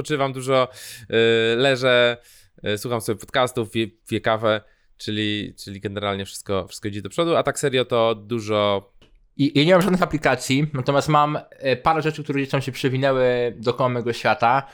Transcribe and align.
odpoczywam 0.00 0.32
dużo, 0.32 0.68
yy, 1.08 1.16
leżę, 1.56 2.16
yy, 2.62 2.78
słucham 2.78 3.00
sobie 3.00 3.18
podcastów, 3.18 3.70
piję, 3.70 3.88
piję 4.08 4.20
kawę, 4.20 4.60
czyli, 4.96 5.54
czyli 5.64 5.80
generalnie 5.80 6.24
wszystko, 6.24 6.66
wszystko 6.66 6.88
idzie 6.88 7.02
do 7.02 7.10
przodu, 7.10 7.36
a 7.36 7.42
tak 7.42 7.58
serio 7.58 7.84
to 7.84 8.14
dużo 8.14 8.92
I, 9.36 9.58
ja 9.58 9.64
nie 9.64 9.72
mam 9.72 9.82
żadnych 9.82 10.02
aplikacji, 10.02 10.66
natomiast 10.72 11.08
mam 11.08 11.38
e, 11.48 11.76
parę 11.76 12.02
rzeczy, 12.02 12.24
które 12.24 12.40
gdzieś 12.40 12.50
tam 12.50 12.62
się 12.62 12.72
przewinęły 12.72 13.54
dookoła 13.56 13.88
mojego 13.88 14.12
świata. 14.12 14.66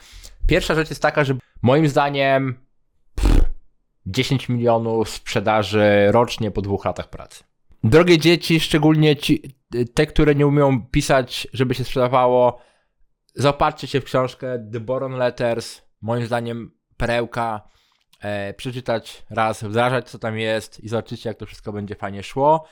Pierwsza 0.47 0.75
rzecz 0.75 0.91
jest 0.91 1.03
taka, 1.03 1.25
że 1.25 1.35
moim 1.63 1.89
zdaniem 1.89 2.55
pff, 3.15 3.45
10 4.07 4.49
milionów 4.49 5.11
sprzedaży 5.11 6.09
rocznie 6.11 6.51
po 6.51 6.63
dwóch 6.63 6.85
latach 6.85 7.11
pracy. 7.11 7.45
Drogie 7.85 8.19
dzieci, 8.19 8.61
szczególnie 8.61 9.17
ci, 9.17 9.43
te, 9.95 10.07
które 10.07 10.35
nie 10.35 10.47
umieją 10.47 10.87
pisać, 10.87 11.49
żeby 11.53 11.75
się 11.75 11.85
sprzedawało, 11.85 12.61
zaopatrzcie 13.37 13.87
się 13.87 14.01
w 14.01 14.05
książkę 14.05 14.69
The 14.73 14.81
Boron 14.81 15.13
Letters. 15.13 15.83
Moim 16.03 16.27
zdaniem 16.27 16.71
perełka. 16.97 17.69
E, 18.21 18.55
przeczytać 18.55 19.23
raz, 19.31 19.65
wdrażać 19.65 20.11
co 20.11 20.19
tam 20.19 20.39
jest 20.39 20.81
i 20.81 20.89
zobaczycie, 20.89 21.31
jak 21.31 21.39
to 21.39 21.47
wszystko 21.47 21.73
będzie 21.73 21.95
fajnie 21.95 22.23
szło. 22.23 22.69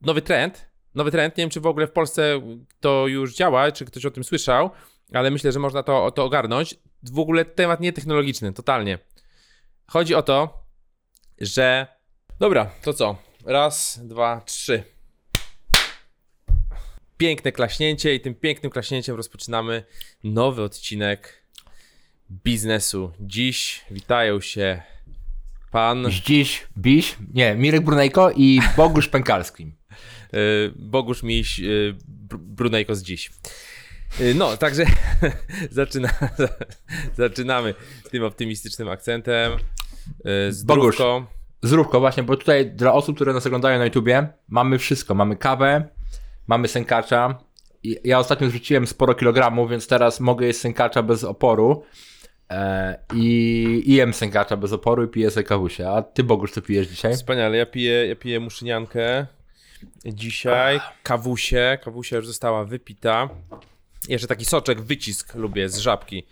nowy 0.00 0.22
trend. 0.22 0.72
Nowy 0.94 1.10
trend, 1.10 1.36
nie 1.36 1.42
wiem 1.42 1.50
czy 1.50 1.60
w 1.60 1.66
ogóle 1.66 1.86
w 1.86 1.92
Polsce 1.92 2.40
to 2.80 3.06
już 3.06 3.34
działa, 3.34 3.72
czy 3.72 3.84
ktoś 3.84 4.06
o 4.06 4.10
tym 4.10 4.24
słyszał, 4.24 4.70
ale 5.12 5.30
myślę, 5.30 5.52
że 5.52 5.58
można 5.58 5.82
to, 5.82 6.10
to 6.10 6.24
ogarnąć. 6.24 6.74
W 7.02 7.18
ogóle 7.18 7.44
temat 7.44 7.80
nietechnologiczny, 7.80 8.52
totalnie. 8.52 8.98
Chodzi 9.86 10.14
o 10.14 10.22
to, 10.22 10.64
że. 11.40 11.86
Dobra, 12.38 12.70
to 12.82 12.92
co? 12.92 13.16
Raz, 13.46 14.00
dwa, 14.02 14.40
trzy. 14.40 14.91
Piękne 17.22 17.52
klaśnięcie, 17.52 18.14
i 18.14 18.20
tym 18.20 18.34
pięknym 18.34 18.72
klaśnięciem 18.72 19.16
rozpoczynamy 19.16 19.84
nowy 20.24 20.62
odcinek 20.62 21.42
biznesu. 22.44 23.12
Dziś 23.20 23.84
witają 23.90 24.40
się 24.40 24.82
pan. 25.70 26.06
Dziś, 26.24 26.66
Biś, 26.78 27.16
nie, 27.34 27.54
Mirek 27.54 27.84
Brunejko 27.84 28.30
i 28.36 28.60
Bogusz 28.76 29.08
Pękalski. 29.08 29.66
Y, 30.34 30.72
Bogusz 30.76 31.22
Miś, 31.22 31.60
y, 31.60 31.94
Br- 32.28 32.38
Brunejko 32.38 32.94
z 32.94 33.02
dziś. 33.02 33.30
Y, 34.20 34.34
No, 34.34 34.56
także 34.56 34.84
zaczyna, 35.70 36.08
zaczynamy 37.16 37.74
tym 38.10 38.24
optymistycznym 38.24 38.88
akcentem. 38.88 39.52
Zdrówko. 40.50 41.26
Zrówko 41.62 42.00
właśnie, 42.00 42.22
bo 42.22 42.36
tutaj 42.36 42.70
dla 42.70 42.92
osób, 42.92 43.16
które 43.16 43.32
nas 43.32 43.46
oglądają 43.46 43.78
na 43.78 43.84
YouTubie, 43.84 44.28
mamy 44.48 44.78
wszystko. 44.78 45.14
Mamy 45.14 45.36
kawę, 45.36 45.88
mamy 46.46 46.68
sękacza. 46.68 47.38
Ja 48.04 48.18
ostatnio 48.18 48.48
zrzuciłem 48.50 48.86
sporo 48.86 49.14
kilogramów, 49.14 49.70
więc 49.70 49.86
teraz 49.86 50.20
mogę 50.20 50.46
jeść 50.46 50.60
sękacza 50.60 51.02
bez 51.02 51.24
oporu. 51.24 51.84
E, 52.50 52.98
I, 53.14 53.82
I 53.86 53.94
jem 53.94 54.14
sękacza 54.14 54.56
bez 54.56 54.72
oporu 54.72 55.04
i 55.04 55.08
piję 55.08 55.30
sobie 55.30 55.44
kawusie. 55.44 55.88
A 55.90 56.02
ty, 56.02 56.24
Bogusz, 56.24 56.52
co 56.52 56.62
pijesz 56.62 56.88
dzisiaj? 56.88 57.14
Wspaniale, 57.14 57.56
ja 57.56 57.66
piję, 57.66 58.06
ja 58.06 58.16
piję 58.16 58.40
muszyniankę 58.40 59.26
dzisiaj, 60.06 60.80
kawusie, 61.02 61.78
kawusia 61.84 62.16
już 62.16 62.26
została 62.26 62.64
wypita. 62.64 63.28
Jeszcze 64.08 64.26
taki 64.26 64.44
soczek, 64.44 64.80
wycisk 64.80 65.34
lubię 65.34 65.68
z 65.68 65.78
żabki. 65.78 66.26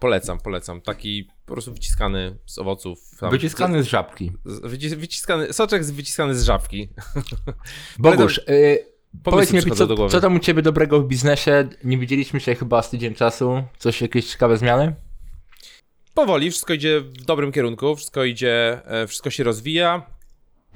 Polecam, 0.00 0.38
polecam. 0.40 0.80
Taki 0.80 1.28
po 1.46 1.52
prostu 1.52 1.72
wyciskany 1.72 2.36
z 2.46 2.58
owoców. 2.58 2.98
Tam- 3.20 3.30
Wyciskany 3.30 3.82
z 3.82 3.86
żabki. 3.86 4.32
z- 4.44 4.60
wyci- 4.60 4.96
Wyciskany, 4.96 5.52
soczek 5.52 5.84
z 5.84 5.90
wyciskany 5.90 6.34
z 6.34 6.42
żabki. 6.44 6.88
Bogusz, 7.98 8.38
y, 8.48 8.86
powiedz 9.22 9.52
mi, 9.52 9.62
co, 9.62 10.08
co 10.08 10.20
tam 10.20 10.36
u 10.36 10.38
ciebie 10.38 10.62
dobrego 10.62 11.00
w 11.00 11.06
biznesie? 11.06 11.68
Nie 11.84 11.98
widzieliśmy 11.98 12.40
się 12.40 12.54
chyba 12.54 12.82
z 12.82 12.90
tydzień 12.90 13.14
czasu. 13.14 13.62
Coś, 13.78 14.00
jakieś 14.00 14.32
ciekawe 14.32 14.56
zmiany? 14.56 14.94
powoli, 16.18 16.50
wszystko 16.50 16.72
idzie 16.72 17.00
w 17.00 17.24
dobrym 17.24 17.52
kierunku, 17.52 17.96
wszystko 17.96 18.24
idzie, 18.24 18.80
e, 18.84 19.06
wszystko 19.06 19.30
się 19.30 19.44
rozwija. 19.44 20.02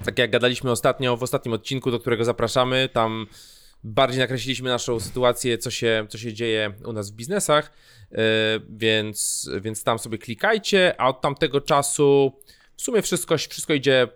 Tak 0.04 0.18
jak 0.18 0.30
gadaliśmy 0.30 0.70
ostatnio, 0.70 1.16
w 1.16 1.22
ostatnim 1.22 1.52
odcinku, 1.52 1.90
do 1.90 2.00
którego 2.00 2.24
zapraszamy, 2.24 2.88
tam 2.92 3.26
bardziej 3.84 4.18
nakreśliliśmy 4.20 4.68
naszą 4.70 5.00
sytuację, 5.00 5.58
co 5.58 5.70
się, 5.70 6.06
co 6.08 6.18
się 6.18 6.32
dzieje 6.32 6.72
u 6.84 6.92
nas 6.92 7.10
w 7.10 7.14
biznesach, 7.14 7.72
e, 8.12 8.16
więc, 8.68 9.50
więc 9.60 9.84
tam 9.84 9.98
sobie 9.98 10.18
klikajcie, 10.18 10.94
a 10.98 11.08
od 11.08 11.20
tamtego 11.20 11.60
czasu 11.60 12.32
w 12.76 12.82
sumie 12.82 13.02
wszystko, 13.02 13.38
wszystko 13.38 13.74
idzie 13.74 14.08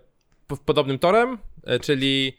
podobnym 0.65 0.99
torem, 0.99 1.37
e, 1.63 1.79
czyli 1.79 2.37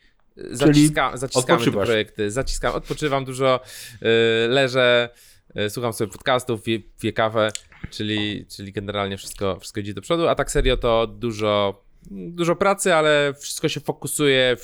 zaciska, 0.50 1.16
zaciskamy 1.16 1.64
te 1.64 1.72
projekty, 1.72 2.30
zaciskam, 2.30 2.74
odpoczywam 2.74 3.24
dużo, 3.24 3.60
e, 4.02 4.48
leżę, 4.48 5.08
e, 5.54 5.70
słucham 5.70 5.92
sobie 5.92 6.12
podcastów, 6.12 6.62
piję, 6.62 6.80
piję 7.00 7.12
kawę, 7.12 7.50
czyli, 7.90 8.46
czyli 8.46 8.72
generalnie 8.72 9.16
wszystko, 9.16 9.58
wszystko 9.60 9.80
idzie 9.80 9.94
do 9.94 10.00
przodu, 10.00 10.28
a 10.28 10.34
tak 10.34 10.50
serio 10.50 10.76
to 10.76 11.06
dużo, 11.06 11.84
dużo 12.10 12.56
pracy, 12.56 12.94
ale 12.94 13.34
wszystko 13.38 13.68
się 13.68 13.80
fokusuje 13.80 14.56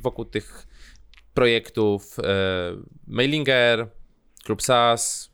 wokół 0.00 0.24
tych 0.24 0.66
projektów 1.34 2.18
e, 2.18 2.22
Mailinger, 3.06 3.88
Klub 4.44 4.62
SaaS 4.62 5.30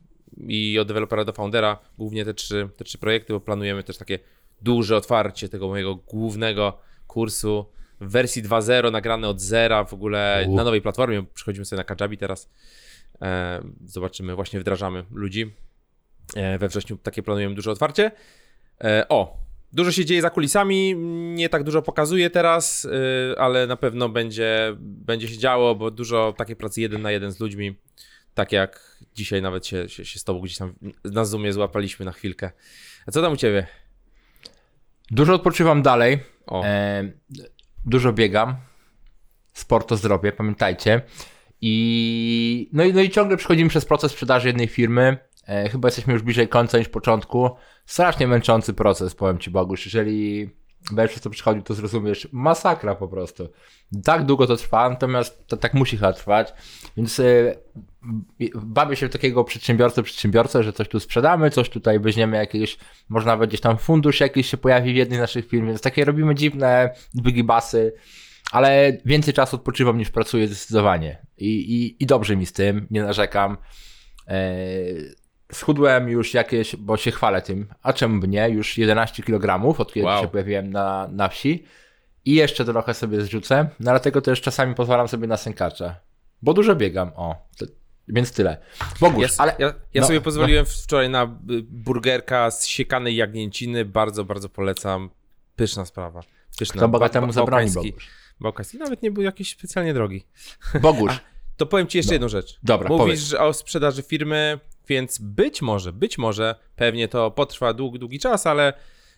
i 0.48 0.78
od 0.78 0.88
dewelopera 0.88 1.24
do 1.24 1.32
foundera, 1.32 1.78
głównie 1.98 2.24
te 2.24 2.34
trzy, 2.34 2.68
te 2.76 2.84
trzy 2.84 2.98
projekty, 2.98 3.32
bo 3.32 3.40
planujemy 3.40 3.82
też 3.82 3.98
takie 3.98 4.18
duże 4.62 4.96
otwarcie 4.96 5.48
tego 5.48 5.68
mojego 5.68 5.94
głównego 5.94 6.78
kursu 7.06 7.66
w 8.00 8.10
wersji 8.10 8.42
2.0, 8.42 8.92
nagrane 8.92 9.28
od 9.28 9.40
zera 9.40 9.84
w 9.84 9.94
ogóle 9.94 10.44
U. 10.48 10.54
na 10.54 10.64
nowej 10.64 10.82
platformie, 10.82 11.24
przychodzimy 11.34 11.64
sobie 11.64 11.78
na 11.78 11.84
Kajabi 11.84 12.18
teraz, 12.18 12.50
e, 13.22 13.62
zobaczymy, 13.84 14.34
właśnie 14.34 14.60
wdrażamy 14.60 15.04
ludzi. 15.10 15.54
E, 16.36 16.58
We 16.58 16.68
wrześniu 16.68 16.96
takie 16.96 17.22
planujemy 17.22 17.54
duże 17.54 17.70
otwarcie. 17.70 18.10
E, 18.84 19.06
O, 19.08 19.36
dużo 19.72 19.92
się 19.92 20.04
dzieje 20.04 20.22
za 20.22 20.30
kulisami, 20.30 20.94
nie 21.34 21.48
tak 21.48 21.64
dużo 21.64 21.82
pokazuję 21.82 22.30
teraz, 22.30 22.84
y, 22.84 22.90
ale 23.38 23.66
na 23.66 23.76
pewno 23.76 24.08
będzie, 24.08 24.76
będzie 24.80 25.28
się 25.28 25.38
działo, 25.38 25.74
bo 25.74 25.90
dużo 25.90 26.34
takiej 26.36 26.56
pracy 26.56 26.80
jeden 26.80 27.02
na 27.02 27.10
jeden 27.10 27.32
z 27.32 27.40
ludźmi, 27.40 27.76
tak 28.34 28.52
jak 28.52 28.96
dzisiaj 29.14 29.42
nawet 29.42 29.66
się, 29.66 29.88
się, 29.88 30.04
się 30.04 30.18
z 30.18 30.24
tobą 30.24 30.40
gdzieś 30.40 30.58
tam 30.58 30.74
na 31.04 31.24
Zoomie 31.24 31.52
złapaliśmy 31.52 32.04
na 32.06 32.12
chwilkę. 32.12 32.50
A 33.06 33.10
co 33.10 33.22
tam 33.22 33.32
u 33.32 33.36
ciebie? 33.36 33.66
Dużo 35.10 35.34
odpoczywam 35.34 35.82
dalej. 35.82 36.18
O, 36.46 36.64
E, 36.64 37.12
dużo 37.86 38.12
biegam. 38.12 38.56
Sport 39.52 39.88
to 39.88 39.96
zdrowie, 39.96 40.32
pamiętajcie. 40.32 41.02
I 41.60 42.70
no, 42.72 42.84
i 42.84 42.92
no 42.92 43.00
i 43.00 43.10
ciągle 43.10 43.36
przechodzimy 43.36 43.70
przez 43.70 43.84
proces 43.84 44.12
sprzedaży 44.12 44.48
jednej 44.48 44.68
firmy. 44.68 45.18
E, 45.46 45.68
chyba 45.68 45.88
jesteśmy 45.88 46.12
już 46.12 46.22
bliżej 46.22 46.48
końca 46.48 46.78
niż 46.78 46.88
początku. 46.88 47.50
Strasznie 47.86 48.26
męczący 48.26 48.74
proces, 48.74 49.14
powiem 49.14 49.38
Ci 49.38 49.50
Bogusz. 49.50 49.84
Jeżeli 49.84 50.50
będziesz 50.92 51.10
przez 51.10 51.22
to 51.22 51.30
przychodził, 51.30 51.62
to 51.62 51.74
zrozumiesz. 51.74 52.28
Masakra 52.32 52.94
po 52.94 53.08
prostu. 53.08 53.48
Tak 54.04 54.24
długo 54.24 54.46
to 54.46 54.56
trwa, 54.56 54.90
natomiast 54.90 55.46
to 55.46 55.56
tak 55.56 55.74
musi 55.74 55.96
chyba 55.96 56.12
trwać. 56.12 56.52
Więc 56.96 57.20
e, 57.20 57.24
bawię 58.54 58.96
się 58.96 59.08
w 59.08 59.12
takiego 59.12 59.44
przedsiębiorcę, 59.44 60.02
przedsiębiorcę, 60.02 60.62
że 60.62 60.72
coś 60.72 60.88
tu 60.88 61.00
sprzedamy, 61.00 61.50
coś 61.50 61.68
tutaj 61.68 62.00
weźmiemy 62.00 62.36
jakiegoś, 62.36 62.78
może 63.08 63.26
nawet 63.26 63.50
gdzieś 63.50 63.60
tam 63.60 63.78
fundusz 63.78 64.20
jakiś 64.20 64.50
się 64.50 64.56
pojawi 64.56 64.92
w 64.92 64.96
jednej 64.96 65.18
z 65.18 65.20
naszych 65.20 65.48
firm, 65.48 65.66
więc 65.66 65.80
takie 65.80 66.04
robimy 66.04 66.34
dziwne 66.34 66.94
wygibasy, 67.14 67.92
ale 68.52 68.98
więcej 69.04 69.34
czasu 69.34 69.56
odpoczywam 69.56 69.98
niż 69.98 70.10
pracuję 70.10 70.46
zdecydowanie 70.46 71.26
I, 71.38 71.48
i, 71.48 72.02
i 72.02 72.06
dobrze 72.06 72.36
mi 72.36 72.46
z 72.46 72.52
tym, 72.52 72.86
nie 72.90 73.02
narzekam. 73.02 73.56
Eee, 74.26 75.25
schudłem 75.52 76.08
już 76.08 76.34
jakieś, 76.34 76.76
bo 76.76 76.96
się 76.96 77.10
chwalę 77.10 77.42
tym, 77.42 77.66
a 77.82 77.92
czemu 77.92 78.20
by 78.20 78.28
nie, 78.28 78.48
już 78.48 78.78
11 78.78 79.22
kg, 79.22 79.78
od 79.80 79.92
kiedy 79.92 80.06
Wow. 80.06 80.22
się 80.22 80.28
pojawiłem 80.28 80.70
na, 80.70 81.08
na 81.12 81.28
wsi 81.28 81.64
i 82.24 82.34
jeszcze 82.34 82.64
trochę 82.64 82.94
sobie 82.94 83.20
zrzucę, 83.20 83.62
no 83.80 83.90
dlatego 83.90 84.20
też 84.20 84.40
czasami 84.40 84.74
pozwalam 84.74 85.08
sobie 85.08 85.26
na 85.26 85.36
sękacza, 85.36 85.94
bo 86.42 86.54
dużo 86.54 86.76
biegam, 86.76 87.10
o, 87.16 87.36
to, 87.58 87.66
więc 88.08 88.32
tyle. 88.32 88.56
Bogusz, 89.00 89.22
ja, 89.22 89.28
ale... 89.38 89.54
ja, 89.58 89.66
ja 89.94 90.00
no, 90.00 90.06
sobie 90.06 90.20
pozwoliłem 90.20 90.66
wczoraj 90.66 91.10
na 91.10 91.24
y, 91.24 91.62
burgerka 91.62 92.50
z 92.50 92.66
siekanej 92.66 93.16
jagnięciny, 93.16 93.84
bardzo, 93.84 94.24
bardzo 94.24 94.48
polecam. 94.48 95.10
Pyszna 95.56 95.84
sprawa. 95.84 96.20
Pyszna. 96.58 96.80
To 96.80 96.88
bogatemu 96.88 97.26
Ba- 97.26 97.32
ba- 97.32 97.32
zabroni. 97.32 97.70
Bogusz. 97.70 98.08
Bałkański 98.40 98.78
nawet 98.78 99.02
nie 99.02 99.10
był 99.10 99.22
jakiś 99.22 99.50
specjalnie 99.52 99.94
drogi. 99.94 100.26
Bogusz, 100.80 101.20
To 101.56 101.66
powiem 101.66 101.86
ci 101.86 101.98
jeszcze 101.98 102.14
jedną 102.14 102.28
rzecz. 102.28 102.58
dobra, 102.62 102.88
Mówisz 102.88 103.30
powiedz. 103.30 103.42
o 103.42 103.52
sprzedaży 103.52 104.02
firmy, 104.02 104.60
więc 104.88 105.18
być 105.18 105.62
może, 105.62 105.92
być 105.92 106.18
może, 106.18 106.54
pewnie 106.76 107.08
to 107.08 107.30
potrwa 107.30 107.72
długi, 107.72 107.98
długi 107.98 108.18
czas, 108.18 108.46
ale 108.46 108.72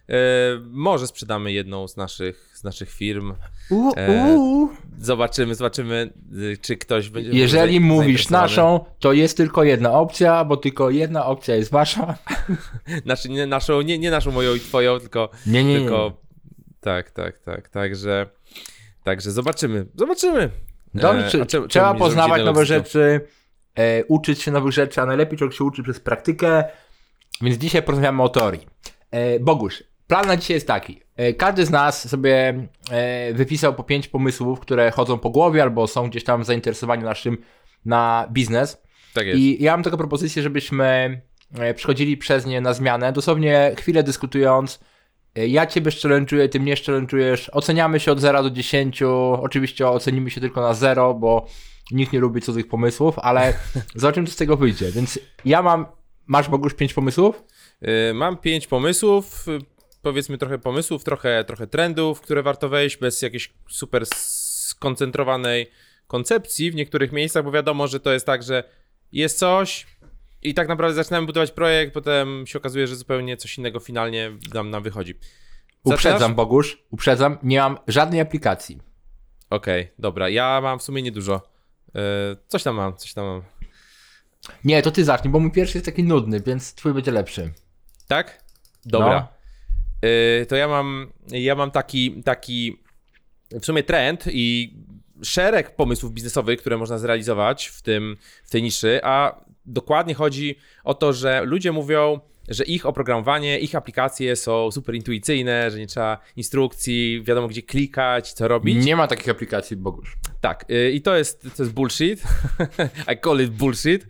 e, 0.08 0.14
może 0.70 1.06
sprzedamy 1.06 1.52
jedną 1.52 1.88
z 1.88 1.96
naszych, 1.96 2.50
z 2.54 2.64
naszych 2.64 2.90
firm. 2.90 3.34
U, 3.70 3.92
e, 3.96 4.36
u. 4.38 4.68
Zobaczymy, 4.98 5.54
zobaczymy, 5.54 6.10
y, 6.52 6.58
czy 6.60 6.76
ktoś 6.76 7.08
będzie. 7.08 7.30
Jeżeli 7.30 7.74
za- 7.74 7.84
mówisz 7.84 8.28
naszą, 8.30 8.84
to 8.98 9.12
jest 9.12 9.36
tylko 9.36 9.64
jedna 9.64 9.92
opcja, 9.92 10.44
bo 10.44 10.56
tylko 10.56 10.90
jedna 10.90 11.26
opcja 11.26 11.54
jest 11.56 11.70
wasza. 11.70 12.14
Znaczy, 13.04 13.28
nie 13.28 13.46
naszą, 13.46 13.80
nie, 13.80 13.98
nie 13.98 14.10
naszą 14.10 14.30
moją 14.30 14.54
i 14.54 14.60
twoją, 14.60 15.00
tylko. 15.00 15.28
Nie, 15.46 15.64
nie, 15.64 15.72
nie. 15.72 15.78
tylko 15.78 16.12
tak, 16.80 17.10
tak, 17.10 17.38
tak. 17.38 17.68
Także. 17.68 18.26
Także 19.04 19.30
zobaczymy. 19.30 19.86
Zobaczymy. 19.94 20.50
Dobrze, 20.94 21.26
E, 21.26 21.30
czemu- 21.30 21.44
trzeba 21.46 21.68
czemu 21.68 21.92
nie 21.92 21.98
poznawać 21.98 22.44
nowe 22.44 22.66
rzeczy, 22.66 23.20
e, 23.78 24.04
uczyć 24.04 24.42
się 24.42 24.50
nowych 24.50 24.72
rzeczy, 24.72 25.00
a 25.00 25.06
najlepiej 25.06 25.38
człowiek 25.38 25.56
się 25.56 25.64
uczy 25.64 25.82
przez 25.82 26.00
praktykę. 26.00 26.64
Więc 27.40 27.56
dzisiaj 27.56 27.82
porozmawiamy 27.82 28.22
o 28.22 28.28
teorii. 28.28 28.66
E, 29.10 29.40
Bogusz, 29.40 29.84
plan 30.06 30.26
na 30.26 30.36
dzisiaj 30.36 30.54
jest 30.54 30.66
taki. 30.66 31.00
E, 31.16 31.32
każdy 31.32 31.66
z 31.66 31.70
nas 31.70 32.08
sobie 32.08 32.68
e, 32.90 33.32
wypisał 33.34 33.74
po 33.74 33.84
pięć 33.84 34.08
pomysłów, 34.08 34.60
które 34.60 34.90
chodzą 34.90 35.18
po 35.18 35.30
głowie 35.30 35.62
albo 35.62 35.86
są 35.86 36.08
gdzieś 36.08 36.24
tam 36.24 36.44
zainteresowani 36.44 37.04
naszym 37.04 37.38
na 37.84 38.28
biznes. 38.32 38.82
Tak 39.14 39.26
jest. 39.26 39.38
I 39.38 39.62
ja 39.62 39.72
mam 39.72 39.82
taką 39.82 39.96
propozycję, 39.96 40.42
żebyśmy 40.42 41.20
e, 41.58 41.74
przechodzili 41.74 42.16
przez 42.16 42.46
nie 42.46 42.60
na 42.60 42.72
zmianę, 42.72 43.12
dosłownie 43.12 43.74
chwilę 43.78 44.02
dyskutując. 44.02 44.80
E, 45.38 45.48
Ja 45.48 45.66
ciebie 45.66 45.90
szczelęczuję, 45.90 46.48
ty 46.48 46.60
mnie 46.60 46.76
szczelęczujesz. 46.76 47.50
Oceniamy 47.52 48.00
się 48.00 48.12
od 48.12 48.20
0 48.20 48.42
do 48.42 48.50
10. 48.50 49.02
Oczywiście 49.42 49.88
ocenimy 49.88 50.30
się 50.30 50.40
tylko 50.40 50.60
na 50.60 50.74
0, 50.74 51.14
bo 51.14 51.46
nikt 51.90 52.12
nie 52.12 52.18
lubi 52.20 52.40
cudzych 52.40 52.68
pomysłów, 52.68 53.18
ale 53.18 53.54
zobaczymy, 53.94 54.26
co 54.26 54.32
z 54.32 54.36
tego 54.36 54.56
wyjdzie. 54.56 54.92
Więc 54.92 55.18
ja 55.44 55.62
mam. 55.62 55.86
Masz 56.26 56.48
Bogusz 56.48 56.74
pięć 56.74 56.94
pomysłów? 56.94 57.42
Y, 58.10 58.14
Mam 58.14 58.36
pięć 58.36 58.66
pomysłów, 58.66 59.48
y, 59.48 59.58
powiedzmy 60.02 60.38
trochę 60.38 60.58
pomysłów, 60.58 61.04
trochę, 61.04 61.44
trochę 61.44 61.66
trendów, 61.66 62.20
które 62.20 62.42
warto 62.42 62.68
wejść 62.68 62.96
bez 62.96 63.22
jakiejś 63.22 63.52
super 63.68 64.06
skoncentrowanej 64.06 65.70
koncepcji 66.06 66.70
w 66.70 66.74
niektórych 66.74 67.12
miejscach, 67.12 67.44
bo 67.44 67.50
wiadomo, 67.50 67.86
że 67.86 68.00
to 68.00 68.12
jest 68.12 68.26
tak, 68.26 68.42
że 68.42 68.64
jest 69.12 69.38
coś 69.38 69.86
i 70.42 70.54
tak 70.54 70.68
naprawdę 70.68 70.94
zaczynamy 70.94 71.26
budować 71.26 71.50
projekt, 71.50 71.94
potem 71.94 72.46
się 72.46 72.58
okazuje, 72.58 72.86
że 72.86 72.96
zupełnie 72.96 73.36
coś 73.36 73.58
innego 73.58 73.80
finalnie 73.80 74.30
nam, 74.54 74.70
nam 74.70 74.82
wychodzi. 74.82 75.14
Uprzedzam, 75.84 76.18
Zaczynasz? 76.18 76.36
Bogusz, 76.36 76.82
uprzedzam. 76.90 77.38
Nie 77.42 77.58
mam 77.58 77.78
żadnej 77.86 78.20
aplikacji. 78.20 78.78
Okej, 79.50 79.90
dobra, 79.98 80.28
ja 80.28 80.60
mam 80.60 80.78
w 80.78 80.82
sumie 80.82 81.02
niedużo. 81.02 81.42
Y, 81.88 81.92
Coś 82.46 82.62
tam 82.62 82.76
mam, 82.76 82.96
coś 82.96 83.14
tam 83.14 83.24
mam. 83.24 83.42
Nie, 84.64 84.82
to 84.82 84.90
ty 84.90 85.04
zacznij, 85.04 85.32
bo 85.32 85.40
mój 85.40 85.52
pierwszy 85.52 85.78
jest 85.78 85.86
taki 85.86 86.04
nudny, 86.04 86.40
więc 86.40 86.74
twój 86.74 86.94
będzie 86.94 87.10
lepszy. 87.10 87.52
Tak? 88.08 88.44
Dobra. 88.84 89.28
Y, 90.04 90.46
to 90.46 90.56
ja 90.56 90.68
mam, 90.68 91.12
ja 91.28 91.54
mam 91.54 91.70
taki, 91.70 92.22
taki 92.22 92.82
w 93.50 93.66
sumie 93.66 93.82
trend 93.82 94.24
i 94.32 94.74
szereg 95.22 95.76
pomysłów 95.76 96.12
biznesowych, 96.12 96.60
które 96.60 96.76
można 96.76 96.98
zrealizować 96.98 97.66
w, 97.66 97.82
tym, 97.82 98.16
w 98.44 98.50
tej 98.50 98.62
niszy, 98.62 99.00
a 99.02 99.40
dokładnie 99.68 100.14
chodzi 100.14 100.58
o 100.84 100.94
to, 100.94 101.12
że 101.12 101.42
ludzie 101.44 101.72
mówią, 101.72 102.20
że 102.48 102.64
ich 102.64 102.86
oprogramowanie, 102.86 103.58
ich 103.58 103.74
aplikacje 103.74 104.36
są 104.36 104.70
super 104.70 104.94
intuicyjne, 104.94 105.70
że 105.70 105.78
nie 105.78 105.86
trzeba 105.86 106.18
instrukcji, 106.36 107.22
wiadomo 107.24 107.48
gdzie 107.48 107.62
klikać, 107.62 108.32
co 108.32 108.48
robić. 108.48 108.84
Nie 108.84 108.96
ma 108.96 109.06
takich 109.06 109.28
aplikacji, 109.28 109.76
Bogusz. 109.76 110.16
Tak, 110.40 110.64
y, 110.70 110.92
i 110.92 111.02
to 111.02 111.16
jest, 111.16 111.42
to 111.56 111.62
jest 111.62 111.74
bullshit. 111.74 112.22
I 113.12 113.20
call 113.24 113.40
it 113.40 113.50
bullshit. 113.50 114.06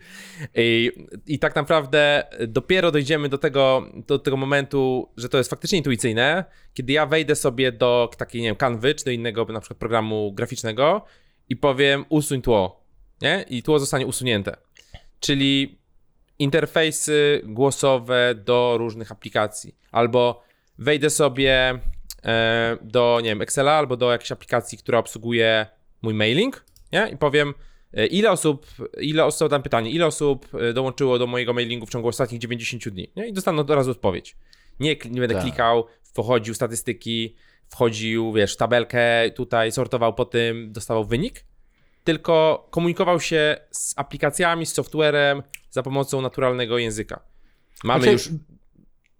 I, 0.55 0.91
I 1.27 1.39
tak 1.39 1.55
naprawdę 1.55 2.23
dopiero 2.47 2.91
dojdziemy 2.91 3.29
do 3.29 3.37
tego, 3.37 3.85
do 4.07 4.19
tego 4.19 4.37
momentu, 4.37 5.09
że 5.17 5.29
to 5.29 5.37
jest 5.37 5.49
faktycznie 5.49 5.77
intuicyjne, 5.77 6.45
kiedy 6.73 6.93
ja 6.93 7.05
wejdę 7.05 7.35
sobie 7.35 7.71
do 7.71 8.09
takiej, 8.17 8.41
nie 8.41 8.47
wiem, 8.47 8.55
Canvy, 8.55 8.95
czy 8.95 9.05
do 9.05 9.11
innego 9.11 9.45
na 9.45 9.59
przykład 9.59 9.79
programu 9.79 10.31
graficznego 10.33 11.05
i 11.49 11.55
powiem 11.55 12.05
usuń 12.09 12.41
tło, 12.41 12.83
nie? 13.21 13.45
I 13.49 13.63
tło 13.63 13.79
zostanie 13.79 14.07
usunięte. 14.07 14.55
Czyli 15.19 15.79
interfejsy 16.39 17.41
głosowe 17.45 18.35
do 18.35 18.75
różnych 18.77 19.11
aplikacji. 19.11 19.75
Albo 19.91 20.43
wejdę 20.77 21.09
sobie 21.09 21.79
e, 22.23 22.77
do, 22.81 23.19
nie 23.23 23.29
wiem, 23.29 23.41
Excela 23.41 23.71
albo 23.71 23.97
do 23.97 24.11
jakiejś 24.11 24.31
aplikacji, 24.31 24.77
która 24.77 24.99
obsługuje 24.99 25.65
mój 26.01 26.13
mailing, 26.13 26.65
nie? 26.93 27.09
I 27.13 27.17
powiem, 27.17 27.53
e, 27.93 28.05
ile 28.05 28.31
osób, 28.31 28.67
ile 29.01 29.25
osób, 29.25 29.49
dam 29.49 29.63
pytanie, 29.63 29.91
ile 29.91 30.05
osób 30.05 30.47
e, 30.53 30.73
dołączyło 30.73 31.19
do 31.19 31.27
mojego 31.27 31.53
mailingu 31.53 31.85
w 31.85 31.89
ciągu 31.89 32.07
ostatnich 32.07 32.41
90 32.41 32.89
dni, 32.89 33.11
nie? 33.15 33.27
I 33.27 33.33
dostaną 33.33 33.59
od 33.61 33.69
razu 33.69 33.91
odpowiedź. 33.91 34.35
Nie, 34.79 34.95
nie 35.09 35.21
będę 35.21 35.35
Tak. 35.35 35.43
klikał, 35.43 35.85
wchodził 36.13 36.53
statystyki, 36.53 37.35
wchodził, 37.67 38.33
wiesz, 38.33 38.57
tabelkę 38.57 39.31
tutaj, 39.35 39.71
sortował 39.71 40.13
po 40.13 40.25
tym, 40.25 40.71
dostawał 40.71 41.05
wynik, 41.05 41.45
tylko 42.03 42.67
komunikował 42.71 43.19
się 43.19 43.57
z 43.71 43.93
aplikacjami, 43.97 44.65
z 44.65 44.73
softwarem 44.73 45.43
za 45.69 45.83
pomocą 45.83 46.21
naturalnego 46.21 46.77
języka. 46.77 47.19
Mamy 47.83 48.03
Znaczy, 48.03 48.13
już... 48.13 48.29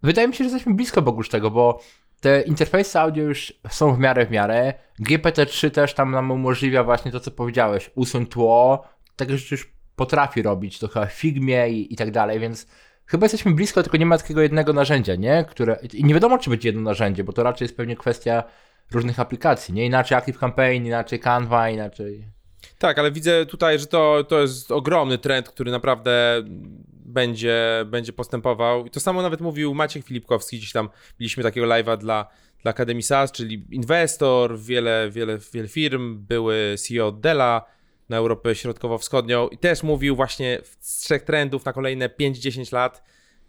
Wydaje 0.03 0.27
mi 0.27 0.33
się, 0.33 0.43
że 0.43 0.49
jesteśmy 0.49 0.73
blisko 0.73 1.01
Bogusz 1.01 1.29
tego, 1.29 1.51
bo 1.51 1.79
te 2.19 2.41
interfejsy 2.41 2.99
audio 2.99 3.23
już 3.23 3.53
są 3.69 3.95
w 3.95 3.99
miarę 3.99 4.25
w 4.25 4.31
miarę. 4.31 4.73
GPT-3 5.01 5.71
też 5.71 5.93
tam 5.93 6.11
nam 6.11 6.31
umożliwia 6.31 6.83
właśnie 6.83 7.11
to, 7.11 7.19
co 7.19 7.31
powiedziałeś, 7.31 7.91
usuń 7.95 8.25
tło. 8.25 8.83
Takie 9.15 9.37
rzeczy 9.37 9.55
już 9.55 9.73
potrafi 9.95 10.41
robić, 10.41 10.79
to 10.79 10.87
chyba 10.87 11.05
w 11.05 11.13
Figmie 11.13 11.69
i, 11.69 11.93
i 11.93 11.95
tak 11.95 12.11
dalej, 12.11 12.39
więc 12.39 12.67
chyba 13.05 13.25
jesteśmy 13.25 13.51
blisko, 13.51 13.83
tylko 13.83 13.97
nie 13.97 14.05
ma 14.05 14.17
takiego 14.17 14.41
jednego 14.41 14.73
narzędzia, 14.73 15.15
nie? 15.15 15.45
Które... 15.49 15.79
I 15.93 16.03
nie 16.03 16.13
wiadomo, 16.13 16.37
czy 16.37 16.49
będzie 16.49 16.69
jedno 16.69 16.81
narzędzie, 16.81 17.23
bo 17.23 17.33
to 17.33 17.43
raczej 17.43 17.65
jest 17.65 17.77
pewnie 17.77 17.95
kwestia 17.95 18.43
różnych 18.91 19.19
aplikacji, 19.19 19.73
nie? 19.73 19.85
Inaczej 19.85 20.17
ActiveCampaign, 20.17 20.85
inaczej 20.85 21.19
Canva, 21.19 21.69
inaczej... 21.69 22.38
Tak, 22.79 22.99
ale 22.99 23.11
widzę 23.11 23.45
tutaj, 23.45 23.79
że 23.79 23.87
to, 23.87 24.23
to 24.23 24.41
jest 24.41 24.71
ogromny 24.71 25.17
trend, 25.17 25.49
który 25.49 25.71
naprawdę 25.71 26.43
będzie, 26.91 27.85
będzie 27.85 28.13
postępował. 28.13 28.85
I 28.85 28.89
to 28.89 28.99
samo 28.99 29.21
nawet 29.21 29.41
mówił 29.41 29.73
Maciek 29.73 30.05
Filipkowski, 30.05 30.57
gdzieś 30.57 30.71
tam 30.71 30.89
mieliśmy 31.19 31.43
takiego 31.43 31.67
live'a 31.67 31.97
dla, 31.97 32.27
dla 32.63 32.71
Akademii 32.71 33.03
SaaS, 33.03 33.31
czyli 33.31 33.65
inwestor, 33.71 34.59
wiele, 34.59 35.09
wiele, 35.11 35.37
wiele 35.53 35.67
firm, 35.67 36.17
były 36.19 36.75
CEO 36.77 37.11
Della 37.11 37.65
na 38.09 38.17
Europę 38.17 38.55
Środkowo-Wschodnią 38.55 39.47
i 39.47 39.57
też 39.57 39.83
mówił 39.83 40.15
właśnie 40.15 40.59
z 40.79 40.99
trzech 40.99 41.21
trendów 41.21 41.65
na 41.65 41.73
kolejne 41.73 42.09
5-10 42.09 42.73
lat, 42.73 43.03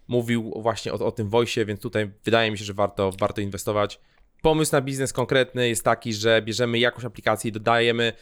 mówił 0.08 0.52
właśnie 0.56 0.92
o, 0.92 1.06
o 1.06 1.12
tym 1.12 1.28
voice, 1.28 1.64
więc 1.64 1.80
tutaj 1.80 2.10
wydaje 2.24 2.50
mi 2.50 2.58
się, 2.58 2.64
że 2.64 2.74
warto, 2.74 3.10
warto 3.18 3.40
inwestować. 3.40 4.00
Pomysł 4.42 4.72
na 4.72 4.80
biznes 4.80 5.12
konkretny 5.12 5.68
jest 5.68 5.84
taki, 5.84 6.12
że 6.12 6.42
bierzemy 6.42 6.78
jakąś 6.78 7.04
aplikację 7.04 7.48
i 7.48 7.52
dodajemy 7.52 8.12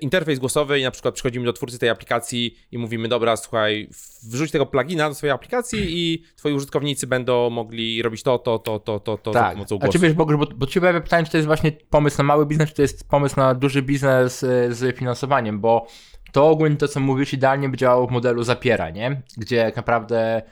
interfejs 0.00 0.38
głosowy 0.38 0.80
i 0.80 0.82
na 0.82 0.90
przykład 0.90 1.14
przychodzimy 1.14 1.46
do 1.46 1.52
twórcy 1.52 1.78
tej 1.78 1.88
aplikacji 1.88 2.56
i 2.72 2.78
mówimy, 2.78 3.08
dobra, 3.08 3.36
słuchaj, 3.36 3.88
wrzuć 4.30 4.50
tego 4.50 4.66
plugina 4.66 5.08
do 5.08 5.14
swojej 5.14 5.34
aplikacji 5.34 5.80
i 5.88 6.24
twoi 6.36 6.52
użytkownicy 6.52 7.06
będą 7.06 7.50
mogli 7.50 8.02
robić 8.02 8.22
to, 8.22 8.38
to, 8.38 8.58
to, 8.58 8.78
to, 8.78 9.00
to, 9.00 9.18
to 9.18 9.32
za 9.32 9.40
Tak, 9.40 9.52
pomocą 9.52 9.76
a 9.76 9.78
głosu. 9.78 9.92
czy 9.92 9.98
wiesz, 9.98 10.12
Bogusz, 10.12 10.36
bo, 10.36 10.46
bo 10.56 10.66
ci 10.66 10.80
pojawia 10.80 11.00
pytanie, 11.00 11.24
czy 11.24 11.30
to 11.30 11.36
jest 11.36 11.46
właśnie 11.46 11.72
pomysł 11.72 12.18
na 12.18 12.24
mały 12.24 12.46
biznes, 12.46 12.68
czy 12.68 12.74
to 12.74 12.82
jest 12.82 13.08
pomysł 13.08 13.36
na 13.36 13.54
duży 13.54 13.82
biznes 13.82 14.42
y, 14.42 14.74
z 14.74 14.96
finansowaniem, 14.96 15.60
bo 15.60 15.86
to 16.32 16.48
ogólnie 16.48 16.76
to, 16.76 16.88
co 16.88 17.00
mówisz, 17.00 17.32
idealnie 17.32 17.68
by 17.68 17.76
działało 17.76 18.06
w 18.06 18.10
modelu 18.10 18.42
zapiera, 18.42 18.90
nie? 18.90 19.22
Gdzie 19.36 19.64
tak 19.64 19.76
naprawdę 19.76 20.42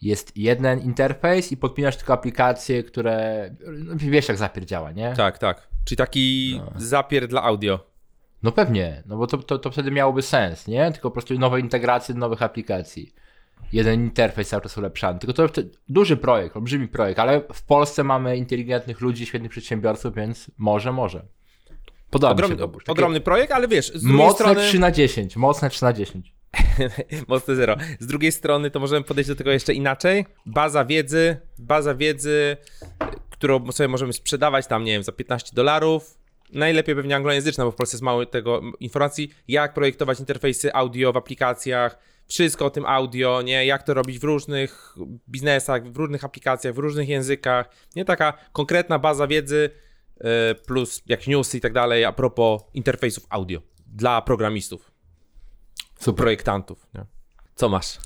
jest 0.00 0.36
jeden 0.36 0.80
interfejs 0.80 1.52
i 1.52 1.56
podpinasz 1.56 1.96
tylko 1.96 2.12
aplikacje, 2.12 2.82
które, 2.82 3.50
no, 3.78 3.94
wiesz 3.96 4.28
jak 4.28 4.36
zapier 4.36 4.66
działa, 4.66 4.92
nie? 4.92 5.14
Tak, 5.16 5.38
tak. 5.38 5.68
Czyli 5.84 5.96
taki 5.96 6.60
zapier 6.76 7.28
dla 7.28 7.42
audio. 7.42 7.91
No 8.42 8.52
pewnie, 8.52 9.02
no 9.06 9.16
bo 9.16 9.26
to, 9.26 9.38
to, 9.38 9.58
to 9.58 9.70
wtedy 9.70 9.90
miałoby 9.90 10.22
sens, 10.22 10.66
nie? 10.66 10.92
Tylko 10.92 11.10
po 11.10 11.14
prostu 11.14 11.38
nowe 11.38 11.60
integracje 11.60 12.14
do 12.14 12.20
nowych 12.20 12.42
aplikacji. 12.42 13.14
Jeden 13.72 14.04
interfejs 14.04 14.48
cały 14.48 14.62
czas 14.62 14.78
ulepszany. 14.78 15.18
Tylko 15.18 15.32
to 15.32 15.62
duży 15.88 16.16
projekt, 16.16 16.56
olbrzymi 16.56 16.88
projekt, 16.88 17.18
ale 17.18 17.42
w 17.52 17.62
Polsce 17.62 18.04
mamy 18.04 18.36
inteligentnych 18.36 19.00
ludzi, 19.00 19.26
świetnych 19.26 19.50
przedsiębiorców, 19.50 20.14
więc 20.14 20.50
może, 20.58 20.92
może. 20.92 21.26
Podoba 22.10 22.30
się 22.30 22.34
Ogromny, 22.34 22.56
to. 22.56 22.68
Takie 22.68 22.92
ogromny 22.92 23.20
projekt, 23.20 23.52
ale 23.52 23.68
wiesz, 23.68 23.88
z 23.94 24.02
drugiej 24.02 24.18
Mocne 24.18 24.34
strony... 24.34 24.68
3 24.68 24.78
na 24.78 24.90
10, 24.90 25.36
mocne 25.36 25.70
3 25.70 25.84
na 25.84 25.92
10. 25.92 26.34
Mocne 27.28 27.54
zero. 27.56 27.76
Z 28.00 28.06
drugiej 28.06 28.32
strony 28.32 28.70
to 28.70 28.80
możemy 28.80 29.04
podejść 29.04 29.28
do 29.28 29.36
tego 29.36 29.50
jeszcze 29.50 29.74
inaczej. 29.74 30.26
Baza 30.46 30.84
wiedzy, 30.84 31.36
baza 31.58 31.94
wiedzy, 31.94 32.56
którą 33.30 33.72
sobie 33.72 33.88
możemy 33.88 34.12
sprzedawać 34.12 34.66
tam, 34.66 34.84
nie 34.84 34.92
wiem, 34.92 35.02
za 35.02 35.12
15 35.12 35.50
dolarów. 35.54 36.21
Najlepiej 36.52 36.94
pewnie 36.94 37.16
anglojęzyczna, 37.16 37.64
bo 37.64 37.70
w 37.70 37.74
Polsce 37.74 37.94
jest 37.94 38.02
mało 38.02 38.26
tego 38.26 38.60
informacji, 38.80 39.30
jak 39.48 39.74
projektować 39.74 40.20
interfejsy 40.20 40.74
audio 40.74 41.12
w 41.12 41.16
aplikacjach, 41.16 41.98
wszystko 42.28 42.66
o 42.66 42.70
tym 42.70 42.86
audio, 42.86 43.42
nie, 43.42 43.66
jak 43.66 43.82
to 43.82 43.94
robić 43.94 44.18
w 44.18 44.24
różnych 44.24 44.94
biznesach, 45.28 45.92
w 45.92 45.96
różnych 45.96 46.24
aplikacjach, 46.24 46.74
w 46.74 46.78
różnych 46.78 47.08
językach, 47.08 47.68
nie, 47.96 48.04
taka 48.04 48.32
konkretna 48.52 48.98
baza 48.98 49.26
wiedzy 49.26 49.70
yy, 50.20 50.30
plus 50.66 51.02
jakieś 51.06 51.26
newsy 51.26 51.58
i 51.58 51.60
tak 51.60 51.72
dalej 51.72 52.04
a 52.04 52.12
propos 52.12 52.62
interfejsów 52.74 53.26
audio 53.30 53.60
dla 53.86 54.22
programistów 54.22 54.92
Super. 55.98 56.22
projektantów. 56.22 56.86
Nie? 56.94 57.04
Co 57.54 57.68
masz? 57.68 57.98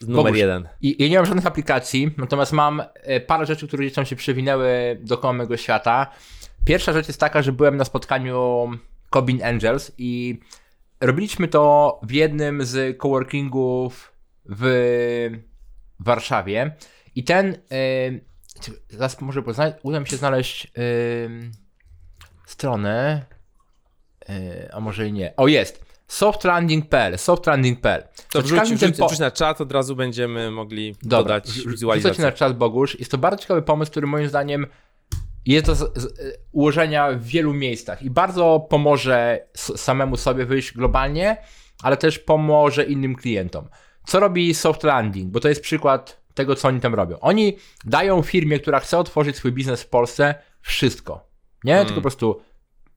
Numer 0.00 0.24
Bogusz, 0.24 0.38
jeden. 0.38 0.68
I, 0.80 1.02
ja 1.02 1.08
nie 1.08 1.16
mam 1.16 1.26
żadnych 1.26 1.46
aplikacji, 1.46 2.10
natomiast 2.16 2.52
mam 2.52 2.82
e, 2.94 3.20
parę 3.20 3.46
rzeczy, 3.46 3.68
które 3.68 3.84
gdzieś 3.84 3.94
tam 3.94 4.06
się 4.06 4.16
przewinęły 4.16 4.98
dookoła 5.00 5.32
mojego 5.32 5.56
świata. 5.56 6.06
Pierwsza 6.66 6.92
rzecz 6.92 7.08
jest 7.08 7.20
taka, 7.20 7.42
że 7.42 7.52
byłem 7.52 7.76
na 7.76 7.84
spotkaniu 7.84 8.68
Cobin 9.10 9.44
Angels 9.44 9.92
i 9.98 10.40
robiliśmy 11.00 11.48
to 11.48 12.00
w 12.02 12.12
jednym 12.12 12.64
z 12.64 12.98
coworkingów 12.98 14.12
w 14.44 15.30
Warszawie. 16.00 16.76
I 17.14 17.24
ten. 17.24 17.48
E, 17.48 17.56
zaraz 18.88 19.20
może 19.20 19.42
poznać, 19.42 19.74
uda 19.82 20.00
mi 20.00 20.06
się 20.06 20.16
znaleźć 20.16 20.66
e, 20.66 20.70
stronę. 22.46 23.24
E, 24.28 24.70
a 24.74 24.80
może 24.80 25.08
i 25.08 25.12
nie. 25.12 25.36
O, 25.36 25.48
jest. 25.48 25.86
softlanding.pl, 26.08 27.18
softlanding.pl. 27.18 28.02
To 28.32 28.42
wrzuć, 28.42 28.60
mnie 28.60 28.68
ten 28.68 28.76
wrzuć, 28.76 28.96
po- 28.98 29.06
wrzuć 29.06 29.18
na 29.18 29.30
czat, 29.30 29.60
od 29.60 29.72
razu 29.72 29.96
będziemy 29.96 30.50
mogli 30.50 30.96
Dobra, 31.02 31.18
dodać 31.18 31.66
wizualizację. 31.66 32.24
na 32.24 32.32
czat 32.32 32.56
Bogusz. 32.56 32.98
Jest 32.98 33.10
to 33.10 33.18
bardzo 33.18 33.42
ciekawy 33.42 33.62
pomysł, 33.62 33.90
który 33.90 34.06
moim 34.06 34.28
zdaniem 34.28 34.66
jest 35.46 35.66
do 35.66 35.74
ułożenia 36.52 37.12
w 37.12 37.24
wielu 37.24 37.54
miejscach 37.54 38.02
i 38.02 38.10
bardzo 38.10 38.66
pomoże 38.70 39.46
samemu 39.54 40.16
sobie 40.16 40.46
wyjść 40.46 40.72
globalnie, 40.72 41.36
ale 41.82 41.96
też 41.96 42.18
pomoże 42.18 42.84
innym 42.84 43.14
klientom. 43.14 43.68
Co 44.06 44.20
robi 44.20 44.54
Soft 44.54 44.82
Landing? 44.82 45.30
Bo 45.30 45.40
to 45.40 45.48
jest 45.48 45.60
przykład 45.60 46.20
tego, 46.34 46.54
co 46.54 46.68
oni 46.68 46.80
tam 46.80 46.94
robią. 46.94 47.20
Oni 47.20 47.56
dają 47.84 48.22
firmie, 48.22 48.58
która 48.58 48.80
chce 48.80 48.98
otworzyć 48.98 49.36
swój 49.36 49.52
biznes 49.52 49.82
w 49.82 49.88
Polsce, 49.88 50.34
wszystko. 50.60 51.28
Nie? 51.64 51.78
Tylko 51.78 51.94
po 51.94 52.00
prostu 52.00 52.40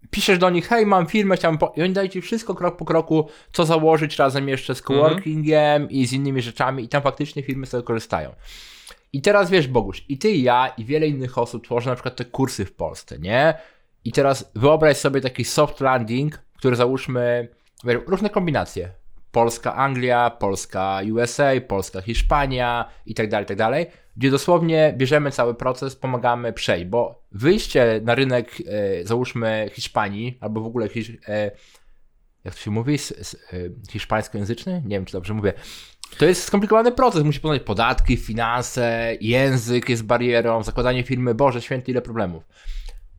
piszesz 0.09 0.37
do 0.37 0.49
nich, 0.49 0.67
hej, 0.67 0.85
mam 0.85 1.07
firmę, 1.07 1.35
chciałbym 1.35 1.57
po... 1.59 1.73
I 1.75 1.81
oni 1.81 1.93
dają 1.93 2.07
ci 2.07 2.21
wszystko 2.21 2.55
krok 2.55 2.77
po 2.77 2.85
kroku, 2.85 3.29
co 3.53 3.65
założyć 3.65 4.17
razem 4.17 4.49
jeszcze 4.49 4.75
z 4.75 4.81
coworkingiem 4.81 5.89
i 5.89 6.05
z 6.05 6.13
innymi 6.13 6.41
rzeczami 6.41 6.83
i 6.83 6.89
tam 6.89 7.01
faktycznie 7.01 7.43
firmy 7.43 7.65
z 7.65 7.69
tego 7.69 7.83
korzystają. 7.83 8.35
I 9.13 9.21
teraz 9.21 9.49
wiesz, 9.49 9.67
Bogusz, 9.67 10.05
i 10.09 10.17
ty, 10.17 10.31
i 10.31 10.43
ja, 10.43 10.67
i 10.77 10.85
wiele 10.85 11.07
innych 11.07 11.37
osób 11.37 11.63
tworzy 11.63 11.89
na 11.89 11.95
przykład 11.95 12.15
te 12.15 12.25
kursy 12.25 12.65
w 12.65 12.73
Polsce, 12.73 13.19
nie? 13.19 13.53
I 14.05 14.11
teraz 14.11 14.51
wyobraź 14.55 14.97
sobie 14.97 15.21
taki 15.21 15.45
soft 15.45 15.79
landing, 15.79 16.39
który 16.57 16.75
załóżmy, 16.75 17.47
wiesz, 17.83 17.97
różne 18.07 18.29
kombinacje. 18.29 18.91
Polska 19.31 19.75
Anglia, 19.75 20.29
Polska 20.29 21.01
USA, 21.13 21.49
Polska 21.67 22.01
Hiszpania 22.01 22.89
i 23.05 23.13
tak 23.13 23.29
dalej, 23.29 23.45
tak 23.45 23.57
dalej, 23.57 23.87
gdzie 24.17 24.31
dosłownie 24.31 24.93
bierzemy 24.97 25.31
cały 25.31 25.55
proces, 25.55 25.95
pomagamy 25.95 26.53
przejść, 26.53 26.85
bo 26.85 27.23
wyjście 27.31 28.01
na 28.03 28.15
rynek, 28.15 28.51
e, 28.67 29.05
załóżmy 29.05 29.69
Hiszpanii, 29.73 30.37
albo 30.41 30.61
w 30.61 30.65
ogóle 30.65 30.87
e, 31.27 31.51
jak 32.43 32.55
to 32.55 32.59
się 32.59 32.71
mówi, 32.71 32.95
e, 32.95 33.57
hiszpańskojęzyczny? 33.91 34.81
Nie 34.85 34.95
wiem, 34.95 35.05
czy 35.05 35.13
dobrze 35.13 35.33
mówię. 35.33 35.53
To 36.17 36.25
jest 36.25 36.43
skomplikowany 36.43 36.91
proces, 36.91 37.23
musi 37.23 37.39
poznać 37.39 37.61
podatki, 37.63 38.17
finanse, 38.17 39.13
język 39.21 39.89
jest 39.89 40.03
barierą, 40.03 40.63
zakładanie 40.63 41.03
firmy, 41.03 41.35
Boże 41.35 41.61
święty, 41.61 41.91
ile 41.91 42.01
problemów. 42.01 42.43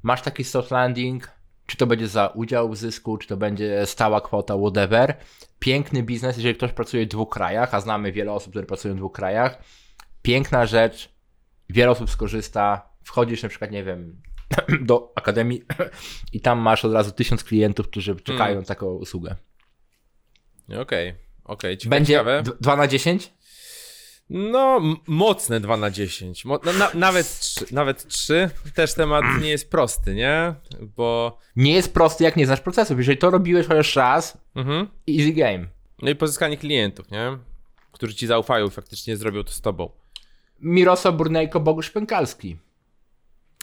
Masz 0.02 0.22
taki 0.22 0.44
soft 0.44 0.70
landing, 0.70 1.30
czy 1.66 1.76
to 1.76 1.86
będzie 1.86 2.08
za 2.08 2.26
udział 2.26 2.68
w 2.70 2.76
zysku, 2.76 3.18
czy 3.18 3.28
to 3.28 3.36
będzie 3.36 3.86
stała 3.86 4.20
kwota, 4.20 4.54
whatever. 4.58 5.16
Piękny 5.58 6.02
biznes, 6.02 6.36
jeżeli 6.36 6.54
ktoś 6.54 6.72
pracuje 6.72 7.06
w 7.06 7.08
dwóch 7.08 7.28
krajach, 7.30 7.74
a 7.74 7.80
znamy 7.80 8.12
wiele 8.12 8.32
osób, 8.32 8.52
które 8.52 8.66
pracują 8.66 8.94
w 8.94 8.96
dwóch 8.96 9.12
krajach. 9.12 9.58
Piękna 10.22 10.66
rzecz, 10.66 11.14
wiele 11.68 11.90
osób 11.90 12.10
skorzysta, 12.10 12.90
wchodzisz 13.04 13.42
na 13.42 13.48
przykład, 13.48 13.70
nie 13.70 13.84
wiem, 13.84 14.22
do 14.80 15.12
akademii 15.16 15.62
i 16.32 16.40
tam 16.40 16.58
masz 16.58 16.84
od 16.84 16.92
razu 16.92 17.12
tysiąc 17.12 17.44
klientów, 17.44 17.88
którzy 17.88 18.16
czekają 18.16 18.50
Mm. 18.50 18.60
na 18.62 18.66
taką 18.66 18.86
usługę. 18.86 19.36
Okej, 20.80 21.14
okej, 21.44 21.78
ciekawe. 21.78 21.96
Będzie 21.96 22.12
ciekawe. 22.12 22.42
2 22.60 22.76
na 22.76 22.86
10? 22.88 23.32
No, 24.30 24.80
mocne 25.06 25.60
2 25.60 25.76
na 25.76 25.90
10. 25.90 26.44
Mo- 26.44 26.60
no, 26.64 26.72
na, 26.72 26.90
nawet, 26.94 27.38
3, 27.40 27.64
nawet 27.70 28.06
3. 28.08 28.50
Też 28.74 28.94
temat 28.94 29.24
nie 29.42 29.48
jest 29.50 29.70
prosty, 29.70 30.14
nie? 30.14 30.54
Bo. 30.96 31.38
Nie 31.56 31.72
jest 31.72 31.94
prosty, 31.94 32.24
jak 32.24 32.36
nie 32.36 32.46
znasz 32.46 32.60
procesów. 32.60 32.98
Jeżeli 32.98 33.18
to 33.18 33.30
robiłeś 33.30 33.66
chociaż 33.66 33.96
raz, 33.96 34.38
Mhm. 34.54 34.88
easy 35.10 35.32
game. 35.32 35.66
No 36.02 36.10
i 36.10 36.14
pozyskanie 36.16 36.56
klientów, 36.56 37.10
nie? 37.10 37.38
Którzy 37.92 38.14
ci 38.14 38.26
zaufają 38.26 38.66
i 38.66 38.70
faktycznie 38.70 39.16
zrobią 39.16 39.44
to 39.44 39.52
z 39.52 39.60
tobą. 39.60 39.90
Mirosław 40.60 41.14
Burnejko, 41.14 41.60
Bogusz 41.60 41.90
Pękalski. 41.90 42.56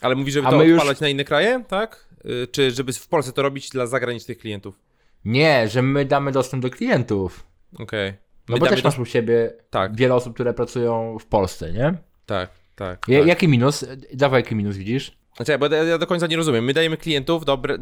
Ale 0.01 0.15
mówisz, 0.15 0.34
żeby 0.34 0.48
A 0.48 0.51
to 0.51 0.57
my 0.57 0.65
już- 0.65 0.77
odpalać 0.79 1.00
na 1.00 1.10
inne 1.10 1.24
kraje, 1.24 1.63
tak? 1.67 2.07
Y, 2.25 2.48
Czy 2.51 2.72
żeby 2.72 2.93
w 2.93 3.07
Polsce 3.07 3.31
to 3.34 3.41
robić 3.41 3.69
dla 3.69 3.86
zagranicznych 3.88 4.38
klientów? 4.38 4.79
Nie, 5.25 5.67
że 5.67 5.81
my 5.81 6.05
damy 6.05 6.31
dostęp 6.31 6.63
do 6.63 6.69
klientów. 6.69 7.43
Okej. 7.80 8.14
No 8.50 8.54
My 8.54 8.60
bo 8.60 8.66
też 8.68 8.82
to- 8.82 8.88
masz 8.88 9.00
u 9.00 9.06
siebie 9.06 9.54
Tak, 9.70 9.96
wiele 9.96 10.16
osób, 10.16 10.34
które 10.34 10.54
pracują 10.54 11.18
w 11.20 11.26
Polsce, 11.26 11.74
nie? 11.74 11.94
tak, 12.26 12.50
tak. 12.76 13.06
Ja, 13.08 13.20
tak. 13.20 13.28
Jaki 13.28 13.48
minus? 13.48 13.86
Dawaj, 14.14 14.42
jaki 14.42 14.56
minus 14.56 14.78
widzisz? 14.78 15.18
Znaczy, 15.36 15.58
bo 15.58 15.68
ja, 15.68 15.84
ja 15.84 15.98
do 15.98 16.08
końca 16.08 16.28
nie 16.28 16.38
rozumiem. 16.38 16.66
My 16.66 16.74
dajemy 16.74 16.98
klientów, 16.98 17.46
dobre. 17.46 17.78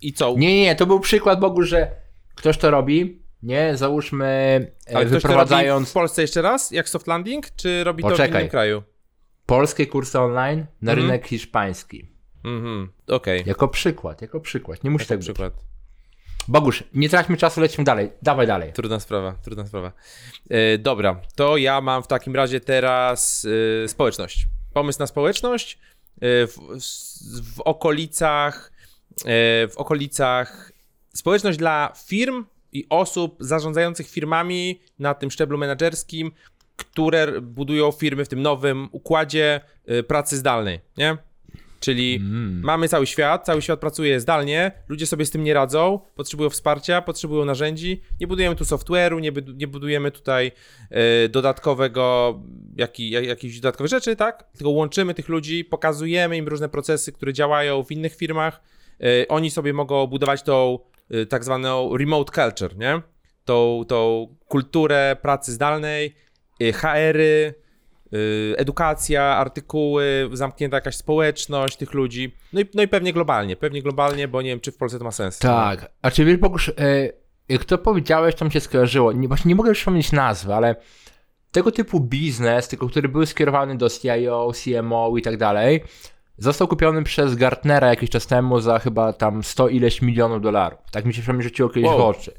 I 0.00 0.12
co? 0.12 0.34
Nie, 0.38 0.62
nie, 0.62 0.74
to 0.76 0.86
był 0.86 1.00
przykład, 1.00 1.40
Bogu, 1.40 1.62
że 1.62 1.90
ktoś 2.34 2.58
to 2.58 2.70
robi, 2.70 3.22
nie? 3.42 3.76
Załóżmy, 3.76 4.26
e, 4.90 4.96
Ale 4.96 5.06
wyprowadzając 5.06 5.90
w 5.90 5.92
Polsce 5.92 6.22
jeszcze 6.22 6.42
raz, 6.42 6.70
jak 6.70 6.88
soft 6.88 7.06
landing, 7.06 7.46
czy 7.56 7.84
robi 7.84 8.02
to 8.02 8.08
w 8.08 8.12
Poczekaj. 8.12 8.40
innym 8.42 8.50
kraju? 8.50 8.82
polskie 9.46 9.86
kursy 9.86 10.18
online 10.20 10.66
na 10.82 10.92
Mhm. 10.92 11.08
rynek 11.08 11.26
hiszpański. 11.26 12.06
Mhm, 12.44 12.92
okej. 13.08 13.42
Jako 13.46 13.68
przykład, 13.68 14.22
jako 14.22 14.40
przykład. 14.40 14.84
Nie 14.84 14.90
musi 14.90 15.02
Jako 15.02 15.08
tak 15.08 15.18
być. 15.18 15.26
Bogusz, 16.48 16.84
nie 16.94 17.08
traćmy 17.08 17.36
czasu, 17.36 17.60
lecimy 17.60 17.84
dalej. 17.84 18.10
Dawaj 18.22 18.46
dalej. 18.46 18.72
Trudna 18.72 19.00
sprawa, 19.00 19.34
trudna 19.42 19.66
sprawa. 19.66 19.92
E, 20.50 20.78
dobra, 20.78 21.20
to 21.34 21.56
ja 21.56 21.80
mam 21.80 22.02
w 22.02 22.06
takim 22.06 22.36
razie 22.36 22.60
teraz 22.60 23.46
e, 23.84 23.88
społeczność. 23.88 24.46
Pomysł 24.72 24.98
na 24.98 25.06
społeczność 25.06 25.78
e, 26.16 26.46
w, 26.46 26.56
w 27.56 27.60
okolicach 27.60 28.72
w 29.70 29.72
okolicach 29.76 30.72
społeczność 31.14 31.58
dla 31.58 31.92
firm 32.06 32.44
i 32.72 32.86
osób 32.90 33.36
zarządzających 33.40 34.08
firmami 34.08 34.80
na 34.98 35.14
tym 35.14 35.30
szczeblu 35.30 35.58
menedżerskim, 35.58 36.32
które 36.76 37.40
budują 37.40 37.92
firmy 37.92 38.24
w 38.24 38.28
tym 38.28 38.42
nowym 38.42 38.88
układzie 38.92 39.60
pracy 40.08 40.36
zdalnej, 40.36 40.80
nie? 40.96 41.16
Czyli 41.80 42.20
mamy 42.62 42.88
cały 42.88 43.06
świat, 43.06 43.46
cały 43.46 43.62
świat 43.62 43.80
pracuje 43.80 44.20
zdalnie, 44.20 44.72
ludzie 44.88 45.06
sobie 45.06 45.26
z 45.26 45.30
tym 45.30 45.44
nie 45.44 45.54
radzą, 45.54 46.00
potrzebują 46.14 46.50
wsparcia, 46.50 47.02
potrzebują 47.02 47.44
narzędzi. 47.44 48.02
Nie 48.20 48.26
budujemy 48.26 48.56
tu 48.56 48.64
software'u, 48.64 49.20
nie, 49.20 49.32
nie 49.54 49.66
budujemy 49.66 50.10
tutaj 50.10 50.52
e, 50.90 51.28
dodatkowego, 51.28 52.34
jaki, 52.76 53.10
jak, 53.10 53.24
jakichś 53.24 53.56
dodatkowych 53.56 53.90
rzeczy, 53.90 54.16
tak? 54.16 54.44
Tylko 54.56 54.70
łączymy 54.70 55.14
tych 55.14 55.28
ludzi, 55.28 55.64
pokazujemy 55.64 56.36
im 56.36 56.48
różne 56.48 56.68
procesy, 56.68 57.12
które 57.12 57.32
działają 57.32 57.84
w 57.84 57.92
innych 57.92 58.16
firmach. 58.16 58.60
E, 59.00 59.28
oni 59.28 59.50
sobie 59.50 59.72
mogą 59.72 60.06
budować 60.06 60.42
tą 60.42 60.78
e, 61.10 61.26
tak 61.26 61.44
zwaną 61.44 61.96
remote 61.96 62.32
culture, 62.32 62.76
nie? 62.76 63.02
Tą, 63.44 63.84
tą 63.88 64.28
kulturę 64.48 65.16
pracy 65.22 65.52
zdalnej, 65.52 66.14
HR-y, 66.72 67.20
y, 67.20 67.54
edukacja, 68.56 69.22
artykuły, 69.22 70.30
zamknięta 70.32 70.76
jakaś 70.76 70.96
społeczność 70.96 71.76
tych 71.76 71.94
ludzi. 71.94 72.34
No 72.52 72.60
i, 72.60 72.64
no 72.74 72.82
i 72.82 72.88
pewnie 72.88 73.12
globalnie, 73.12 73.56
pewnie 73.56 73.82
globalnie, 73.82 74.28
bo 74.28 74.42
nie 74.42 74.48
wiem, 74.48 74.60
czy 74.60 74.72
w 74.72 74.76
Polsce 74.76 74.98
to 74.98 75.04
ma 75.04 75.10
sens. 75.10 75.38
Tak. 75.38 75.90
A 76.02 76.10
czy 76.10 76.24
wiesz, 76.24 76.36
Bogusz, 76.36 76.68
e, 76.68 76.72
jak 77.48 77.64
to 77.64 77.78
powiedziałeś, 77.78 78.34
to 78.34 78.44
mi 78.44 78.50
się 78.50 78.60
skojarzyło. 78.60 79.12
Nie, 79.12 79.28
właśnie 79.28 79.48
nie 79.48 79.54
mogę 79.54 79.72
przypomnieć 79.72 80.12
nazwy, 80.12 80.54
ale 80.54 80.76
tego 81.52 81.72
typu 81.72 82.00
biznes, 82.00 82.68
tylko 82.68 82.88
który 82.88 83.08
był 83.08 83.26
skierowany 83.26 83.76
do 83.76 83.88
CIO, 83.90 84.52
CMO 84.64 85.12
i 85.18 85.22
tak 85.22 85.36
dalej, 85.36 85.84
został 86.38 86.68
kupiony 86.68 87.02
przez 87.02 87.34
Gartnera 87.34 87.88
jakiś 87.88 88.10
czas 88.10 88.26
temu 88.26 88.60
za 88.60 88.78
chyba 88.78 89.12
tam 89.12 89.42
100 89.42 89.68
ileś 89.68 90.02
milionów 90.02 90.42
dolarów. 90.42 90.78
Tak 90.92 91.04
mi 91.04 91.14
się 91.14 91.20
przynajmniej 91.22 91.48
rzuciło 91.48 91.68
kiedyś 91.68 91.88
Wow. 91.90 91.98
w 91.98 92.00
oczy. 92.00 92.32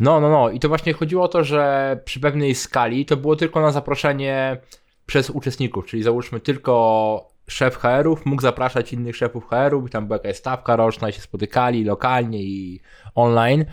No, 0.00 0.20
no, 0.20 0.30
no. 0.30 0.50
I 0.50 0.60
to 0.60 0.68
właśnie 0.68 0.92
chodziło 0.92 1.24
o 1.24 1.28
to, 1.28 1.44
że 1.44 2.00
przy 2.04 2.20
pewnej 2.20 2.54
skali 2.54 3.06
to 3.06 3.16
było 3.16 3.36
tylko 3.36 3.60
na 3.60 3.70
zaproszenie 3.70 4.56
przez 5.08 5.30
uczestników, 5.30 5.86
czyli 5.86 6.02
załóżmy 6.02 6.40
tylko 6.40 7.28
szef 7.46 7.76
HR-ów 7.76 8.26
mógł 8.26 8.42
zapraszać 8.42 8.92
innych 8.92 9.16
szefów 9.16 9.44
HR-ów 9.48 9.86
i 9.86 9.90
tam 9.90 10.06
była 10.06 10.16
jakaś 10.16 10.36
stawka 10.36 10.76
roczna 10.76 11.08
i 11.08 11.12
się 11.12 11.20
spotykali 11.20 11.84
lokalnie 11.84 12.42
i 12.42 12.80
online. 13.14 13.64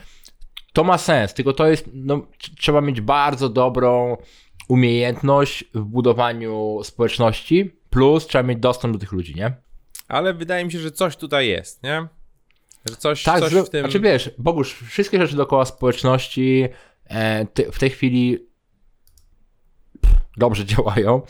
To 0.74 0.84
ma 0.84 0.98
sens, 0.98 1.34
tylko 1.34 1.54
to 1.54 1.68
jest, 1.68 1.90
no, 1.94 2.16
tr- 2.18 2.54
trzeba 2.60 2.82
mieć 2.82 3.02
bardzo 3.02 3.50
dobrą 3.50 4.18
umiejętność 4.68 5.64
w 5.74 5.80
budowaniu 5.84 6.80
społeczności, 6.84 7.76
plus 7.90 8.28
trzeba 8.28 8.44
mieć 8.44 8.60
dostęp 8.60 8.94
do 8.94 9.00
tych 9.00 9.12
ludzi, 9.12 9.36
nie? 9.36 9.54
Ale 10.08 10.34
wydaje 10.34 10.66
mi 10.66 10.72
się, 10.72 10.80
że 10.80 10.92
coś 10.92 11.18
tutaj 11.18 11.48
jest, 11.48 11.84
nie? 11.84 12.08
Że 12.90 12.96
coś, 12.96 13.24
Tak, 13.24 13.40
coś 13.40 13.54
zro- 13.54 13.66
w 13.66 13.70
tym... 13.70 13.82
znaczy 13.82 14.00
wiesz, 14.00 14.32
Bogusz, 14.38 14.74
wszystkie 14.74 15.18
rzeczy 15.22 15.36
dookoła 15.36 15.66
społeczności 15.66 16.68
e, 17.10 17.46
w 17.72 17.80
tej 17.80 17.90
chwili 17.90 18.40
dobrze 20.38 20.66
działają, 20.76 21.22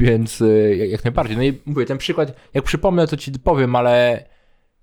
więc 0.00 0.42
e, 0.42 0.76
jak, 0.76 1.04
najbardziej. 1.04 1.36
No 1.36 1.42
i 1.42 1.62
mówię, 1.66 1.86
ten 1.86 1.98
przykład, 1.98 2.32
jak 2.54 2.64
przypomnę, 2.64 3.06
to 3.06 3.16
ci 3.16 3.32
powiem, 3.32 3.76
ale 3.76 4.24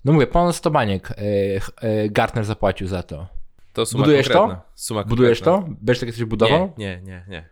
no 0.06 0.14
mówię, 0.14 0.28
ponad 0.28 0.56
100 0.56 0.72
baniek 0.72 1.12
e, 1.12 1.16
ch- 1.60 1.72
e, 1.82 2.10
Gartner 2.10 2.46
zapłacił 2.46 2.88
za 2.88 3.04
to. 3.04 3.28
to 3.74 3.86
suma 3.86 4.04
budujesz 4.04 4.28
to? 4.28 4.34
konkretna. 4.34 4.64
Suma 4.76 5.04
Budujesz 5.04 5.40
konkretna. 5.42 5.68
to? 5.76 5.78
Będziesz 5.82 6.00
takie 6.00 6.12
coś 6.14 6.24
budował? 6.26 6.74
Nie, 6.78 7.02
nie, 7.02 7.02
nie, 7.06 7.26
nie. 7.30 7.50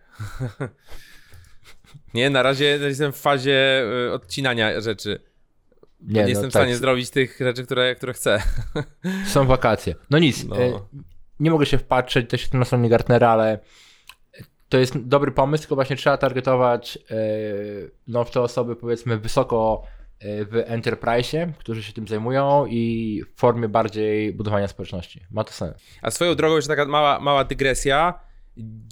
nie, 2.13 2.29
na 2.29 2.43
razie 2.43 2.65
jestem 2.65 3.11
w 3.11 3.17
fazie 3.17 3.83
y, 4.07 4.13
odcinania 4.13 4.81
rzeczy. 4.81 5.19
Nie, 6.01 6.21
no 6.21 6.27
jestem 6.27 6.49
w 6.49 6.53
tak, 6.53 6.61
stanie 6.61 6.75
zrobić 6.75 7.09
tych 7.09 7.37
rzeczy, 7.39 7.65
które, 7.65 7.95
które 7.95 8.13
chcę. 8.13 8.43
Są 9.25 9.45
wakacje. 9.45 9.95
No 10.09 10.19
nic, 10.19 10.43
No. 10.45 10.55
nie 11.39 11.51
mogę 11.51 11.65
się 11.65 11.77
wpatrzeć, 11.77 12.29
też 12.29 12.51
na 12.53 12.65
stronie 12.65 12.89
Gartnera, 12.89 13.29
ale 13.29 13.59
to 14.71 14.77
jest 14.77 14.97
dobry 14.97 15.31
pomysł, 15.31 15.63
tylko 15.63 15.75
właśnie 15.75 15.95
trzeba 15.95 16.17
targetować 16.17 16.97
e, 16.97 17.15
no, 18.07 18.25
te 18.25 18.41
osoby 18.41 18.75
powiedzmy 18.75 19.17
wysoko 19.17 19.83
e, 20.19 20.45
w 20.45 20.55
Enterprise, 20.65 21.53
którzy 21.57 21.83
się 21.83 21.93
tym 21.93 22.07
zajmują 22.07 22.65
i 22.65 23.23
w 23.35 23.39
formie 23.39 23.69
bardziej 23.69 24.33
budowania 24.33 24.67
społeczności. 24.67 25.21
Ma 25.31 25.43
to 25.43 25.51
sens. 25.51 25.73
A 26.01 26.11
swoją 26.11 26.35
drogą 26.35 26.55
jeszcze 26.55 26.67
taka 26.67 26.85
mała, 26.85 27.19
mała 27.19 27.43
dygresja. 27.43 28.19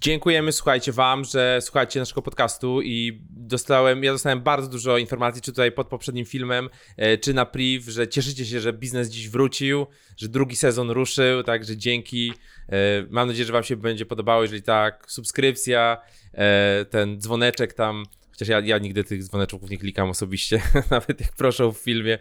Dziękujemy, 0.02 0.52
słuchajcie 0.52 0.92
wam, 0.92 1.26
że 1.26 1.60
słuchacie 1.62 2.00
naszego 2.00 2.22
podcastu 2.22 2.82
i 2.82 3.22
dostałem, 3.30 4.04
ja 4.04 4.12
dostałem 4.12 4.42
bardzo 4.42 4.68
dużo 4.70 4.98
informacji, 4.98 5.42
czy 5.42 5.52
tutaj 5.52 5.72
pod 5.72 5.88
poprzednim 5.88 6.26
filmem, 6.26 6.70
e, 6.98 7.18
czy 7.18 7.34
na 7.34 7.46
priv, 7.46 7.92
że 7.92 8.08
cieszycie 8.08 8.46
się, 8.46 8.60
że 8.60 8.74
biznes 8.74 9.10
dziś 9.10 9.30
wrócił, 9.30 9.86
że 10.18 10.28
drugi 10.28 10.56
sezon 10.56 10.92
ruszył, 10.92 11.44
także 11.44 11.78
dzięki. 11.78 12.34
E, 12.70 12.76
Mam 13.10 13.28
nadzieję, 13.28 13.46
że 13.46 13.54
wam 13.54 13.64
się 13.64 13.78
będzie 13.78 14.06
podobało, 14.06 14.42
jeżeli 14.42 14.62
tak, 14.62 15.04
subskrypcja, 15.08 15.98
e, 16.34 16.86
ten 16.90 17.22
dzwoneczek 17.22 17.74
tam, 17.74 18.04
chociaż 18.32 18.48
ja, 18.48 18.60
ja 18.60 18.78
nigdy 18.78 19.04
tych 19.04 19.24
dzwoneczków 19.24 19.70
nie 19.70 19.78
klikam 19.78 20.10
osobiście, 20.10 20.62
nawet 20.92 21.22
jak 21.22 21.32
proszę 21.38 21.72
w 21.72 21.78
filmie, 21.78 22.18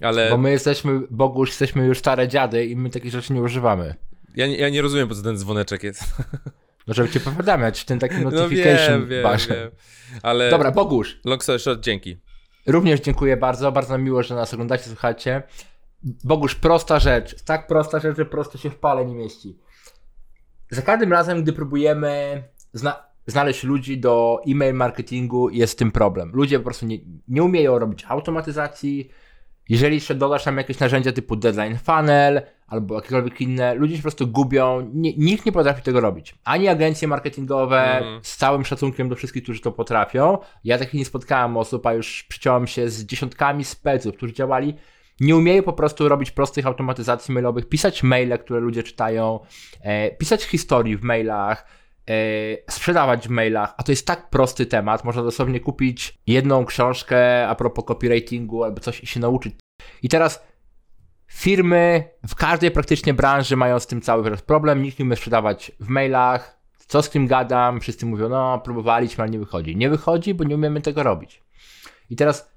ale 0.00 0.30
Bo 0.30 0.36
my 0.38 0.50
jesteśmy, 0.50 1.00
Bogusz, 1.10 1.48
jesteśmy 1.48 1.86
już 1.86 1.98
stare 1.98 2.28
dziady 2.28 2.66
i 2.66 2.76
my 2.76 2.90
takich 2.90 3.12
rzeczy 3.12 3.32
nie 3.32 3.42
używamy. 3.42 3.94
ja, 4.36 4.46
nie- 4.46 4.56
ja 4.56 4.68
nie 4.68 4.82
rozumiem, 4.82 5.08
po 5.08 5.14
co 5.14 5.22
ten 5.22 5.36
dzwoneczek 5.38 5.82
jest. 5.82 6.04
No 6.86 6.94
żeby 6.94 7.08
cię 7.08 7.20
powiadamiać 7.20 7.80
w 7.80 7.84
tym 7.84 7.98
takim 7.98 8.22
No 8.22 8.30
notification 8.30 9.00
wiem, 9.00 9.08
wiem, 9.08 9.22
barze. 9.22 9.54
wiem. 9.54 9.70
Ale 10.22 10.50
Dobra, 10.50 10.70
Bogusz, 10.72 11.20
long 11.24 11.42
story 11.42 11.58
short, 11.58 11.80
dzięki. 11.80 12.16
również 12.66 13.00
dziękuję 13.00 13.36
bardzo, 13.36 13.72
bardzo 13.72 13.92
nam 13.92 14.02
miło, 14.02 14.22
że 14.22 14.34
nas 14.34 14.54
oglądacie, 14.54 14.84
słuchacie. 14.84 15.42
Bogusz, 16.24 16.54
prosta 16.54 16.98
rzecz, 16.98 17.42
tak 17.42 17.66
prosta 17.66 17.98
rzecz, 17.98 18.16
że 18.16 18.24
prosto 18.26 18.58
się 18.58 18.70
w 18.70 18.76
pale 18.76 19.04
nie 19.04 19.14
mieści. 19.14 19.58
Za 20.70 20.82
każdym 20.82 21.12
razem, 21.12 21.42
gdy 21.42 21.52
próbujemy 21.52 22.42
zna- 22.72 23.02
znaleźć 23.26 23.64
ludzi 23.64 23.98
do 24.00 24.40
e-mail 24.48 24.74
marketingu, 24.74 25.50
jest 25.50 25.72
z 25.72 25.76
tym 25.76 25.92
problem. 25.92 26.30
Ludzie 26.34 26.58
po 26.58 26.64
prostu 26.64 26.86
nie, 26.86 26.98
nie 27.28 27.42
umieją 27.42 27.78
robić 27.78 28.04
automatyzacji. 28.08 29.10
Jeżeli 29.68 29.94
jeszcze 29.94 30.14
dodasz 30.14 30.44
tam 30.44 30.56
jakieś 30.56 30.78
narzędzia 30.78 31.12
typu 31.12 31.36
deadline 31.36 31.78
funnel 31.78 32.42
albo 32.66 32.94
jakiekolwiek 32.94 33.40
inne, 33.40 33.74
ludzie 33.74 33.96
się 33.96 33.98
po 33.98 34.08
prostu 34.08 34.26
gubią. 34.26 34.90
Nie, 34.94 35.12
nikt 35.16 35.46
nie 35.46 35.52
potrafi 35.52 35.82
tego 35.82 36.00
robić. 36.00 36.34
Ani 36.44 36.68
agencje 36.68 37.08
marketingowe, 37.08 37.82
Mhm. 37.98 38.20
z 38.24 38.36
całym 38.36 38.64
szacunkiem 38.64 39.08
do 39.08 39.16
wszystkich, 39.16 39.42
którzy 39.42 39.60
to 39.60 39.72
potrafią. 39.72 40.38
Ja 40.64 40.78
takich 40.78 40.94
nie 40.94 41.04
spotkałem 41.04 41.56
osób, 41.56 41.86
a 41.86 41.92
już 41.92 42.22
przyciąłem 42.28 42.66
się 42.66 42.88
z 42.88 43.04
dziesiątkami 43.04 43.64
speców, 43.64 44.16
którzy 44.16 44.32
działali 44.32 44.74
nie 45.20 45.36
umieją 45.36 45.62
po 45.62 45.72
prostu 45.72 46.08
robić 46.08 46.30
prostych 46.30 46.66
automatyzacji 46.66 47.34
mailowych, 47.34 47.68
pisać 47.68 48.02
maile, 48.02 48.38
które 48.38 48.60
ludzie 48.60 48.82
czytają, 48.82 49.40
e, 49.82 50.10
pisać 50.10 50.44
historii 50.44 50.96
w 50.96 51.02
mailach, 51.02 51.66
sprzedawać 52.70 53.28
w 53.28 53.30
mailach, 53.30 53.74
a 53.76 53.82
to 53.82 53.92
jest 53.92 54.06
tak 54.06 54.30
prosty 54.30 54.66
temat, 54.66 55.04
można 55.04 55.22
dosłownie 55.22 55.60
kupić 55.60 56.18
jedną 56.26 56.66
książkę 56.66 57.48
a 57.48 57.54
propos 57.54 57.84
copywritingu 57.84 58.64
albo 58.64 58.80
coś 58.80 59.02
i 59.02 59.06
się 59.06 59.20
nauczyć. 59.20 59.54
I 60.02 60.08
teraz 60.08 60.44
firmy 61.26 62.04
w 62.28 62.34
każdej 62.34 62.70
praktycznie 62.70 63.14
branży 63.14 63.56
mają 63.56 63.80
z 63.80 63.86
tym 63.86 64.00
cały 64.00 64.24
teraz 64.24 64.42
problem, 64.42 64.82
nikt 64.82 64.98
nie 64.98 65.04
umie 65.04 65.16
sprzedawać 65.16 65.72
w 65.80 65.88
mailach, 65.88 66.60
co 66.86 67.02
z 67.02 67.10
tym 67.10 67.26
gadam, 67.26 67.80
wszyscy 67.80 68.06
mówią, 68.06 68.28
no 68.28 68.58
próbowaliśmy, 68.58 69.22
ale 69.22 69.30
nie 69.30 69.38
wychodzi. 69.38 69.76
Nie 69.76 69.90
wychodzi, 69.90 70.34
bo 70.34 70.44
nie 70.44 70.54
umiemy 70.54 70.80
tego 70.80 71.02
robić. 71.02 71.42
I 72.10 72.16
teraz 72.16 72.55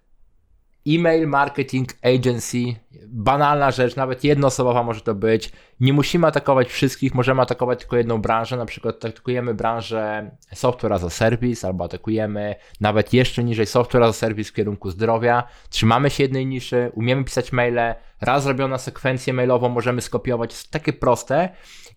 E-mail 0.88 1.27
marketing 1.27 1.89
agency, 2.03 2.75
banalna 3.07 3.71
rzecz, 3.71 3.95
nawet 3.95 4.24
jednoosobowa 4.24 4.83
może 4.83 5.01
to 5.01 5.15
być. 5.15 5.51
Nie 5.79 5.93
musimy 5.93 6.27
atakować 6.27 6.67
wszystkich, 6.67 7.15
możemy 7.15 7.41
atakować 7.41 7.79
tylko 7.79 7.98
jedną 7.98 8.21
branżę, 8.21 8.57
na 8.57 8.65
przykład 8.65 9.05
atakujemy 9.05 9.53
branżę 9.53 10.31
software 10.53 10.93
as 10.93 11.03
a 11.03 11.09
service, 11.09 11.67
albo 11.67 11.83
atakujemy 11.83 12.55
nawet 12.81 13.13
jeszcze 13.13 13.43
niżej 13.43 13.65
software 13.65 14.03
as 14.03 14.09
a 14.09 14.13
service 14.13 14.50
w 14.50 14.53
kierunku 14.53 14.89
zdrowia. 14.89 15.43
Trzymamy 15.69 16.09
się 16.09 16.24
jednej 16.24 16.45
niszy, 16.45 16.91
umiemy 16.93 17.24
pisać 17.24 17.51
maile, 17.51 17.95
raz 18.21 18.43
zrobiona 18.43 18.77
sekwencję 18.77 19.33
mailową 19.33 19.69
możemy 19.69 20.01
skopiować, 20.01 20.51
jest 20.51 20.71
takie 20.71 20.93
proste 20.93 21.50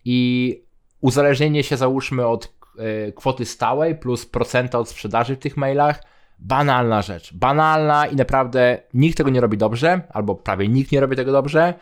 i 0.05 0.61
uzależnienie 1.01 1.63
się 1.63 1.77
załóżmy 1.77 2.27
od 2.27 2.53
e, 2.77 3.11
kwoty 3.11 3.45
stałej 3.45 3.95
plus 3.95 4.25
procenta 4.25 4.79
od 4.79 4.89
sprzedaży 4.89 5.35
w 5.35 5.39
tych 5.39 5.57
mailach, 5.57 6.03
banalna 6.43 7.01
rzecz. 7.01 7.33
Banalna 7.33 8.07
i 8.07 8.15
naprawdę 8.15 8.81
nikt 8.93 9.17
tego 9.17 9.29
nie 9.29 9.41
robi 9.41 9.57
dobrze, 9.57 10.01
albo 10.09 10.35
prawie 10.35 10.67
nikt 10.67 10.91
nie 10.91 10.99
robi 10.99 11.15
tego 11.15 11.31
dobrze. 11.31 11.73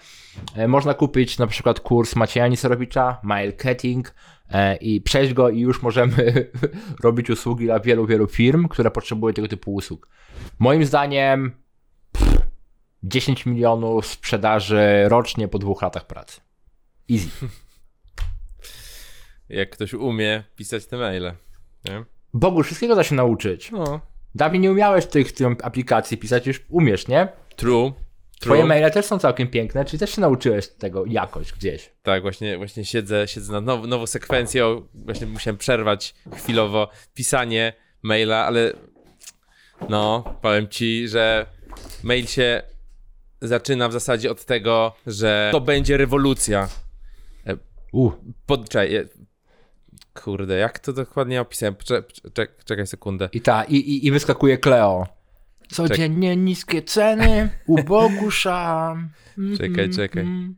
E, 0.55 0.67
Można 0.67 0.93
kupić 0.93 1.37
na 1.37 1.47
przykład 1.47 1.79
kurs 1.79 2.15
Macieja 2.15 2.47
Nisorowicza, 2.47 3.19
Mail 3.23 3.49
Marketing 3.49 4.13
e, 4.49 4.75
i 4.75 5.01
przejść 5.01 5.33
go 5.33 5.49
i 5.49 5.59
już 5.59 5.81
możemy 5.81 6.51
robić 7.03 7.29
usługi 7.29 7.65
dla 7.65 7.79
wielu, 7.79 8.05
wielu 8.07 8.27
firm, 8.27 8.67
które 8.67 8.91
potrzebują 8.91 9.33
tego 9.33 9.47
typu 9.47 9.73
usług. 9.73 10.07
Moim 10.59 10.85
zdaniem 10.85 11.51
pff, 12.11 12.37
10 13.03 13.45
milionów 13.45 14.05
sprzedaży 14.05 15.05
rocznie 15.07 15.47
po 15.47 15.59
dwóch 15.59 15.81
latach 15.81 16.07
pracy. 16.07 16.41
Easy. 17.11 17.29
Jak 19.49 19.69
ktoś 19.69 19.93
umie 19.93 20.43
pisać 20.55 20.85
te 20.85 20.97
maile. 20.97 21.33
Nie? 21.85 22.05
Bogu, 22.33 22.63
wszystkiego 22.63 22.95
da 22.95 23.03
się 23.03 23.15
nauczyć. 23.15 23.71
No. 23.71 24.10
Dawniej 24.35 24.59
nie 24.59 24.71
umiałeś 24.71 25.05
tych, 25.05 25.31
tych 25.31 25.47
aplikacji 25.63 26.17
pisać, 26.17 26.47
już 26.47 26.61
umiesz, 26.69 27.07
nie? 27.07 27.27
True. 27.55 27.93
Twoje 28.39 28.61
True. 28.61 28.67
maile 28.67 28.91
też 28.91 29.05
są 29.05 29.19
całkiem 29.19 29.47
piękne, 29.47 29.85
czyli 29.85 29.99
też 29.99 30.15
się 30.15 30.21
nauczyłeś 30.21 30.67
tego 30.67 31.05
jakoś 31.05 31.51
gdzieś. 31.51 31.89
Tak, 32.03 32.21
właśnie, 32.21 32.57
właśnie 32.57 32.85
siedzę, 32.85 33.27
siedzę 33.27 33.53
nad 33.53 33.65
now, 33.65 33.87
nową 33.87 34.07
sekwencją. 34.07 34.87
Właśnie 34.93 35.27
musiałem 35.27 35.57
przerwać 35.57 36.15
chwilowo 36.35 36.89
pisanie 37.13 37.73
maila, 38.01 38.45
ale 38.45 38.73
no, 39.89 40.23
powiem 40.41 40.67
ci, 40.67 41.07
że 41.07 41.45
mail 42.03 42.27
się 42.27 42.61
zaczyna 43.41 43.89
w 43.89 43.93
zasadzie 43.93 44.31
od 44.31 44.45
tego, 44.45 44.95
że 45.07 45.49
to 45.51 45.61
będzie 45.61 45.97
rewolucja. 45.97 46.69
Uh, 47.91 48.13
Pod, 48.45 48.69
czekaj, 48.69 48.95
e, 48.95 49.05
kurde, 50.13 50.57
jak 50.57 50.79
to 50.79 50.93
dokładnie 50.93 51.41
opisałem? 51.41 51.75
Cze, 51.83 52.03
czek, 52.33 52.63
czekaj 52.65 52.87
sekundę. 52.87 53.29
I 53.33 53.41
ta, 53.41 53.63
i, 53.63 53.75
i, 53.75 54.07
i 54.07 54.11
wyskakuje 54.11 54.57
Cleo. 54.57 55.07
Codziennie 55.71 56.37
niskie 56.37 56.81
ceny 56.81 57.49
u 57.67 57.83
Bogusza. 57.83 58.95
Czekaj, 59.51 59.67
Mhm, 59.67 59.91
czekaj. 59.93 60.23
mhm. 60.23 60.55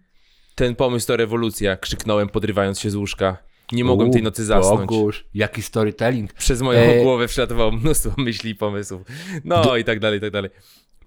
Ten 0.55 0.75
pomysł 0.75 1.07
to 1.07 1.17
rewolucja, 1.17 1.77
krzyknąłem 1.77 2.29
podrywając 2.29 2.79
się 2.79 2.89
z 2.89 2.95
łóżka. 2.95 3.37
Nie 3.71 3.83
mogłem 3.83 4.09
U, 4.09 4.13
tej 4.13 4.23
nocy 4.23 4.45
zasnąć. 4.45 4.79
Bogusz, 4.89 5.25
jaki 5.33 5.61
storytelling. 5.61 6.33
Przez 6.33 6.61
moją 6.61 6.79
E, 6.79 7.03
głowę 7.03 7.27
przelatywało 7.27 7.71
mnóstwo 7.71 8.11
myśli 8.21 8.51
i 8.51 8.55
pomysłów. 8.55 9.01
No 9.45 9.77
i 9.77 9.83
tak 9.83 9.99
dalej, 9.99 10.17
i 10.17 10.21
tak 10.21 10.31
dalej. 10.31 10.49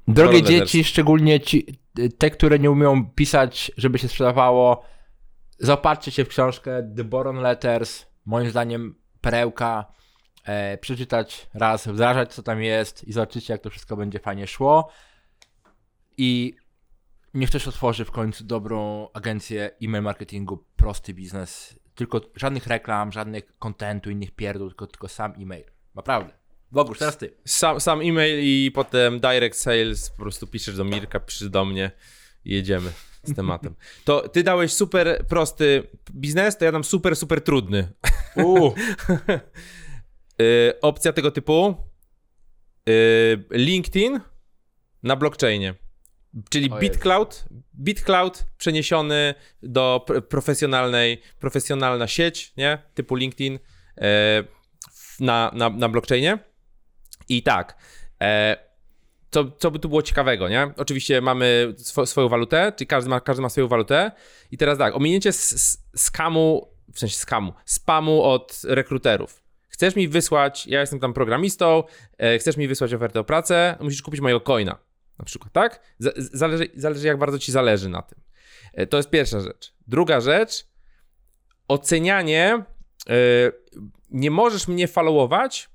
Drogie 0.08 0.42
dzieci, 0.42 0.84
szczególnie 0.84 1.40
ci, 1.40 1.66
te, 2.18 2.30
które 2.30 2.58
nie 2.58 2.70
umieją 2.70 3.10
pisać, 3.14 3.72
żeby 3.76 3.98
się 3.98 4.08
sprzedawało, 4.08 4.82
zaopatrzcie 5.58 6.10
się 6.10 6.24
w 6.24 6.28
książkę 6.28 6.92
The 6.96 7.04
Boron 7.04 7.36
Letters. 7.36 8.06
Moim 8.26 8.50
zdaniem 8.50 8.94
perełka. 9.20 9.92
E, 10.44 10.78
przeczytać 10.78 11.46
raz, 11.54 11.88
wdrażać 11.88 12.34
co 12.34 12.42
tam 12.42 12.62
jest 12.62 13.04
i 13.04 13.12
zobaczycie 13.12 13.54
jak 13.54 13.62
to 13.62 13.70
wszystko 13.70 13.96
będzie 13.96 14.18
fajnie 14.18 14.46
szło. 14.46 14.88
I 16.16 16.54
niech 17.34 17.50
ktoś 17.50 17.68
otworzy 17.68 18.04
w 18.04 18.10
końcu 18.10 18.44
dobrą 18.44 19.08
agencję 19.12 19.70
e-mail 19.82 20.04
marketingu, 20.04 20.64
prosty 20.76 21.14
biznes. 21.14 21.78
Tylko 21.94 22.20
żadnych 22.36 22.66
reklam, 22.66 23.12
żadnych 23.12 23.58
kontentu, 23.58 24.10
innych 24.10 24.30
pierdół, 24.30 24.68
tylko, 24.68 24.86
tylko 24.86 25.08
sam 25.08 25.32
e-mail. 25.42 25.64
Naprawdę. 25.94 26.32
Bogusz, 26.72 26.98
teraz 26.98 27.18
ty. 27.18 27.34
Sam, 27.44 27.80
sam 27.80 28.00
e-mail 28.00 28.40
i 28.42 28.70
potem 28.70 29.20
direct 29.20 29.60
sales, 29.60 30.10
po 30.10 30.16
prostu 30.16 30.46
piszesz 30.46 30.76
do 30.76 30.84
Mirka, 30.84 31.20
piszesz 31.20 31.48
do 31.48 31.64
mnie 31.64 31.90
i 32.44 32.54
jedziemy 32.54 32.92
z 33.28 33.34
tematem. 33.34 33.74
To 34.04 34.28
ty 34.28 34.42
dałeś 34.42 34.72
super 34.72 35.26
prosty 35.28 35.82
biznes, 36.10 36.56
to 36.56 36.64
ja 36.64 36.72
dam 36.72 36.84
super, 36.84 37.16
super 37.16 37.40
trudny. 37.40 37.92
Uh. 38.36 38.74
Y, 40.42 40.80
opcja 40.80 41.12
tego 41.12 41.30
typu 41.30 41.74
y, 42.88 43.44
LinkedIn 43.50 44.20
na 45.02 45.16
blockchainie. 45.16 45.74
Czyli. 46.50 46.70
BitCloud, 46.80 47.44
BitCloud 47.74 48.46
przeniesiony 48.58 49.34
do 49.62 50.04
pr- 50.08 50.22
profesjonalnej, 50.22 51.22
profesjonalna 51.38 52.06
sieć, 52.06 52.52
nie? 52.56 52.78
Typu 52.94 53.14
LinkedIn 53.14 53.58
w- 54.92 55.20
na, 55.20 55.50
na, 55.54 55.70
na 55.70 55.88
blockchainie. 55.88 56.38
I 57.28 57.42
tak, 57.42 57.76
e, 58.22 58.56
co, 59.30 59.50
co 59.50 59.70
by 59.70 59.78
tu 59.78 59.88
było 59.88 60.02
ciekawego, 60.02 60.48
nie? 60.48 60.70
Oczywiście 60.76 61.20
mamy 61.20 61.74
swo, 61.76 62.06
swoją 62.06 62.28
walutę, 62.28 62.72
czyli 62.76 62.88
każdy 62.88 63.10
ma, 63.10 63.20
każdy 63.20 63.42
ma 63.42 63.48
swoją 63.48 63.68
walutę. 63.68 64.12
I 64.50 64.56
teraz 64.58 64.78
tak, 64.78 64.96
ominięcie 64.96 65.30
skamu, 65.96 66.68
w 66.92 66.98
sensie 66.98 67.16
skamu, 67.16 67.52
spamu 67.64 68.22
od 68.22 68.60
rekruterów. 68.64 69.42
Chcesz 69.68 69.96
mi 69.96 70.08
wysłać, 70.08 70.66
ja 70.66 70.80
jestem 70.80 71.00
tam 71.00 71.12
programistą, 71.12 71.82
e, 72.18 72.38
chcesz 72.38 72.56
mi 72.56 72.68
wysłać 72.68 72.94
ofertę 72.94 73.20
o 73.20 73.24
pracę, 73.24 73.76
musisz 73.80 74.02
kupić 74.02 74.20
mojego 74.20 74.40
coina, 74.40 74.78
na 75.18 75.24
przykład, 75.24 75.52
tak? 75.52 75.80
Z- 75.98 76.32
Zależy, 76.32 76.68
zależy 76.74 77.06
jak 77.06 77.18
bardzo 77.18 77.38
ci 77.38 77.52
zależy 77.52 77.88
na 77.88 78.02
tym. 78.02 78.20
E, 78.74 78.86
To 78.86 78.96
jest 78.96 79.10
pierwsza 79.10 79.40
rzecz. 79.40 79.72
Druga 79.86 80.20
rzecz, 80.20 80.66
ocenianie, 81.68 82.62
e, 83.08 83.12
nie 84.10 84.30
możesz 84.30 84.68
mnie 84.68 84.88
followować, 84.88 85.68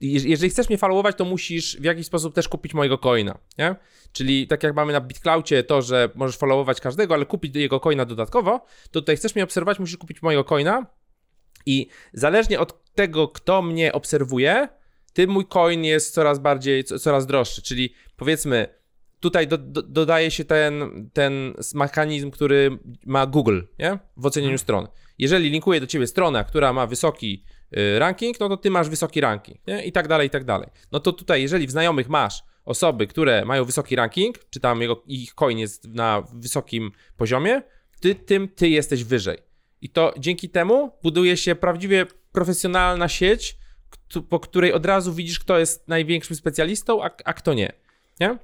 jeżeli 0.00 0.50
chcesz 0.50 0.68
mnie 0.68 0.78
followować, 0.78 1.16
to 1.16 1.24
musisz 1.24 1.76
w 1.80 1.84
jakiś 1.84 2.06
sposób 2.06 2.34
też 2.34 2.48
kupić 2.48 2.74
mojego 2.74 2.98
coina, 2.98 3.38
nie? 3.58 3.76
Czyli 4.12 4.46
tak 4.46 4.62
jak 4.62 4.74
mamy 4.74 4.92
na 4.92 5.00
BitCloudzie 5.00 5.62
to, 5.62 5.82
że 5.82 6.10
możesz 6.14 6.36
followować 6.36 6.80
każdego, 6.80 7.14
ale 7.14 7.26
kupić 7.26 7.56
jego 7.56 7.80
coina 7.80 8.04
dodatkowo, 8.04 8.64
to 8.90 9.00
tutaj 9.00 9.16
chcesz 9.16 9.34
mnie 9.34 9.44
obserwować, 9.44 9.78
musisz 9.78 9.96
kupić 9.96 10.22
mojego 10.22 10.44
coina 10.44 10.86
i 11.66 11.88
zależnie 12.12 12.60
od 12.60 12.92
tego, 12.94 13.28
kto 13.28 13.62
mnie 13.62 13.92
obserwuje, 13.92 14.68
tym 15.12 15.30
mój 15.30 15.46
coin 15.46 15.84
jest 15.84 16.14
coraz 16.14 16.38
bardziej, 16.38 16.84
co- 16.84 16.98
coraz 16.98 17.26
droższy, 17.26 17.62
czyli 17.62 17.94
powiedzmy 18.16 18.78
tutaj 19.20 19.46
do, 19.48 19.58
do, 19.58 19.82
dodaje 19.82 20.30
się 20.30 20.44
ten, 20.44 20.82
ten 21.12 21.54
mechanizm, 21.74 22.30
który 22.30 22.78
ma 23.06 23.26
Google, 23.26 23.60
nie? 23.78 23.98
W 24.16 24.26
ocenianiu 24.26 24.58
stron. 24.58 24.88
Jeżeli 25.18 25.50
linkuje 25.50 25.80
do 25.80 25.86
ciebie 25.86 26.06
strona, 26.06 26.44
która 26.44 26.72
ma 26.72 26.86
wysoki 26.86 27.44
ranking, 27.98 28.40
no 28.40 28.48
to 28.48 28.56
ty 28.56 28.70
masz 28.70 28.88
wysoki 28.88 29.20
ranking, 29.20 29.66
nie? 29.66 29.84
I 29.84 29.92
tak 29.92 30.08
dalej, 30.08 30.26
i 30.26 30.30
tak 30.30 30.44
dalej. 30.44 30.68
No 30.92 31.00
to 31.00 31.12
tutaj, 31.12 31.42
jeżeli 31.42 31.66
w 31.66 31.70
znajomych 31.70 32.08
masz 32.08 32.42
osoby, 32.64 33.06
które 33.06 33.44
mają 33.44 33.64
wysoki 33.64 33.96
ranking, 33.96 34.38
czy 34.50 34.60
tam 34.60 34.80
jego, 34.82 35.02
ich 35.06 35.34
coin 35.34 35.58
jest 35.58 35.84
na 35.88 36.22
wysokim 36.34 36.92
poziomie, 37.16 37.62
ty, 38.00 38.14
tym 38.14 38.48
ty 38.48 38.68
jesteś 38.68 39.04
wyżej. 39.04 39.38
I 39.80 39.88
to 39.88 40.14
dzięki 40.18 40.48
temu 40.50 40.92
buduje 41.02 41.36
się 41.36 41.54
prawdziwie 41.54 42.06
profesjonalna 42.32 43.08
sieć, 43.08 43.56
po 44.28 44.40
której 44.40 44.72
od 44.72 44.86
razu 44.86 45.12
widzisz, 45.14 45.38
kto 45.38 45.58
jest 45.58 45.88
największym 45.88 46.36
specjalistą, 46.36 47.04
a, 47.04 47.10
a 47.24 47.32
kto 47.32 47.54
nie. 47.54 47.72
Nie? 48.20 48.38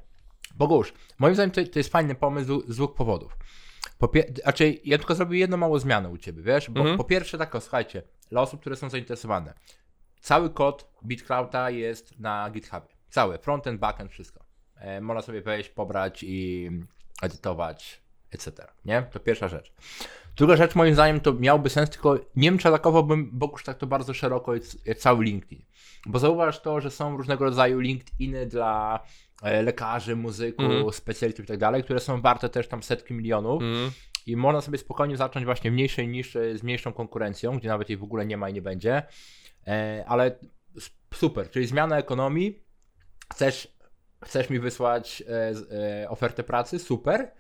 Bogusz, 0.55 0.93
moim 1.19 1.35
zdaniem 1.35 1.51
to, 1.51 1.65
to 1.65 1.79
jest 1.79 1.91
fajny 1.93 2.15
pomysł 2.15 2.63
z 2.69 2.77
dwóch 2.77 2.95
powodów. 2.95 3.37
Po 3.99 4.07
pie- 4.09 4.41
znaczy, 4.43 4.79
ja 4.85 4.99
tylko 4.99 5.15
zrobię 5.15 5.39
jedną 5.39 5.57
małą 5.57 5.79
zmianę 5.79 6.09
u 6.09 6.19
ciebie, 6.19 6.43
wiesz? 6.43 6.71
Bo 6.71 6.81
Mhm. 6.81 6.99
po 6.99 7.05
pierwsze, 7.05 7.39
tak, 7.39 7.55
o, 7.55 7.61
słuchajcie, 7.61 8.03
dla 8.31 8.41
osób, 8.41 8.61
które 8.61 8.77
są 8.77 8.91
zainteresowane, 8.91 9.55
cały 10.21 10.51
kod 10.51 10.91
BitClouda 11.05 11.71
jest 11.71 12.19
na 12.21 12.51
GitHubie. 12.51 12.95
Cały, 13.11 13.39
frontend, 13.39 13.81
backend, 13.81 14.11
wszystko. 14.13 14.45
E, 14.77 15.01
można 15.01 15.23
sobie 15.23 15.41
wejść, 15.43 15.69
pobrać 15.69 16.23
i 16.23 16.71
edytować, 17.23 18.01
etc. 18.31 18.67
Nie? 18.85 19.03
To 19.03 19.21
pierwsza 19.21 19.49
rzecz. 19.49 19.73
Druga 20.37 20.57
rzecz, 20.57 20.75
moim 20.75 20.95
zdaniem, 20.95 21.21
to 21.21 21.33
miałby 21.33 21.71
sens, 21.71 21.91
tylko 21.91 22.15
nie 22.37 22.51
wiem, 22.51 22.59
czy 22.59 22.69
atakowałbym 22.69 23.31
Bogusz 23.39 23.65
tak 23.65 23.79
to 23.79 23.87
bardzo 23.87 24.15
szeroko, 24.15 24.53
jak 24.85 24.99
cały 24.99 25.25
LinkedIn. 25.25 25.65
Bo 26.07 26.19
zauważ 26.19 26.61
to, 26.61 26.81
że 26.81 26.91
są 26.91 27.17
różnego 27.17 27.45
rodzaju 27.45 27.81
LinkedIny 27.81 28.47
dla 28.47 29.01
e, 29.43 29.63
lekarzy, 29.63 30.17
muzyków, 30.17 30.65
Mhm. 30.65 30.93
specjalistów 30.93 31.45
i 31.45 31.49
tak 31.49 31.59
dalej, 31.59 31.85
które 31.85 32.01
są 32.01 32.21
warte 32.21 32.49
też 32.49 32.69
tam 32.69 32.83
setki 32.83 33.15
milionów 33.15 33.63
Mm. 33.63 33.91
I 34.27 34.37
można 34.37 34.61
sobie 34.61 34.79
spokojnie 34.79 35.17
zacząć 35.17 35.45
właśnie 35.45 35.71
mniejszej 35.71 36.09
niszy 36.09 36.59
z 36.59 36.63
mniejszą 36.63 36.93
konkurencją, 36.93 37.59
gdzie 37.59 37.69
nawet 37.69 37.89
jej 37.89 37.99
w 37.99 38.03
ogóle 38.03 38.27
nie 38.27 38.37
ma 38.37 38.49
i 38.49 38.53
nie 38.53 38.63
będzie, 38.63 39.03
e, 39.67 40.05
ale 40.09 40.39
super, 41.15 41.51
czyli 41.51 41.67
zmiana 41.67 41.99
ekonomii, 41.99 42.63
chcesz, 43.33 43.75
chcesz 44.25 44.51
mi 44.51 44.59
wysłać 44.59 45.23
e, 45.29 45.55
e, 46.03 46.11
ofertę 46.11 46.43
pracy, 46.43 46.79
super, 46.79 47.33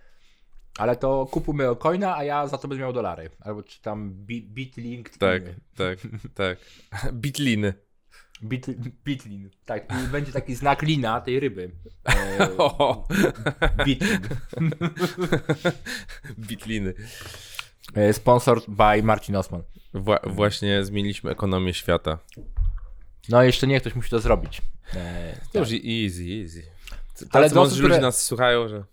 ale 0.79 0.97
to 0.97 1.27
kupuj 1.31 1.55
mojego 1.55 1.77
coina, 1.77 2.17
a 2.17 2.25
ja 2.25 2.47
za 2.47 2.59
to 2.59 2.69
będę 2.69 2.83
miał 2.83 2.93
dolary, 2.93 3.31
albo 3.41 3.63
czy 3.63 3.83
tam 3.83 4.15
bit, 4.15 4.47
bitlink, 4.53 5.09
Tak, 5.09 5.43
tak, 5.77 5.99
tak. 6.35 6.59
Bitliny. 7.13 7.75
Bit, 8.43 8.67
bitlin, 9.05 9.51
tak, 9.65 9.93
i 10.05 10.09
będzie 10.09 10.33
taki 10.33 10.55
znak 10.55 10.83
lina 10.83 11.21
tej 11.21 11.41
ryby. 11.41 11.71
E, 12.07 13.85
bitlin. 13.85 14.21
bitliny. 16.49 16.95
E, 17.95 18.13
Sponsored 18.13 18.65
by 18.69 19.03
Marcin 19.03 19.37
Osman. 19.37 19.63
Wła- 19.95 20.33
właśnie 20.35 20.85
zmieniliśmy 20.85 21.31
ekonomię 21.31 21.75
świata. 21.75 22.19
No 23.29 23.43
jeszcze 23.43 23.67
nie, 23.67 23.81
ktoś 23.81 23.95
musi 23.95 24.11
to 24.11 24.19
zrobić. 24.21 24.63
E, 24.95 25.37
To 25.53 25.59
już 25.59 25.69
easy, 25.69 26.23
easy. 26.43 26.63
Ale 27.31 27.45
Ale 27.45 27.51
do 27.51 27.63
osób, 27.63 27.79
ludzie 27.79 27.89
które- 27.95 28.01
nas 28.03 28.25
słuchają, 28.25 28.69
że... 28.69 28.85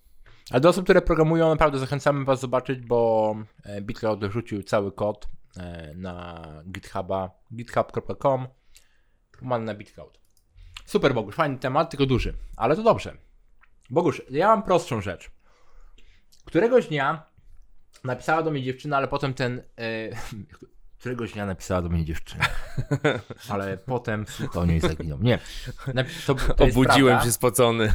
Ale 0.51 0.59
do 0.61 0.69
osób, 0.69 0.83
które 0.83 1.01
programują, 1.01 1.49
naprawdę 1.49 1.79
zachęcamy 1.79 2.25
Was 2.25 2.39
zobaczyć, 2.39 2.79
bo 2.79 3.35
e, 3.63 3.81
BitCloud 3.81 4.25
wrzucił 4.25 4.63
cały 4.63 4.91
kod 4.91 5.27
e, 5.57 5.93
na 5.95 6.45
GitHuba, 6.71 7.31
github.com, 7.55 8.47
umarł 9.41 9.63
na 9.63 9.73
BitCloud. 9.75 10.19
Super, 10.85 11.13
Bogusz, 11.13 11.35
fajny 11.35 11.57
temat, 11.57 11.89
tylko 11.89 12.05
duży, 12.05 12.33
ale 12.57 12.75
to 12.75 12.83
dobrze. 12.83 13.17
Bogusz, 13.89 14.21
ja 14.29 14.47
mam 14.47 14.63
prostszą 14.63 15.01
rzecz. 15.01 15.31
Któregoś 16.45 16.87
dnia 16.87 17.25
napisała 18.03 18.43
do 18.43 18.51
mnie 18.51 18.63
dziewczyna, 18.63 18.97
ale 18.97 19.07
potem 19.07 19.33
ten... 19.33 19.63
E, 19.77 20.09
któregoś 20.99 21.33
dnia 21.33 21.45
napisała 21.45 21.81
do 21.81 21.89
mnie 21.89 22.05
dziewczyna, 22.05 22.45
ale 23.49 23.77
potem 23.77 24.27
słuch 24.27 24.57
o 24.57 24.65
niej 24.65 24.79
zaginął. 24.79 25.21
Nie, 25.21 25.39
to, 26.27 26.35
to 26.35 26.63
Obudziłem 26.63 27.13
prawda 27.13 27.25
się 27.25 27.31
spocony. 27.31 27.93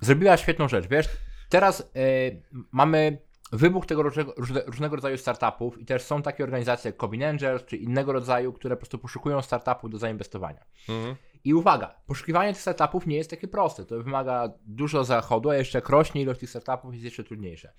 zrobiła 0.00 0.36
świetną 0.36 0.68
rzecz, 0.68 0.86
wiesz, 0.88 1.08
teraz 1.48 1.80
y, 1.80 2.42
mamy 2.72 3.18
wybuch 3.52 3.86
tego 3.86 4.02
różnego, 4.02 4.34
różne- 4.36 4.62
różnego 4.66 4.96
rodzaju 4.96 5.18
startupów 5.18 5.80
i 5.80 5.84
też 5.84 6.02
są 6.02 6.22
takie 6.22 6.44
organizacje 6.44 6.88
jak 6.88 7.00
Combin 7.00 7.24
Angels 7.24 7.64
czy 7.64 7.76
innego 7.76 8.12
rodzaju, 8.12 8.52
które 8.52 8.76
po 8.76 8.80
prostu 8.80 8.98
poszukują 8.98 9.42
startupów 9.42 9.90
do 9.90 9.98
zainwestowania. 9.98 10.64
Mhm. 10.88 11.16
I 11.44 11.54
uwaga, 11.54 11.94
poszukiwanie 12.06 12.52
tych 12.52 12.62
startupów 12.62 13.06
nie 13.06 13.16
jest 13.16 13.30
takie 13.30 13.48
proste, 13.48 13.84
to 13.84 14.02
wymaga 14.02 14.52
dużo 14.66 15.04
zachodu, 15.04 15.50
a 15.50 15.56
jeszcze 15.56 15.78
jak 15.78 15.88
rośnie 15.88 16.22
ilość 16.22 16.40
tych 16.40 16.50
startupów 16.50 16.92
jest 16.92 17.04
jeszcze 17.04 17.24
trudniejsze. 17.24 17.72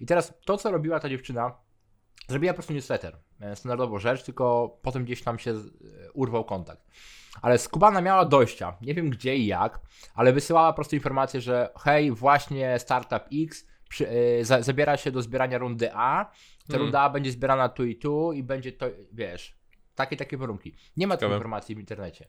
I 0.00 0.06
teraz 0.06 0.34
to, 0.44 0.56
co 0.56 0.70
robiła 0.70 1.00
ta 1.00 1.08
dziewczyna, 1.08 1.54
zrobiła 2.28 2.52
po 2.52 2.56
prostu 2.56 2.72
newsletter, 2.72 3.18
e, 3.40 3.56
standardową 3.56 3.98
rzecz, 3.98 4.22
tylko 4.22 4.78
potem 4.82 5.04
gdzieś 5.04 5.22
tam 5.22 5.38
się 5.38 5.50
e, 5.50 5.56
urwał 6.12 6.44
kontakt. 6.44 6.86
Ale 7.42 7.58
Skubana 7.58 8.00
miała 8.00 8.24
dojścia, 8.24 8.76
nie 8.80 8.94
wiem 8.94 9.10
gdzie 9.10 9.36
i 9.36 9.46
jak, 9.46 9.80
ale 10.14 10.32
wysyłała 10.32 10.72
po 10.72 10.76
prostu 10.76 10.96
informację, 10.96 11.40
że 11.40 11.72
hej, 11.80 12.10
właśnie 12.10 12.78
startup 12.78 13.22
X 13.32 13.66
przy, 13.88 14.08
e, 14.08 14.44
za, 14.44 14.62
zabiera 14.62 14.96
się 14.96 15.10
do 15.10 15.22
zbierania 15.22 15.58
rundy 15.58 15.90
A, 15.92 16.24
ta 16.24 16.32
Hmm. 16.66 16.82
runda 16.82 17.00
A 17.00 17.10
będzie 17.10 17.30
zbierana 17.30 17.68
tu 17.68 17.84
i 17.84 17.96
tu 17.96 18.32
i 18.32 18.42
będzie 18.42 18.72
to, 18.72 18.86
wiesz, 19.12 19.58
takie, 19.98 20.16
takie 20.16 20.36
warunki. 20.36 20.74
Nie 20.96 21.06
ma 21.06 21.16
tej 21.16 21.28
informacji 21.30 21.74
w 21.74 21.78
internecie. 21.78 22.28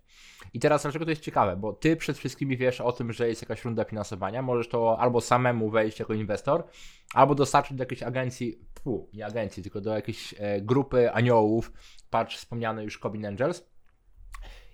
I 0.54 0.60
teraz 0.60 0.82
dlaczego 0.82 1.06
to 1.06 1.12
jest 1.12 1.22
ciekawe? 1.22 1.56
Bo 1.56 1.74
ty 1.74 1.96
przed 1.96 2.18
wszystkimi 2.18 2.58
wiesz 2.58 2.82
o 2.82 2.92
tym, 2.92 3.14
że 3.14 3.28
jest 3.28 3.42
jakaś 3.42 3.66
runda 3.66 3.84
finansowania, 3.84 4.42
możesz 4.42 4.70
to 4.70 5.00
albo 5.00 5.22
samemu 5.22 5.70
wejść 5.70 6.00
jako 6.00 6.14
inwestor, 6.14 6.64
albo 7.14 7.36
dostarczyć 7.36 7.78
do 7.78 7.82
jakiejś 7.82 8.04
agencji, 8.04 8.60
pu, 8.84 9.10
nie 9.14 9.26
agencji, 9.26 9.64
tylko 9.64 9.82
do 9.82 9.96
jakiejś 9.96 10.36
e, 10.38 10.62
grupy 10.62 11.12
aniołów, 11.12 11.72
patrz 12.10 12.38
wspomniane 12.38 12.84
już 12.84 13.00
Combin 13.00 13.26
Angels. 13.26 13.70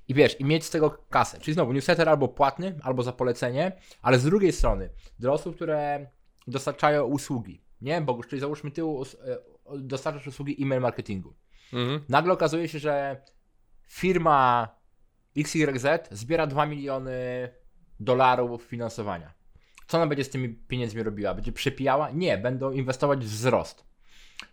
I 0.07 0.13
wiesz, 0.13 0.39
i 0.39 0.45
mieć 0.45 0.65
z 0.65 0.69
tego 0.69 0.89
kasę. 1.09 1.39
Czyli 1.39 1.53
znowu 1.53 1.73
newsletter 1.73 2.09
albo 2.09 2.27
płatny, 2.27 2.79
albo 2.83 3.03
za 3.03 3.11
polecenie, 3.11 3.71
ale 4.01 4.19
z 4.19 4.23
drugiej 4.23 4.51
strony, 4.51 4.89
dla 5.19 5.31
osób, 5.31 5.55
które 5.55 6.07
dostarczają 6.47 7.03
usługi, 7.03 7.61
nie? 7.81 8.01
Bo 8.01 8.23
czyli 8.23 8.39
załóżmy 8.39 8.71
ty 8.71 8.81
e, 8.81 8.85
dostarczasz 9.77 10.27
usługi 10.27 10.63
e-mail 10.63 10.81
marketingu. 10.81 11.33
Mhm. 11.73 12.01
Nagle 12.09 12.33
okazuje 12.33 12.67
się, 12.67 12.79
że 12.79 13.21
firma 13.87 14.69
XYZ 15.37 15.85
zbiera 16.11 16.47
2 16.47 16.65
miliony 16.65 17.49
dolarów 17.99 18.63
finansowania. 18.63 19.33
Co 19.87 19.97
ona 19.97 20.07
będzie 20.07 20.23
z 20.23 20.29
tymi 20.29 20.49
pieniędzmi 20.49 21.03
robiła? 21.03 21.33
Będzie 21.33 21.51
przepijała? 21.51 22.11
Nie, 22.11 22.37
będą 22.37 22.71
inwestować 22.71 23.25
w 23.25 23.29
wzrost. 23.29 23.85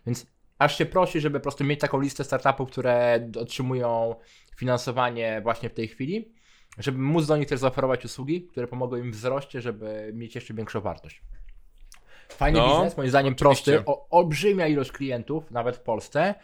Więc 0.05 0.25
aż 0.59 0.77
się 0.77 0.85
prosi, 0.85 1.19
żeby 1.19 1.39
po 1.39 1.43
prostu 1.43 1.63
mieć 1.63 1.79
taką 1.79 1.99
listę 1.99 2.23
startupów, 2.23 2.71
które 2.71 3.29
otrzymują 3.39 4.15
finansowanie 4.57 5.41
właśnie 5.43 5.69
w 5.69 5.73
tej 5.73 5.87
chwili, 5.87 6.33
żeby 6.77 6.97
móc 6.97 7.27
do 7.27 7.37
nich 7.37 7.47
też 7.47 7.59
zaoferować 7.59 8.05
usługi, 8.05 8.47
które 8.47 8.67
pomogą 8.67 8.95
im 8.95 9.11
w 9.11 9.15
wzroście, 9.15 9.61
żeby 9.61 10.11
mieć 10.13 10.35
jeszcze 10.35 10.53
większą 10.53 10.81
wartość. 10.81 11.21
Fajny 12.33 12.59
No, 12.59 12.75
biznes, 12.75 12.97
moim 12.97 13.09
zdaniem 13.09 13.33
oczywiście. 13.33 13.71
prosty, 13.71 13.91
o, 13.91 14.09
olbrzymia 14.09 14.67
ilość 14.67 14.91
klientów, 14.91 15.51
nawet 15.51 15.77
w 15.77 15.79
Polsce, 15.79 16.35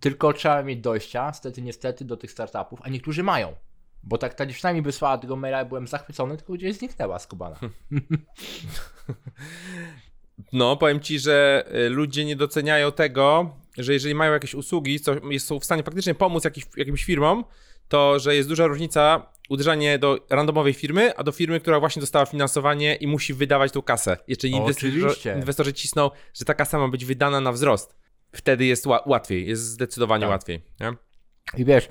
tylko 0.00 0.32
trzeba 0.32 0.62
mieć 0.62 0.80
dojścia, 0.80 1.32
stety, 1.32 1.62
niestety, 1.62 2.04
do 2.04 2.16
tych 2.16 2.30
startupów, 2.30 2.80
a 2.82 2.88
niektórzy 2.88 3.22
mają. 3.22 3.54
Bo 4.02 4.18
tak 4.18 4.34
ta 4.34 4.46
dziewczyna 4.46 4.72
mi 4.72 4.82
wysłała 4.82 5.18
tego 5.18 5.36
maila, 5.36 5.64
byłem 5.64 5.86
zachwycony, 5.86 6.36
tylko 6.36 6.52
gdzieś 6.52 6.76
zniknęła 6.76 7.18
z 7.18 7.26
Kubana. 7.26 7.56
No, 10.52 10.76
powiem 10.76 11.00
ci, 11.00 11.18
że 11.18 11.64
y, 11.86 11.88
ludzie 11.88 12.24
nie 12.24 12.36
doceniają 12.36 12.92
tego, 12.92 13.56
że 13.78 13.92
jeżeli 13.92 14.14
mają 14.14 14.32
jakieś 14.32 14.54
usługi, 14.54 15.00
co 15.00 15.12
są 15.38 15.60
w 15.60 15.64
stanie 15.64 15.82
faktycznie 15.82 16.14
pomóc 16.14 16.44
jakimś 16.76 17.04
firmom, 17.04 17.44
to 17.88 18.18
że 18.18 18.36
jest 18.36 18.48
duża 18.48 18.66
różnica 18.66 19.26
uderzanie 19.48 19.98
do 19.98 20.18
randomowej 20.30 20.74
firmy, 20.74 21.16
a 21.16 21.22
do 21.24 21.32
firmy, 21.32 21.60
która 21.60 21.80
właśnie 21.80 22.00
dostała 22.00 22.26
finansowanie 22.26 22.94
i 22.94 23.06
musi 23.06 23.34
wydawać 23.34 23.72
tą 23.72 23.82
kasę. 23.82 24.16
Jeszcze 24.28 24.48
inwestorzy, 24.48 25.00
inwestorzy 25.36 25.72
cisną, 25.72 26.10
że 26.34 26.44
ta 26.44 26.54
kasa 26.54 26.78
ma 26.78 26.88
być 26.88 27.04
wydana 27.04 27.40
na 27.40 27.52
wzrost. 27.52 27.96
Wtedy 28.32 28.64
jest 28.64 28.86
ła- 28.86 29.08
łatwiej, 29.08 29.46
jest 29.48 29.62
zdecydowanie 29.62 30.20
Tak. 30.22 30.30
łatwiej. 30.30 30.62
Nie? 30.80 30.92
I 31.56 31.64
wiesz, 31.64 31.88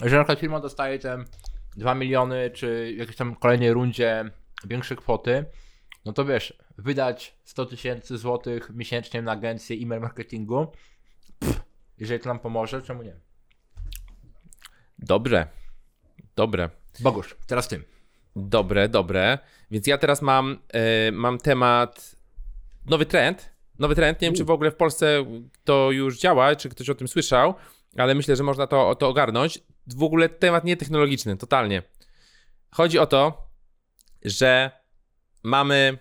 że 0.00 0.16
na 0.16 0.22
przykład 0.22 0.38
firma 0.40 0.60
dostaje 0.60 0.98
te 0.98 1.24
2 1.76 1.94
miliony, 1.94 2.50
czy 2.50 2.92
w 2.94 2.98
jakiejś 2.98 3.16
tam 3.16 3.34
kolejnej 3.36 3.72
rundzie 3.72 4.30
większe 4.64 4.96
kwoty, 4.96 5.44
no 6.04 6.12
to 6.12 6.24
wiesz, 6.24 6.58
wydać 6.78 7.36
100 7.44 7.66
tysięcy 7.66 8.18
złotych 8.18 8.70
miesięcznie 8.74 9.22
na 9.22 9.32
agencję 9.32 9.76
e-mail 9.76 10.00
marketingu, 10.00 10.66
pff, 11.38 11.60
jeżeli 11.98 12.20
to 12.20 12.28
nam 12.28 12.38
pomoże, 12.38 12.82
czemu 12.82 13.02
nie? 13.02 13.16
Dobrze. 15.02 15.46
Dobre. 16.36 16.70
Bogusz, 17.00 17.36
teraz 17.46 17.68
ty. 17.68 17.84
Dobre, 18.36 18.88
dobre. 18.88 19.38
Więc 19.70 19.86
ja 19.86 19.98
teraz 19.98 20.22
mam, 20.22 20.58
e, 20.72 21.12
mam 21.12 21.38
temat, 21.38 22.16
nowy 22.86 23.06
trend. 23.06 23.52
Nowy 23.78 23.94
trend, 23.94 24.20
nie 24.20 24.28
wiem 24.28 24.34
czy 24.34 24.44
w 24.44 24.50
ogóle 24.50 24.70
w 24.70 24.76
Polsce 24.76 25.24
to 25.64 25.90
już 25.90 26.18
działa, 26.18 26.56
czy 26.56 26.68
ktoś 26.68 26.88
o 26.88 26.94
tym 26.94 27.08
słyszał, 27.08 27.54
ale 27.96 28.14
myślę, 28.14 28.36
że 28.36 28.42
można 28.42 28.66
to, 28.66 28.94
to 28.94 29.08
ogarnąć. 29.08 29.58
W 29.86 30.02
ogóle 30.02 30.28
temat 30.28 30.64
nietechnologiczny, 30.64 31.36
totalnie. 31.36 31.82
Chodzi 32.70 32.98
o 32.98 33.06
to, 33.06 33.48
że 34.24 34.70
mamy 35.42 35.98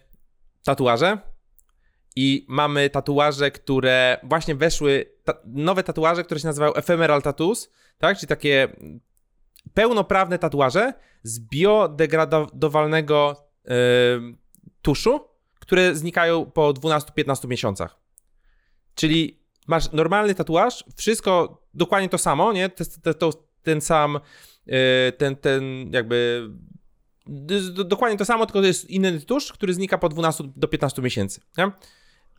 tatuaże 0.63 1.17
i 2.15 2.45
mamy 2.49 2.89
tatuaże, 2.89 3.51
które 3.51 4.19
właśnie 4.23 4.55
weszły, 4.55 5.05
ta, 5.23 5.33
nowe 5.45 5.83
tatuaże, 5.83 6.23
które 6.23 6.39
się 6.39 6.47
nazywają 6.47 6.73
ephemeral 6.73 7.21
tattoos, 7.21 7.69
tak? 7.97 8.17
Czyli 8.17 8.27
takie 8.27 8.75
pełnoprawne 9.73 10.39
tatuaże 10.39 10.93
z 11.23 11.39
biodegradowalnego 11.39 13.47
tuszu, 14.81 15.19
które 15.59 15.95
znikają 15.95 16.45
po 16.45 16.73
12-15 16.73 17.47
miesiącach. 17.47 17.97
Czyli 18.95 19.41
masz 19.67 19.91
normalny 19.91 20.35
tatuaż, 20.35 20.83
wszystko 20.97 21.61
dokładnie 21.73 22.09
to 22.09 22.17
samo, 22.17 22.53
nie? 22.53 22.69
To, 23.19 23.31
ten 23.63 23.81
sam, 23.81 24.19
yy, 24.65 24.75
ten, 25.17 25.35
ten 25.35 25.91
jakby 25.91 26.49
dokładnie 27.85 28.17
to 28.17 28.25
samo, 28.25 28.45
tylko 28.45 28.61
to 28.61 28.67
jest 28.67 28.89
inny 28.89 29.21
tusz, 29.21 29.53
który 29.53 29.73
znika 29.73 29.97
po 29.97 30.09
12 30.09 30.43
do 30.55 30.67
15 30.67 31.01
miesięcy. 31.01 31.41
Nie? 31.57 31.71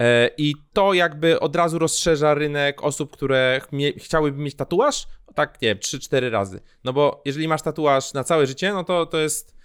E, 0.03 0.31
I 0.37 0.55
to 0.73 0.95
jakby 0.95 1.41
od 1.41 1.57
razu 1.57 1.79
rozszerza 1.79 2.35
rynek 2.35 2.85
osób, 2.85 3.13
które 3.13 3.61
chmie- 3.71 3.93
chciałyby 3.99 4.43
mieć 4.43 4.55
tatuaż, 4.55 5.07
tak 5.35 5.63
nie 5.63 5.69
wiem, 5.69 5.79
3-4 5.79 6.31
razy. 6.31 6.61
No 6.85 6.93
bo 6.93 7.23
jeżeli 7.25 7.49
masz 7.49 7.63
tatuaż 7.63 8.15
na 8.15 8.25
całe 8.25 8.47
życie, 8.47 8.73
no 8.73 8.85
to 8.85 9.07
to 9.07 9.19
jest, 9.19 9.57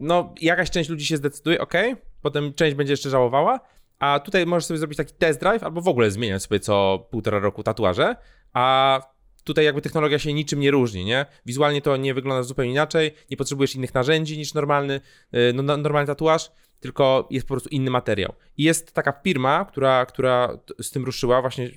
no 0.00 0.34
jakaś 0.40 0.70
część 0.70 0.90
ludzi 0.90 1.06
się 1.06 1.16
zdecyduje, 1.16 1.60
ok, 1.60 1.74
potem 2.22 2.54
część 2.54 2.76
będzie 2.76 2.92
jeszcze 2.92 3.10
żałowała, 3.10 3.60
a 3.98 4.20
tutaj 4.20 4.46
możesz 4.46 4.64
sobie 4.64 4.78
zrobić 4.78 4.96
taki 4.96 5.14
test 5.14 5.40
drive, 5.40 5.62
albo 5.64 5.80
w 5.80 5.88
ogóle 5.88 6.10
zmieniać 6.10 6.42
sobie 6.42 6.60
co 6.60 7.06
półtora 7.10 7.38
roku 7.38 7.62
tatuaże, 7.62 8.16
a 8.52 9.00
tutaj 9.48 9.64
jakby 9.64 9.82
technologia 9.82 10.18
się 10.18 10.32
niczym 10.32 10.60
nie 10.60 10.70
różni, 10.70 11.04
nie? 11.04 11.26
Wizualnie 11.46 11.82
to 11.82 11.96
nie 11.96 12.14
wygląda 12.14 12.42
zupełnie 12.42 12.70
inaczej, 12.70 13.14
nie 13.30 13.36
potrzebujesz 13.36 13.74
innych 13.74 13.94
narzędzi 13.94 14.38
niż 14.38 14.54
normalny, 14.54 15.00
yy, 15.32 15.52
no, 15.54 15.62
no, 15.62 15.76
normalny 15.76 16.06
tatuaż, 16.06 16.50
tylko 16.80 17.28
jest 17.30 17.46
po 17.46 17.54
prostu 17.54 17.68
inny 17.68 17.90
materiał. 17.90 18.32
I 18.56 18.62
jest 18.62 18.92
taka 18.92 19.12
firma, 19.24 19.64
która, 19.64 20.06
która 20.06 20.58
z 20.82 20.90
tym 20.90 21.04
ruszyła, 21.04 21.40
właśnie 21.40 21.70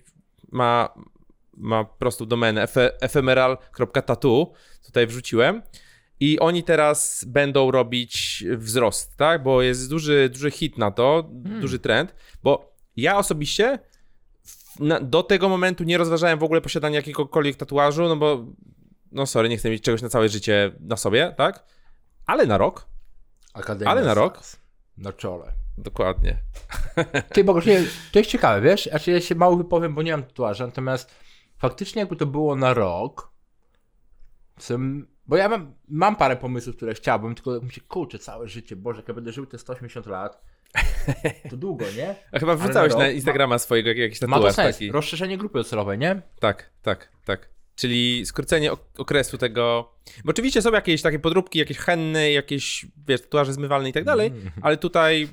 ma, 0.52 0.94
ma 1.58 1.84
prostą 1.84 2.26
domenę 2.26 2.68
ephemeral.tattoo, 3.02 4.54
tutaj 4.86 5.08
wrzuciłem. 5.08 5.62
I 6.20 6.40
oni 6.40 6.64
teraz 6.64 7.26
będą 7.28 7.72
robić 7.72 8.44
wzrost, 8.58 9.18
tak? 9.18 9.44
Bo 9.44 9.62
jest 9.62 9.90
duży, 9.90 10.30
duży 10.34 10.52
hit 10.52 10.78
na 10.78 10.92
to, 10.92 11.30
duży 11.34 11.80
trend. 11.80 12.16
Bo 12.44 12.76
ja 12.96 13.18
osobiście 13.18 13.80
na, 14.80 15.00
do 15.00 15.24
tego 15.24 15.50
momentu 15.50 15.84
nie 15.84 15.98
rozważałem 15.98 16.40
w 16.40 16.44
ogóle 16.44 16.62
posiadania 16.62 16.96
jakiegokolwiek 16.96 17.56
tatuażu, 17.56 18.08
no 18.08 18.16
bo, 18.16 18.46
no 19.12 19.26
sorry, 19.26 19.50
nie 19.50 19.58
chcę 19.58 19.70
mieć 19.70 19.84
czegoś 19.84 20.02
na 20.02 20.10
całe 20.10 20.30
życie 20.30 20.72
na 20.80 20.98
sobie, 20.98 21.34
tak? 21.38 21.64
Ale 22.26 22.46
na 22.46 22.58
rok, 22.58 22.88
Akademia 23.54 23.92
Ale 23.92 24.04
na 24.04 24.14
rok? 24.14 24.40
Na 24.98 25.14
czole. 25.14 25.52
dokładnie. 25.78 26.38
Ty, 27.34 27.44
Bogusz, 27.44 27.66
nie, 27.66 27.84
to 28.12 28.20
jest 28.20 28.32
ciekawe, 28.32 28.62
wiesz? 28.62 28.84
Znaczy 28.84 29.12
ja 29.12 29.22
się 29.22 29.36
mało 29.36 29.56
wypowiem, 29.56 29.96
bo 29.96 30.02
nie 30.02 30.12
mam 30.12 30.24
tatuaża, 30.24 30.66
natomiast 30.66 31.16
faktycznie 31.58 32.00
jakby 32.00 32.16
to 32.16 32.26
było 32.26 32.56
na 32.56 32.74
rok, 32.74 33.32
bo 35.28 35.38
ja 35.38 35.50
mam, 35.50 35.74
mam 35.88 36.16
parę 36.16 36.36
pomysłów, 36.36 36.76
które 36.76 36.94
chciałbym, 36.94 37.36
tylko 37.36 37.62
mi 37.62 37.72
się 37.72 37.82
kurczę 37.82 38.20
całe 38.20 38.48
życie, 38.48 38.76
Boże, 38.76 39.00
jak 39.00 39.08
ja 39.08 39.14
będę 39.14 39.32
żył 39.32 39.46
te 39.46 39.58
180 39.58 40.06
lat, 40.06 40.42
to 41.50 41.58
długo, 41.58 41.86
nie? 41.98 42.16
A 42.32 42.40
chyba 42.40 42.56
wrzucałeś 42.56 42.96
na 42.96 43.10
Instagrama 43.10 43.60
swojego 43.60 43.90
jak- 43.90 43.98
jakiś 43.98 44.22
Ma 44.22 44.28
to 44.28 44.34
tatuaż 44.34 44.56
sens, 44.56 44.76
taki. 44.76 44.92
rozszerzenie 44.92 45.38
grupy 45.38 45.58
docelowej, 45.60 45.98
nie? 45.98 46.22
Tak, 46.40 46.70
tak, 46.82 47.12
tak. 47.26 47.50
Czyli 47.76 48.26
skrócenie 48.26 48.72
ok- 48.72 49.00
okresu 49.00 49.38
tego. 49.38 49.92
Bo 50.26 50.30
oczywiście 50.30 50.62
są 50.62 50.72
jakieś 50.72 51.02
takie 51.02 51.20
podróbki, 51.20 51.60
jakieś 51.60 51.78
henny, 51.78 52.32
jakieś 52.32 52.86
wiesz, 53.08 53.22
tatuaże 53.22 53.54
zmywalne 53.54 53.90
i 53.90 53.94
tak 53.94 54.04
dalej, 54.04 54.28
Mm. 54.28 54.52
ale 54.62 54.78
tutaj, 54.78 55.28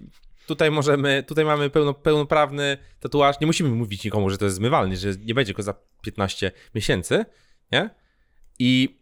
tutaj 0.46 0.70
możemy, 0.70 1.22
tutaj 1.26 1.44
mamy 1.44 1.70
pełno, 1.70 1.94
pełnoprawny 1.94 2.78
tatuaż. 3.00 3.40
Nie 3.40 3.46
musimy 3.46 3.68
mówić 3.70 4.04
nikomu, 4.04 4.30
że 4.30 4.38
to 4.38 4.44
jest 4.44 4.56
zmywalny, 4.56 4.96
że 4.96 5.08
nie 5.24 5.34
będzie 5.34 5.52
go 5.54 5.62
za 5.62 5.74
15 6.02 6.52
miesięcy, 6.74 7.24
nie? 7.72 7.90
I 8.58 8.98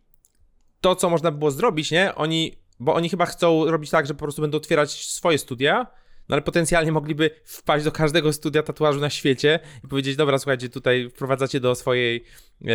to, 0.81 0.97
co 0.97 1.11
można 1.11 1.31
by 1.31 1.39
było 1.39 1.51
zrobić, 1.51 1.91
nie? 1.91 2.15
Oni, 2.15 2.53
bo 2.81 2.95
oni 2.95 3.09
chyba 3.09 3.27
chcą 3.27 3.65
robić 3.71 3.91
tak, 3.91 4.07
że 4.07 4.15
po 4.15 4.21
prostu 4.21 4.43
będą 4.43 4.59
otwierać 4.59 4.91
swoje 5.07 5.39
studia, 5.39 5.87
no 6.29 6.35
ale 6.35 6.43
potencjalnie 6.43 6.93
mogliby 6.93 7.31
wpaść 7.45 7.85
do 7.85 7.93
każdego 7.93 8.33
studia 8.33 8.63
tatuażu 8.63 9.01
na 9.01 9.11
świecie 9.11 9.61
i 9.85 9.89
powiedzieć, 9.89 10.17
dobra, 10.17 10.39
słuchajcie, 10.39 10.69
tutaj 10.69 11.11
wprowadzacie 11.11 11.61
do 11.61 11.75
swojej, 11.75 12.25
e, 12.65 12.69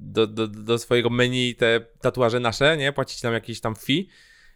do, 0.00 0.26
do, 0.26 0.48
do 0.48 0.78
swojego 0.78 1.10
menu 1.10 1.54
te 1.54 1.80
tatuaże 2.00 2.40
nasze, 2.40 2.76
nie? 2.76 2.92
Płacicie 2.92 3.26
nam 3.28 3.34
jakieś 3.34 3.60
tam 3.60 3.76
fee 3.76 4.08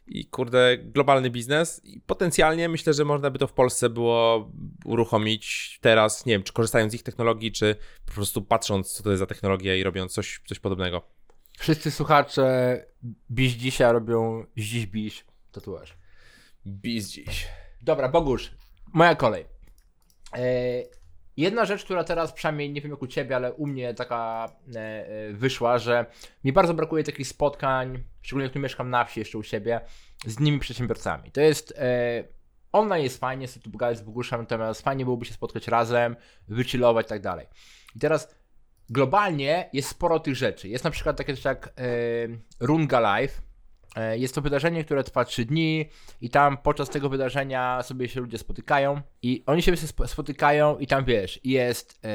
i 0.06 0.26
kurde, 0.26 0.78
globalny 0.78 1.30
biznes 1.30 1.80
i 1.84 2.00
potencjalnie 2.00 2.68
myślę, 2.68 2.94
że 2.94 3.04
można 3.04 3.30
by 3.30 3.38
to 3.38 3.46
w 3.46 3.52
Polsce 3.52 3.88
było 3.88 4.52
uruchomić 4.84 5.78
teraz, 5.80 6.26
nie 6.26 6.34
wiem, 6.34 6.42
czy 6.42 6.52
korzystając 6.52 6.92
z 6.92 6.94
ich 6.94 7.02
technologii, 7.02 7.52
czy 7.52 7.76
po 8.06 8.12
prostu 8.12 8.42
patrząc, 8.42 8.92
co 8.92 9.02
to 9.02 9.10
jest 9.10 9.18
za 9.18 9.26
technologia 9.26 9.76
i 9.76 9.82
robiąc 9.82 10.12
coś, 10.12 10.40
coś 10.46 10.58
podobnego. 10.58 11.02
Wszyscy 11.58 11.90
słuchacze 11.90 12.76
biś 13.30 13.52
dzisiaj 13.52 13.92
robią 13.92 14.46
dziś 14.56 14.86
biś 14.86 15.24
tatuaż. 15.52 15.94
Biz 16.66 17.10
dziś. 17.10 17.48
Dobra, 17.82 18.08
Bogusz, 18.08 18.52
moja 18.92 19.14
kolej. 19.14 19.44
E, 20.36 20.42
jedna 21.36 21.64
rzecz, 21.64 21.84
która 21.84 22.04
teraz 22.04 22.32
przynajmniej 22.32 22.72
nie 22.72 22.80
wiem 22.80 22.90
jak 22.90 23.02
u 23.02 23.06
ciebie, 23.06 23.36
ale 23.36 23.52
u 23.52 23.66
mnie 23.66 23.94
taka 23.94 24.52
e, 24.74 24.78
e, 24.78 25.32
wyszła, 25.32 25.78
że 25.78 26.06
mi 26.44 26.52
bardzo 26.52 26.74
brakuje 26.74 27.04
takich 27.04 27.28
spotkań, 27.28 28.04
szczególnie 28.22 28.44
jak 28.44 28.52
tu 28.52 28.58
mieszkam 28.58 28.90
na 28.90 29.04
wsi 29.04 29.20
jeszcze 29.20 29.38
u 29.38 29.42
siebie, 29.42 29.80
z 30.26 30.40
innymi 30.40 30.58
przedsiębiorcami. 30.58 31.30
To 31.32 31.40
jest. 31.40 31.74
Online 32.72 33.04
jest 33.04 33.20
fajnie, 33.20 33.48
sobie 33.48 33.64
tu 33.64 33.70
pogadać 33.70 33.98
z 33.98 34.02
Boguszem, 34.02 34.40
natomiast 34.40 34.82
fajnie 34.82 35.04
byłoby 35.04 35.24
się 35.24 35.34
spotkać 35.34 35.68
razem, 35.68 36.16
wychillować 36.48 37.06
i 37.06 37.08
tak 37.08 37.20
dalej. 37.20 37.46
I 37.96 37.98
teraz 37.98 38.34
globalnie 38.90 39.70
jest 39.72 39.88
sporo 39.88 40.20
tych 40.20 40.36
rzeczy. 40.36 40.68
Jest 40.68 40.84
na 40.84 40.90
przykład 40.90 41.16
takie 41.16 41.36
rzeczy 41.36 41.48
jak 41.48 41.72
Runga 42.60 43.00
Live. 43.00 43.42
E, 43.96 44.18
Jest 44.18 44.34
to 44.34 44.40
wydarzenie, 44.40 44.84
które 44.84 45.04
trwa 45.04 45.24
3 45.24 45.44
dni 45.44 45.88
i 46.20 46.30
tam 46.30 46.56
podczas 46.56 46.90
tego 46.90 47.08
wydarzenia 47.08 47.82
sobie 47.82 48.08
się 48.08 48.20
ludzie 48.20 48.38
spotykają 48.38 49.00
i 49.22 49.42
oni 49.46 49.62
się 49.62 49.72
sp- 49.72 50.06
spotykają 50.08 50.78
i 50.78 50.86
tam 50.86 51.04
wiesz, 51.04 51.40
jest 51.44 52.00
e, 52.04 52.08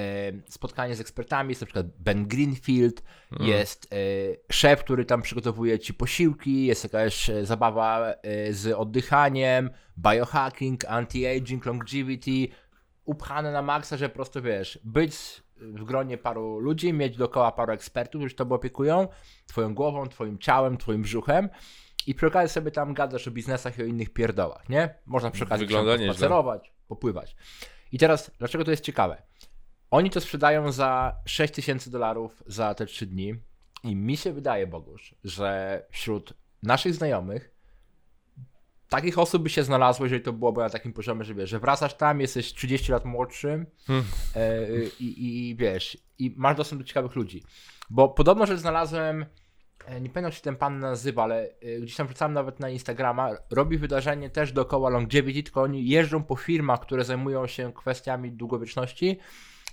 spotkanie 0.51 0.95
z 0.95 0.99
ekspertami, 0.99 1.49
jest 1.49 1.61
na 1.61 1.65
przykład 1.67 1.87
Ben 1.99 2.27
Greenfield, 2.27 3.03
jest 3.39 3.87
e, 3.93 3.97
szef, 4.53 4.79
który 4.83 5.05
tam 5.05 5.21
przygotowuje 5.21 5.79
ci 5.79 5.93
posiłki, 5.93 6.65
jest 6.65 6.83
jakaś 6.83 7.29
zabawa 7.43 8.13
z 8.49 8.73
oddychaniem, 8.77 9.69
biohacking, 9.97 10.83
anti-aging, 10.85 11.65
longevity, 11.65 12.47
upchane 13.05 13.51
na 13.51 13.61
maksa, 13.61 13.97
że 13.97 14.09
po 14.09 14.15
prostu 14.15 14.41
wiesz, 14.41 14.79
być 14.83 15.15
w 15.57 15.83
gronie 15.83 16.17
paru 16.17 16.59
ludzi, 16.59 16.93
mieć 16.93 17.17
dookoła 17.17 17.51
paru 17.51 17.73
ekspertów, 17.73 18.19
którzy 18.21 18.35
tobą 18.35 18.55
opiekują, 18.55 19.07
twoją 19.47 19.75
głową, 19.75 20.07
twoim 20.07 20.37
ciałem, 20.37 20.77
twoim 20.77 21.01
brzuchem 21.01 21.49
i 22.07 22.15
przy 22.15 22.27
okazji 22.27 22.53
sobie 22.53 22.71
tam 22.71 22.93
gadasz 22.93 23.27
o 23.27 23.31
biznesach 23.31 23.77
i 23.77 23.81
o 23.81 23.85
innych 23.85 24.13
pierdołach, 24.13 24.69
nie? 24.69 24.99
Można 25.05 25.31
przy 25.31 25.43
okazji 25.43 25.67
spacerować, 26.05 26.73
popływać. 26.87 27.35
I 27.91 27.97
teraz, 27.97 28.31
dlaczego 28.39 28.63
to 28.63 28.71
jest 28.71 28.83
ciekawe? 28.83 29.21
Oni 29.91 30.09
to 30.09 30.21
sprzedają 30.21 30.71
za 30.71 31.15
6 31.25 31.53
tysięcy 31.53 31.91
dolarów 31.91 32.43
za 32.47 32.75
te 32.75 32.85
3 32.85 33.05
dni 33.05 33.35
i 33.83 33.95
mi 33.95 34.17
się 34.17 34.33
wydaje, 34.33 34.67
Bogusz, 34.67 35.15
że 35.23 35.85
wśród 35.91 36.33
naszych 36.63 36.93
znajomych 36.93 37.54
takich 38.95 39.19
osób 39.19 39.43
by 39.43 39.49
się 39.49 39.63
znalazło, 39.63 40.05
jeżeli 40.05 40.21
to 40.21 40.33
byłoby 40.33 40.61
na 40.61 40.69
takim 40.69 40.93
poziomie, 40.93 41.23
że 41.23 41.35
wiesz, 41.35 41.49
że 41.49 41.59
wracasz 41.59 41.93
tam, 41.93 42.21
jesteś 42.21 42.53
30 42.53 42.91
lat 42.91 43.05
młodszy 43.05 43.65
Hmm. 43.87 44.05
e, 44.35 44.67
i, 44.99 45.49
i 45.49 45.55
wiesz, 45.55 45.97
i 46.19 46.33
masz 46.37 46.57
dostęp 46.57 46.81
do 46.81 46.87
ciekawych 46.87 47.15
ludzi. 47.15 47.43
Bo 47.89 48.09
podobno, 48.09 48.45
że 48.45 48.57
znalazłem, 48.57 49.25
e, 49.85 50.01
nie 50.01 50.09
pamiętam 50.09 50.31
się 50.31 50.41
ten 50.41 50.55
pan 50.55 50.79
nazywa, 50.79 51.23
ale 51.23 51.49
e, 51.61 51.79
gdzieś 51.81 51.95
tam 51.95 52.07
wrzucałem 52.07 52.33
nawet 52.33 52.59
na 52.59 52.69
Instagrama, 52.69 53.29
robi 53.51 53.77
wydarzenie 53.77 54.29
też 54.29 54.51
dookoła 54.51 54.89
longevity, 54.89 55.43
tylko 55.43 55.61
oni 55.61 55.89
jeżdżą 55.89 56.23
po 56.23 56.35
firmach, 56.35 56.79
które 56.79 57.03
zajmują 57.03 57.47
się 57.47 57.73
kwestiami 57.73 58.31
długowieczności 58.31 59.19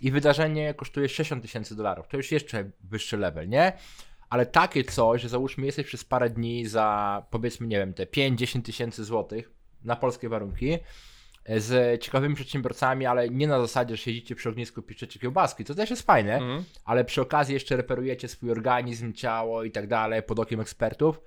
i 0.01 0.11
wydarzenie 0.11 0.75
kosztuje 0.75 1.09
60 1.09 1.43
tysięcy 1.43 1.77
dolarów. 1.77 2.09
To 2.09 2.17
już 2.17 2.33
jeszcze 2.33 2.71
wyższy 2.81 3.17
level, 3.17 3.49
nie? 3.49 3.73
Ale 4.33 4.47
takie 4.47 4.85
coś, 4.85 5.23
że 5.23 5.29
załóżmy 5.29 5.67
jesteś 5.67 5.87
przez 5.87 6.05
parę 6.05 6.31
dni 6.31 6.67
za 6.67 7.23
powiedzmy, 7.31 7.67
nie 7.67 7.79
wiem, 7.79 7.95
te 7.95 8.05
5-10 8.07 8.63
tysięcy 8.63 9.05
złotych 9.05 9.51
na 9.85 9.97
polskie 9.97 10.29
warunki 10.29 10.79
e, 11.45 11.61
z 11.61 12.03
ciekawymi 12.03 12.35
przedsiębiorcami, 12.35 13.07
ale 13.07 13.29
nie 13.29 13.47
na 13.47 13.61
zasadzie, 13.61 13.97
że 13.97 14.03
siedzicie 14.03 14.35
przy 14.35 14.49
ognisku, 14.49 14.83
pieczecie 14.83 15.21
kiełbaski, 15.21 15.65
to 15.65 15.75
też 15.75 15.91
jest 15.91 16.03
fajne, 16.03 16.35
Mhm. 16.35 16.65
ale 16.85 17.05
przy 17.05 17.21
okazji 17.21 17.55
jeszcze 17.55 17.77
reperujecie 17.77 18.29
swój 18.29 18.51
organizm, 18.51 19.13
ciało 19.13 19.65
i 19.65 19.71
tak 19.71 19.87
dalej 19.87 20.23
pod 20.23 20.39
okiem 20.39 20.61
ekspertów. 20.61 21.21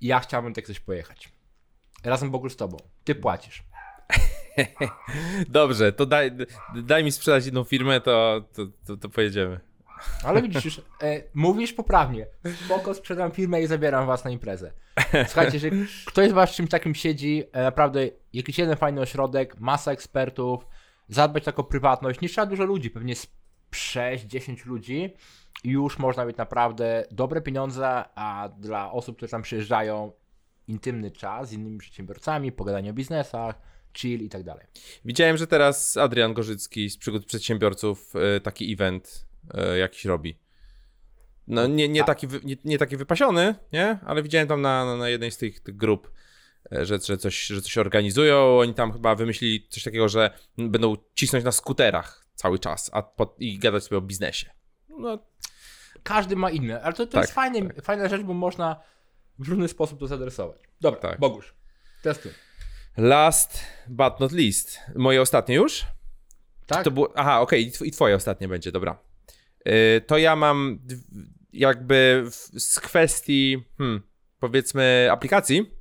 ja 0.00 0.20
chciałbym 0.20 0.54
tak 0.54 0.66
coś 0.66 0.80
pojechać. 0.80 1.32
Razem 2.04 2.30
Bogu 2.30 2.48
z 2.48 2.56
tobą. 2.56 2.76
Ty 3.04 3.14
płacisz. 3.14 3.62
Dobrze, 5.48 5.92
to 5.92 6.06
daj, 6.06 6.30
daj 6.82 7.04
mi 7.04 7.12
sprzedać 7.12 7.44
jedną 7.44 7.64
firmę, 7.64 8.00
to, 8.00 8.44
to, 8.54 8.62
to, 8.86 8.96
to 8.96 9.08
pojedziemy. 9.08 9.60
Ale 10.24 10.42
widzisz, 10.42 10.64
już 10.64 10.78
e, 10.78 11.22
mówisz 11.34 11.72
poprawnie. 11.72 12.26
Spoko, 12.64 12.94
sprzedam 12.94 13.30
firmę 13.30 13.62
i 13.62 13.66
zabieram 13.66 14.06
was 14.06 14.24
na 14.24 14.30
imprezę. 14.30 14.72
Słuchajcie, 15.26 15.58
że 15.58 15.70
ktoś 16.06 16.30
z 16.30 16.32
was 16.32 16.50
czymś 16.50 16.70
takim 16.70 16.94
siedzi, 16.94 17.44
e, 17.52 17.62
naprawdę 17.62 18.08
jakiś 18.32 18.58
jeden 18.58 18.76
fajny 18.76 19.00
ośrodek, 19.00 19.60
masa 19.60 19.92
ekspertów, 19.92 20.66
zadbać 21.08 21.44
tak 21.44 21.58
o 21.58 21.64
prywatność, 21.64 22.20
nie 22.20 22.28
trzeba 22.28 22.46
dużo 22.46 22.64
ludzi, 22.64 22.90
pewnie 22.90 23.16
z 23.16 23.26
6-10 23.70 24.66
ludzi 24.66 25.14
i 25.64 25.70
już 25.70 25.98
można 25.98 26.24
mieć 26.24 26.36
naprawdę 26.36 27.04
dobre 27.10 27.40
pieniądze, 27.40 28.04
a 28.14 28.48
dla 28.58 28.92
osób, 28.92 29.16
które 29.16 29.28
tam 29.28 29.42
przyjeżdżają, 29.42 30.12
intymny 30.68 31.10
czas 31.10 31.48
z 31.48 31.52
innymi 31.52 31.78
przedsiębiorcami, 31.78 32.52
pogadanie 32.52 32.90
o 32.90 32.92
biznesach, 32.92 33.54
chill 33.94 34.24
i 34.24 34.28
tak 34.28 34.42
dalej. 34.42 34.66
Widziałem, 35.04 35.36
że 35.36 35.46
teraz 35.46 35.96
Adrian 35.96 36.34
Gorzycki 36.34 36.90
z 36.90 36.96
przygód 36.96 37.26
przedsiębiorców 37.26 38.12
e, 38.36 38.40
taki 38.40 38.72
event 38.72 39.29
jakiś 39.78 40.04
robi. 40.04 40.38
No 41.46 41.66
nie, 41.66 41.88
nie, 41.88 42.00
tak. 42.00 42.06
taki, 42.06 42.26
nie, 42.44 42.56
nie 42.64 42.78
taki 42.78 42.96
wypasiony, 42.96 43.54
nie? 43.72 43.98
Ale 44.06 44.22
widziałem 44.22 44.48
tam 44.48 44.62
na, 44.62 44.96
na- 44.96 45.08
jednej 45.08 45.30
z 45.30 45.36
tych, 45.38 45.60
tych 45.60 45.76
grup, 45.76 46.10
e, 46.72 46.86
że, 46.86 46.98
że, 46.98 47.18
coś, 47.18 47.46
że 47.46 47.62
coś 47.62 47.78
organizują. 47.78 48.58
Oni 48.58 48.74
tam 48.74 48.92
chyba 48.92 49.14
wymyślili 49.14 49.66
coś 49.68 49.82
takiego, 49.82 50.08
że 50.08 50.30
będą 50.58 50.96
cisnąć 51.14 51.44
na 51.44 51.52
skuterach 51.52 52.26
cały 52.34 52.58
czas 52.58 52.90
a 52.92 53.02
po, 53.02 53.34
i 53.38 53.58
gadać 53.58 53.84
sobie 53.84 53.98
o 53.98 54.00
biznesie. 54.00 54.50
No 54.88 55.18
Każdy 56.02 56.36
ma 56.36 56.50
inne, 56.50 56.82
ale 56.82 56.92
to, 56.92 57.06
to 57.06 57.12
Tak, 57.12 57.22
jest 57.22 57.32
fajne, 57.32 57.74
fajna 57.82 58.08
rzecz, 58.08 58.22
bo 58.22 58.34
można 58.34 58.80
w 59.38 59.48
różny 59.48 59.68
sposób 59.68 60.00
to 60.00 60.06
zadresować. 60.06 60.58
Dobra, 60.80 61.00
Tak. 61.00 61.18
Bogusz, 61.20 61.54
testuj. 62.02 62.32
Last 62.96 63.60
but 63.88 64.20
not 64.20 64.32
least. 64.32 64.78
Moje 64.96 65.22
ostatnie 65.22 65.54
już? 65.54 65.86
Tak? 66.66 66.84
To 66.84 66.90
było. 66.90 67.12
Aha, 67.16 67.40
okej, 67.40 67.70
tw- 67.72 67.86
i 67.86 67.90
twoje 67.90 68.14
ostatnie 68.16 68.48
będzie, 68.48 68.72
dobra. 68.72 68.98
Yy, 69.66 70.00
to 70.06 70.18
ja 70.18 70.36
mam 70.36 70.78
jakby 71.52 72.24
z 72.58 72.80
kwestii, 72.80 73.64
hmm, 73.78 74.02
powiedzmy, 74.40 75.08
aplikacji. 75.12 75.80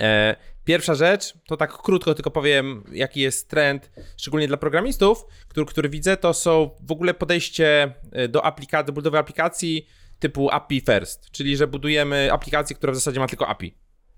E, 0.00 0.36
pierwsza 0.64 0.94
rzecz, 0.94 1.34
to 1.46 1.56
tak 1.56 1.72
krótko 1.72 2.14
tylko 2.14 2.30
powiem, 2.30 2.84
jaki 2.92 3.20
jest 3.20 3.50
trend, 3.50 3.90
szczególnie 4.16 4.48
dla 4.48 4.56
programistów, 4.56 5.24
który, 5.48 5.66
który 5.66 5.88
widzę, 5.88 6.16
to 6.16 6.34
są 6.34 6.70
w 6.80 6.92
ogóle 6.92 7.14
podejście 7.14 7.94
e, 8.12 8.28
do 8.28 8.44
aplikacji, 8.44 8.86
do 8.86 8.92
budowy 8.92 9.18
aplikacji 9.18 9.86
typu 10.18 10.50
API 10.50 10.80
first, 10.80 11.30
czyli 11.30 11.56
że 11.56 11.66
budujemy 11.66 12.32
aplikację, 12.32 12.76
która 12.76 12.92
w 12.92 12.96
zasadzie 12.96 13.20
ma 13.20 13.26
tylko 13.26 13.48
API. 13.48 13.74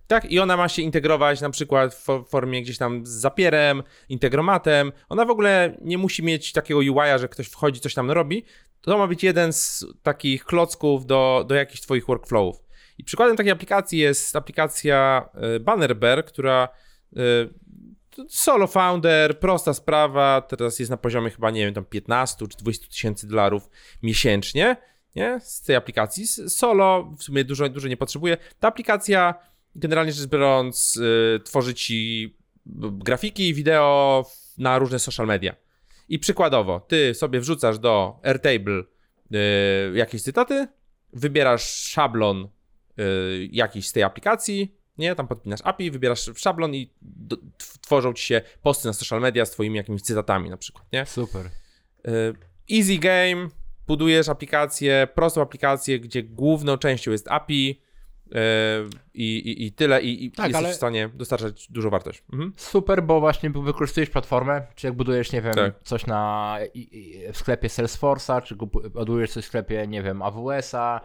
Tak, 0.07 0.25
i 0.33 0.39
ona 0.39 0.57
ma 0.57 0.69
się 0.69 0.83
integrować 0.83 1.41
na 1.41 1.51
przykład 1.51 1.95
w 1.95 2.07
fo- 2.07 2.29
formie 2.29 2.63
gdzieś 2.63 2.79
tam 2.79 3.07
z 3.07 3.11
Zapierem, 3.11 3.83
Integromatem. 4.09 4.93
Ona 5.09 5.25
w 5.25 5.31
ogóle 5.31 5.77
nie 5.81 5.99
musi 5.99 6.23
mieć 6.23 6.53
takiego 6.53 6.81
UI-a, 6.81 7.19
że 7.19 7.29
ktoś 7.29 7.47
wchodzi, 7.47 7.81
coś 7.81 7.95
tam 7.95 8.11
robi. 8.11 8.45
To 8.83 8.99
ma 8.99 9.07
być 9.07 9.25
jeden 9.25 9.53
z 9.53 9.87
takich 10.03 10.45
klocków 10.45 11.07
do, 11.07 11.45
do 11.49 11.55
jakichś 11.55 11.81
twoich 11.81 12.07
workflowów. 12.07 12.63
I 12.99 13.05
przykładem 13.05 13.37
takiej 13.37 13.53
aplikacji 13.53 13.99
jest 13.99 14.37
aplikacja 14.37 15.29
y, 15.57 15.61
Bannerbear, 15.61 16.25
która 16.25 16.69
y, 17.17 17.19
solo 18.29 18.67
founder, 18.67 19.39
prosta 19.39 19.75
sprawa, 19.75 20.41
teraz 20.41 20.79
jest 20.79 20.91
na 20.91 20.97
poziomie 20.97 21.31
chyba, 21.31 21.51
nie 21.51 21.65
wiem, 21.65 21.75
tam 21.75 21.85
15 21.85 22.47
czy 22.49 22.57
20 22.57 22.89
tysięcy 22.89 23.29
dolarów 23.29 23.71
miesięcznie, 24.03 24.77
nie, 25.17 25.41
z 25.43 25.63
tej 25.63 25.77
aplikacji. 25.77 26.27
Solo 26.49 27.15
w 27.19 27.23
sumie 27.23 27.45
dużo, 27.45 27.69
dużo 27.69 27.89
nie 27.89 27.97
potrzebuje. 27.97 28.37
Ta 28.61 28.69
aplikacja 28.69 29.35
generalnie 29.75 30.13
rzecz 30.13 30.29
biorąc 30.29 30.97
y, 30.97 31.41
tworzy 31.45 31.75
ci 31.75 32.37
grafiki, 32.67 33.55
wideo 33.55 34.25
na 34.59 34.79
różne 34.79 34.99
social 34.99 35.27
media. 35.27 35.55
I 36.09 36.19
przykładowo, 36.19 36.81
ty 36.81 37.15
sobie 37.15 37.41
wrzucasz 37.41 37.79
do 37.79 38.21
Airtable 38.23 38.83
y, 38.83 39.37
jakieś 39.95 40.23
cytaty, 40.23 40.69
wybierasz 41.13 41.73
szablon 41.73 42.49
y, 42.99 43.49
jakiś 43.53 43.89
z 43.89 43.93
tej 43.93 44.03
aplikacji, 44.03 44.77
nie, 44.99 45.15
tam 45.15 45.29
podpinasz 45.29 45.61
API, 45.65 45.91
wybierasz 45.91 46.31
szablon 46.37 46.75
i 46.75 46.91
do, 47.03 47.37
tw- 47.37 47.79
tworzą 47.81 48.13
ci 48.13 48.25
się 48.25 48.43
posty 48.63 48.89
na 48.89 48.93
social 48.93 49.21
media 49.21 49.47
z 49.47 49.51
twoimi 49.51 49.77
jakimiś 49.77 50.03
cytatami 50.03 50.51
na 50.51 50.57
przykład, 50.57 50.93
nie? 50.93 51.07
Super. 51.07 51.47
Y, 51.47 52.35
Easy 52.73 52.99
game, 52.99 53.49
budujesz 53.87 54.29
aplikację, 54.29 55.09
prostą 55.15 55.43
aplikację, 55.43 56.01
gdzie 56.01 56.23
główną 56.23 56.79
częścią 56.79 57.11
jest 57.11 57.29
API 57.29 57.83
i, 59.15 59.37
i, 59.39 59.67
i 59.67 59.73
tyle 59.73 60.03
i, 60.03 60.25
i 60.25 60.31
Tak, 60.33 60.47
jesteś 60.49 60.65
ale- 60.65 60.73
w 60.73 60.77
stanie 60.77 61.09
dostarczać 61.15 61.69
dużo 61.71 61.91
wartości. 61.91 62.23
Mhm. 62.33 62.53
Super, 62.57 63.03
bo 63.03 63.21
właśnie 63.21 63.51
wykorzystujesz 63.51 64.11
platformę, 64.11 64.67
czy 64.75 64.87
jak 64.87 64.97
budujesz, 64.97 65.33
nie 65.33 65.43
wiem, 65.43 65.55
Tak. 65.55 65.75
coś 65.83 66.07
na 66.07 66.57
w 67.33 67.37
sklepie 67.37 67.69
Salesforce'a, 67.69 68.43
czy 68.43 68.57
budujesz 68.91 69.31
coś 69.31 69.45
w 69.45 69.47
sklepie, 69.47 69.87
nie 69.87 70.03
wiem, 70.03 70.23
AWS-a, 70.23 71.01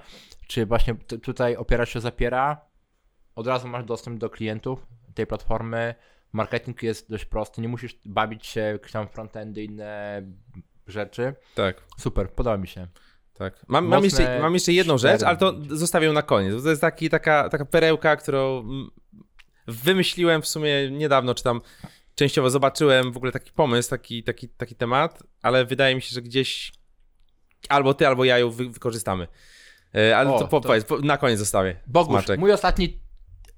czy 0.48 0.66
właśnie 0.66 0.96
tutaj 1.24 1.56
opierasz 1.56 1.94
się 1.94 2.00
Zapiera, 2.00 2.62
od 3.36 3.48
razu 3.48 3.68
masz 3.68 3.86
dostęp 3.86 4.20
do 4.20 4.30
klientów 4.30 4.88
tej 5.14 5.28
platformy, 5.28 5.96
marketing 6.34 6.84
jest 6.84 7.10
dość 7.10 7.26
prosty, 7.26 7.62
nie 7.62 7.68
musisz 7.68 7.98
bawić 8.06 8.46
się 8.46 8.62
jakieś 8.62 8.92
tam 8.92 9.08
frontendy, 9.08 9.64
inne 9.64 10.22
rzeczy. 10.88 11.34
Tak. 11.56 11.84
Super, 11.98 12.30
podoba 12.32 12.58
mi 12.58 12.68
się. 12.68 12.88
Tak. 13.38 13.54
Mam, 13.68 13.86
mam, 13.88 14.04
jeszcze, 14.04 14.40
mam 14.42 14.54
jeszcze 14.54 14.74
jedną 14.74 14.98
rzecz, 14.98 15.24
ale 15.24 15.38
to 15.38 15.56
zostawię 15.70 16.12
na 16.12 16.22
koniec. 16.22 16.64
To 16.64 16.70
jest 16.70 16.82
taki, 16.82 17.10
taka, 17.10 17.50
taka 17.50 17.66
perełka, 17.66 18.16
którą 18.16 18.68
wymyśliłem 19.68 20.42
w 20.42 20.48
sumie 20.48 20.92
niedawno, 20.92 21.36
czy 21.36 21.44
tam 21.44 21.62
częściowo 22.16 22.50
zobaczyłem 22.50 23.12
w 23.12 23.18
ogóle 23.18 23.32
taki 23.32 23.52
pomysł, 23.52 23.90
taki, 23.90 24.24
taki, 24.24 24.50
taki 24.50 24.76
temat, 24.76 25.24
ale 25.42 25.66
wydaje 25.66 25.96
mi 25.96 26.02
się, 26.02 26.10
że 26.14 26.22
gdzieś 26.22 26.72
albo 27.70 27.94
ty, 27.94 28.08
albo 28.08 28.26
ja 28.26 28.38
ją 28.40 28.50
wy, 28.50 28.70
wykorzystamy. 28.70 29.28
E, 29.96 30.18
Ale 30.18 30.30
O, 30.34 30.40
to, 30.40 30.48
po, 30.48 30.60
to- 30.62 30.68
powiedz, 30.68 30.86
po, 30.86 30.98
na 31.00 31.18
koniec 31.18 31.40
zostawię. 31.40 31.76
Bogusz, 31.88 32.14
Smaczek. 32.14 32.40
mój 32.40 32.52
ostatni, 32.52 33.00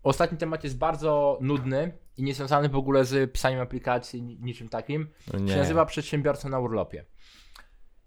ostatni 0.04 0.38
temat 0.38 0.64
jest 0.64 0.78
bardzo 0.78 1.38
nudny 1.42 1.92
i 2.18 2.24
niezwiązany 2.24 2.70
w 2.70 2.76
ogóle 2.76 3.06
z 3.06 3.32
pisaniem 3.34 3.60
aplikacji, 3.62 4.22
ni- 4.22 4.38
niczym 4.42 4.70
takim. 4.70 5.08
O 5.34 5.38
się 5.38 5.44
nie. 5.44 5.56
nazywa 5.58 5.86
przedsiębiorca 5.86 6.50
na 6.50 6.60
urlopie. 6.60 7.06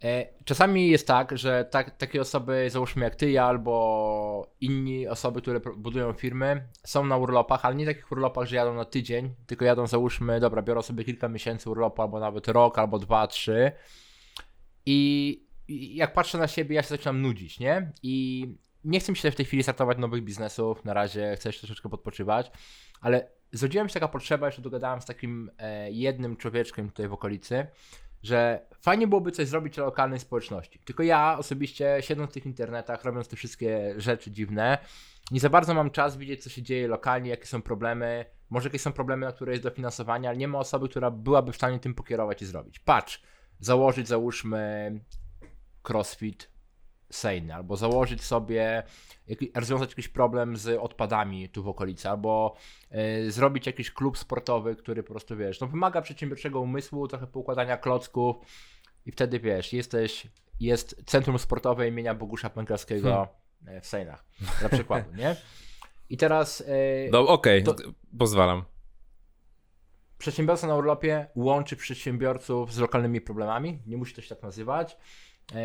E, 0.04 0.26
Czasami 0.44 0.88
jest 0.88 1.06
tak, 1.06 1.38
że 1.38 1.64
tak, 1.64 1.96
takie 1.96 2.20
osoby, 2.20 2.70
załóżmy 2.70 3.04
jak 3.04 3.16
ty, 3.16 3.30
ja 3.30 3.44
albo 3.44 4.52
inni 4.60 5.08
osoby, 5.08 5.42
które 5.42 5.60
budują 5.76 6.12
firmy, 6.12 6.68
są 6.84 7.06
na 7.06 7.16
urlopach, 7.16 7.64
ale 7.64 7.74
nie 7.74 7.86
takich 7.86 8.12
urlopach, 8.12 8.48
że 8.48 8.56
jadą 8.56 8.74
na 8.74 8.84
tydzień, 8.84 9.34
tylko 9.46 9.64
jadą 9.64 9.86
załóżmy, 9.86 10.40
dobra, 10.40 10.62
biorą 10.62 10.82
sobie 10.82 11.04
kilka 11.04 11.28
miesięcy 11.28 11.70
urlopu, 11.70 12.02
albo 12.02 12.20
nawet 12.20 12.48
rok, 12.48 12.78
albo 12.78 12.98
dwa, 12.98 13.26
trzy. 13.26 13.72
I, 14.86 15.42
I 15.68 15.96
jak 15.96 16.12
patrzę 16.12 16.38
na 16.38 16.48
siebie, 16.48 16.76
ja 16.76 16.82
się 16.82 16.88
zaczynam 16.88 17.22
nudzić, 17.22 17.60
nie? 17.60 17.92
I 18.02 18.46
nie 18.84 19.00
chcę 19.00 19.12
mi 19.12 19.18
się 19.18 19.30
w 19.30 19.36
tej 19.36 19.46
chwili 19.46 19.62
startować 19.62 19.98
nowych 19.98 20.22
biznesów, 20.22 20.84
na 20.84 20.94
razie 20.94 21.36
chcę 21.36 21.48
jeszcze 21.48 21.66
troszeczkę 21.66 21.88
podpoczywać, 21.88 22.50
ale 23.00 23.28
zrodziła 23.52 23.84
mi 23.84 23.90
się 23.90 23.94
taka 23.94 24.08
potrzeba, 24.08 24.46
jeszcze 24.46 24.62
dogadałem 24.62 25.00
z 25.00 25.04
takim 25.04 25.50
e, 25.58 25.90
jednym 25.92 26.36
człowieczkiem 26.36 26.88
tutaj 26.88 27.08
w 27.08 27.12
okolicy, 27.12 27.66
że 28.22 28.66
fajnie 28.80 29.06
byłoby 29.06 29.32
coś 29.32 29.48
zrobić 29.48 29.74
dla 29.74 29.84
lokalnej 29.84 30.18
społeczności. 30.18 30.78
Tylko 30.78 31.02
ja 31.02 31.38
osobiście 31.38 31.96
siedząc 32.00 32.30
w 32.30 32.34
tych 32.34 32.46
internetach, 32.46 33.04
robiąc 33.04 33.28
te 33.28 33.36
wszystkie 33.36 33.94
rzeczy 33.96 34.30
dziwne, 34.30 34.78
nie 35.30 35.40
za 35.40 35.50
bardzo 35.50 35.74
mam 35.74 35.90
czas 35.90 36.16
widzieć, 36.16 36.42
co 36.42 36.50
się 36.50 36.62
dzieje 36.62 36.88
lokalnie, 36.88 37.30
jakie 37.30 37.46
są 37.46 37.62
problemy. 37.62 38.24
Może 38.50 38.68
jakieś 38.68 38.82
są 38.82 38.92
problemy, 38.92 39.26
na 39.26 39.32
które 39.32 39.52
jest 39.52 39.64
dofinansowanie, 39.64 40.28
ale 40.28 40.38
nie 40.38 40.48
ma 40.48 40.58
osoby, 40.58 40.88
która 40.88 41.10
byłaby 41.10 41.52
w 41.52 41.56
stanie 41.56 41.78
tym 41.78 41.94
pokierować 41.94 42.42
i 42.42 42.46
zrobić. 42.46 42.78
Patrz, 42.78 43.22
założyć 43.60 44.08
załóżmy 44.08 45.00
crossfit 45.88 46.51
sejny, 47.14 47.54
albo 47.54 47.76
założyć 47.76 48.22
sobie, 48.24 48.82
rozwiązać 49.54 49.90
jakiś 49.90 50.08
problem 50.08 50.56
z 50.56 50.78
odpadami 50.80 51.48
tu 51.48 51.62
w 51.62 51.68
okolicy, 51.68 52.08
albo 52.08 52.56
y, 53.26 53.30
zrobić 53.32 53.66
jakiś 53.66 53.90
klub 53.90 54.18
sportowy, 54.18 54.76
który 54.76 55.02
po 55.02 55.08
prostu, 55.12 55.36
wiesz, 55.36 55.60
no 55.60 55.66
wymaga 55.66 56.02
przedsiębiorczego 56.02 56.60
umysłu, 56.60 57.08
trochę 57.08 57.26
poukładania 57.26 57.76
klocków 57.76 58.36
i 59.06 59.12
wtedy, 59.12 59.40
wiesz, 59.40 59.72
jesteś, 59.72 60.26
jest 60.60 61.02
Centrum 61.06 61.38
Sportowe 61.38 61.88
imienia 61.88 62.14
Bogusza 62.14 62.50
Pękalskiego 62.50 63.28
e, 63.66 63.80
w 63.80 63.86
Sejnach, 63.86 64.24
dla 64.60 64.68
przykładu, 64.68 65.14
nie? 65.14 65.36
I 66.10 66.16
teraz 66.16 66.60
y, 66.60 66.64
No 67.12 67.28
okej, 67.28 67.64
t- 67.64 67.74
pozwalam. 68.18 68.64
Przedsiębiorca 70.18 70.66
na 70.66 70.74
urlopie 70.74 71.26
łączy 71.34 71.76
przedsiębiorców 71.76 72.72
z 72.72 72.78
lokalnymi 72.78 73.20
problemami, 73.20 73.78
nie 73.86 73.96
musi 73.96 74.14
to 74.14 74.22
się 74.22 74.28
tak 74.28 74.42
nazywać, 74.42 74.92
e, 74.92 74.96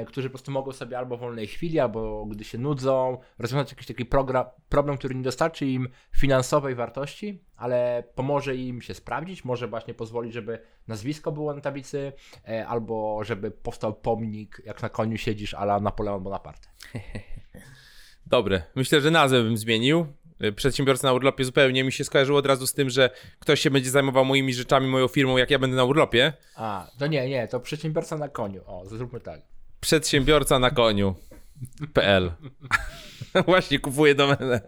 którzy 0.07 0.29
po 0.29 0.33
prostu 0.33 0.51
mogą 0.51 0.71
sobie 0.71 0.97
albo 0.97 1.17
w 1.17 1.19
wolnej 1.19 1.47
chwili, 1.47 1.79
albo 1.79 2.25
gdy 2.25 2.43
się 2.43 2.57
nudzą, 2.57 3.17
rozwiązać 3.39 3.71
jakiś 3.71 3.87
taki 3.87 4.05
program, 4.05 4.45
problem, 4.69 4.97
który 4.97 5.15
nie 5.15 5.23
dostarczy 5.23 5.65
im 5.65 5.89
finansowej 6.11 6.75
wartości, 6.75 7.43
ale 7.55 8.03
pomoże 8.15 8.55
im 8.55 8.81
się 8.81 8.93
sprawdzić, 8.93 9.45
może 9.45 9.67
właśnie 9.67 9.93
pozwolić, 9.93 10.33
żeby 10.33 10.59
nazwisko 10.87 11.31
było 11.31 11.53
na 11.53 11.61
tablicy, 11.61 12.13
e, 12.47 12.67
albo 12.67 13.23
żeby 13.23 13.51
powstał 13.51 13.93
pomnik, 13.93 14.61
jak 14.65 14.81
na 14.81 14.89
koniu 14.89 15.17
siedzisz, 15.17 15.53
ala 15.53 15.79
Napoleon 15.79 16.23
Bonaparte. 16.23 16.67
Dobre. 18.25 18.61
Myślę, 18.75 19.01
że 19.01 19.11
nazwę 19.11 19.43
bym 19.43 19.57
zmienił. 19.57 20.05
y, 20.43 20.53
przedsiębiorca 20.53 21.07
na 21.07 21.13
urlopie 21.13 21.43
zupełnie 21.43 21.83
mi 21.83 21.91
się 21.91 22.03
skojarzyło 22.03 22.39
od 22.39 22.45
razu 22.45 22.67
z 22.67 22.73
tym, 22.73 22.89
że 22.89 23.09
ktoś 23.39 23.59
się 23.59 23.71
będzie 23.71 23.89
zajmował 23.89 24.25
moimi 24.25 24.53
rzeczami, 24.53 24.87
moją 24.87 25.07
firmą, 25.07 25.37
jak 25.37 25.51
ja 25.51 25.59
będę 25.59 25.75
na 25.75 25.83
urlopie. 25.83 26.33
A, 26.55 26.87
to 26.99 27.07
nie, 27.07 27.29
nie, 27.29 27.47
to 27.47 27.59
przedsiębiorca 27.59 28.17
na 28.17 28.29
koniu. 28.29 28.61
O, 28.65 28.85
zróbmy 28.85 29.19
tak. 29.19 29.56
Przedsiębiorca 29.87 30.59
na 30.59 30.71
koniu. 30.71 31.15
PL. 31.93 32.31
Właśnie 33.47 33.79
kupuję 33.79 34.15
domenę. 34.15 34.61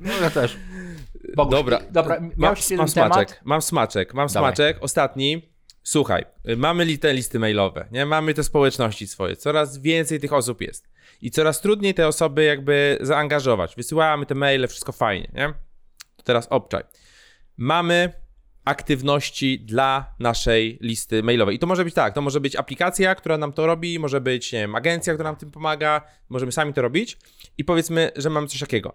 No 0.00 0.12
ja 0.22 0.30
też. 0.30 0.56
Boguś, 1.36 1.52
Dobra, 1.52 1.80
dobra, 1.90 2.20
mam, 2.36 2.54
mam 2.76 2.88
smaczek, 2.88 3.40
mam 3.44 3.62
smaczek, 3.62 4.14
mam 4.14 4.28
Dawaj. 4.28 4.54
smaczek. 4.54 4.78
Ostatni. 4.80 5.52
Słuchaj, 5.82 6.24
mamy 6.56 6.98
te 6.98 7.14
listy 7.14 7.38
mailowe, 7.38 7.88
nie? 7.92 8.06
Mamy 8.06 8.34
te 8.34 8.44
społeczności 8.44 9.06
swoje. 9.06 9.36
Coraz 9.36 9.78
więcej 9.78 10.20
tych 10.20 10.32
osób 10.32 10.60
jest. 10.60 10.88
I 11.22 11.30
coraz 11.30 11.60
trudniej 11.60 11.94
te 11.94 12.08
osoby 12.08 12.44
jakby 12.44 12.98
zaangażować. 13.00 13.76
Wysyłamy 13.76 14.26
te 14.26 14.34
maile, 14.34 14.68
wszystko 14.68 14.92
fajnie, 14.92 15.30
nie? 15.34 15.54
To 16.16 16.22
teraz 16.22 16.46
obczaj. 16.50 16.82
Mamy 17.56 18.12
aktywności 18.66 19.60
dla 19.60 20.14
naszej 20.18 20.78
listy 20.80 21.22
mailowej. 21.22 21.56
I 21.56 21.58
to 21.58 21.66
może 21.66 21.84
być 21.84 21.94
tak, 21.94 22.14
to 22.14 22.22
może 22.22 22.40
być 22.40 22.56
aplikacja, 22.56 23.14
która 23.14 23.38
nam 23.38 23.52
to 23.52 23.66
robi, 23.66 23.98
może 23.98 24.20
być, 24.20 24.52
nie 24.52 24.58
wiem, 24.58 24.74
agencja, 24.74 25.14
która 25.14 25.28
nam 25.28 25.36
tym 25.36 25.50
pomaga, 25.50 26.02
możemy 26.28 26.52
sami 26.52 26.72
to 26.72 26.82
robić 26.82 27.18
i 27.58 27.64
powiedzmy, 27.64 28.10
że 28.16 28.30
mamy 28.30 28.46
coś 28.46 28.60
takiego. 28.60 28.94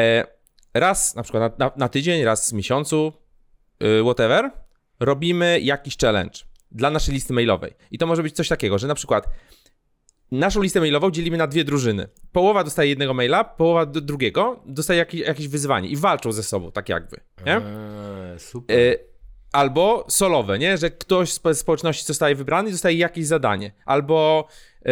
E, 0.00 0.26
raz 0.74 1.14
na 1.14 1.22
przykład 1.22 1.58
na, 1.58 1.66
na, 1.66 1.72
na 1.76 1.88
tydzień, 1.88 2.24
raz 2.24 2.50
w 2.50 2.52
miesiącu, 2.52 3.12
y, 3.82 4.02
whatever, 4.02 4.50
robimy 5.00 5.60
jakiś 5.60 5.96
challenge 5.96 6.38
dla 6.70 6.90
naszej 6.90 7.14
listy 7.14 7.32
mailowej. 7.32 7.74
I 7.90 7.98
to 7.98 8.06
może 8.06 8.22
być 8.22 8.34
coś 8.34 8.48
takiego, 8.48 8.78
że 8.78 8.86
na 8.86 8.94
przykład 8.94 9.28
naszą 10.30 10.62
listę 10.62 10.80
mailową 10.80 11.10
dzielimy 11.10 11.36
na 11.36 11.46
dwie 11.46 11.64
drużyny. 11.64 12.08
Połowa 12.32 12.64
dostaje 12.64 12.88
jednego 12.88 13.14
maila, 13.14 13.44
połowa 13.44 13.86
drugiego 13.86 14.62
dostaje 14.66 14.98
jakieś, 14.98 15.20
jakieś 15.20 15.48
wyzwanie 15.48 15.88
i 15.88 15.96
walczą 15.96 16.32
ze 16.32 16.42
sobą, 16.42 16.72
tak 16.72 16.88
jakby, 16.88 17.16
nie? 17.46 17.56
Eee, 17.56 18.38
super. 18.38 18.78
E, 18.78 19.11
albo 19.52 20.06
solowe, 20.08 20.58
nie? 20.58 20.78
Że 20.78 20.90
ktoś 20.90 21.32
z 21.32 21.40
spo- 21.40 21.54
społeczności 21.54 22.06
zostaje 22.06 22.34
wybrany 22.34 22.68
i 22.68 22.72
dostaje 22.72 22.96
jakieś 22.96 23.26
zadanie. 23.26 23.72
Albo 23.84 24.48
e, 24.86 24.90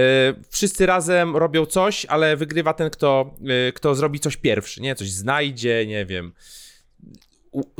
wszyscy 0.48 0.86
razem 0.86 1.36
robią 1.36 1.66
coś, 1.66 2.06
ale 2.06 2.36
wygrywa 2.36 2.74
ten, 2.74 2.90
kto, 2.90 3.34
e, 3.68 3.72
kto 3.72 3.94
zrobi 3.94 4.20
coś 4.20 4.36
pierwszy, 4.36 4.80
nie? 4.80 4.94
Coś 4.94 5.10
znajdzie, 5.10 5.86
nie 5.86 6.06
wiem, 6.06 6.32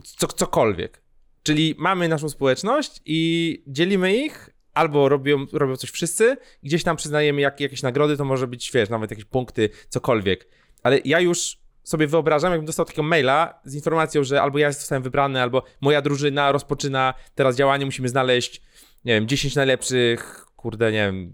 co, 0.04 0.26
cokolwiek. 0.26 1.02
Czyli 1.42 1.74
mamy 1.78 2.08
naszą 2.08 2.28
społeczność 2.28 3.00
i 3.06 3.62
dzielimy 3.66 4.16
ich, 4.16 4.50
albo 4.74 5.08
robią, 5.08 5.46
robią 5.52 5.76
coś 5.76 5.90
wszyscy, 5.90 6.36
gdzieś 6.62 6.84
tam 6.84 6.96
przyznajemy 6.96 7.40
jak, 7.40 7.60
jakieś 7.60 7.82
nagrody, 7.82 8.16
to 8.16 8.24
może 8.24 8.46
być, 8.46 8.70
wiesz, 8.74 8.88
nawet 8.88 9.10
jakieś 9.10 9.24
punkty, 9.24 9.68
cokolwiek. 9.88 10.48
Ale 10.82 10.98
ja 11.04 11.20
już 11.20 11.58
sobie 11.91 12.07
wyobrażam, 12.07 12.53
jakbym 12.53 12.66
dostał 12.66 12.86
takiego 12.86 13.03
maila 13.03 13.61
z 13.64 13.74
informacją, 13.74 14.24
że 14.24 14.43
albo 14.43 14.59
ja 14.59 14.72
zostałem 14.72 15.03
wybrany, 15.03 15.43
albo 15.43 15.62
moja 15.80 16.03
drużyna 16.03 16.53
rozpoczyna 16.53 17.14
teraz 17.34 17.57
działanie, 17.57 17.84
musimy 17.84 18.09
znaleźć, 18.09 18.62
nie 19.05 19.14
wiem, 19.14 19.28
10 19.28 19.55
najlepszych, 19.55 20.47
kurde, 20.57 20.93
nie 20.93 20.99
wiem, 20.99 21.32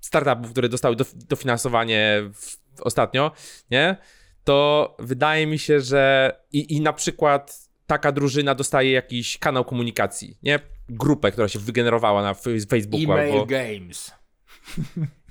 startupów, 0.00 0.50
które 0.52 0.68
dostały 0.68 0.96
dof- 0.96 1.14
dofinansowanie 1.28 2.22
w, 2.34 2.56
ostatnio, 2.80 3.32
nie? 3.70 3.96
To 4.44 4.96
wydaje 4.98 5.46
mi 5.46 5.58
się, 5.58 5.80
że 5.80 6.32
i, 6.52 6.76
i 6.76 6.80
na 6.80 6.92
przykład 6.92 7.68
taka 7.86 8.12
drużyna 8.12 8.54
dostaje 8.54 8.90
jakiś 8.90 9.38
kanał 9.38 9.64
komunikacji, 9.64 10.38
nie? 10.42 10.58
Grupę, 10.88 11.32
która 11.32 11.48
się 11.48 11.58
wygenerowała 11.58 12.22
na 12.22 12.34
Facebooku 12.34 13.12
E-mail 13.12 13.32
albo... 13.32 13.46
games. 13.46 14.12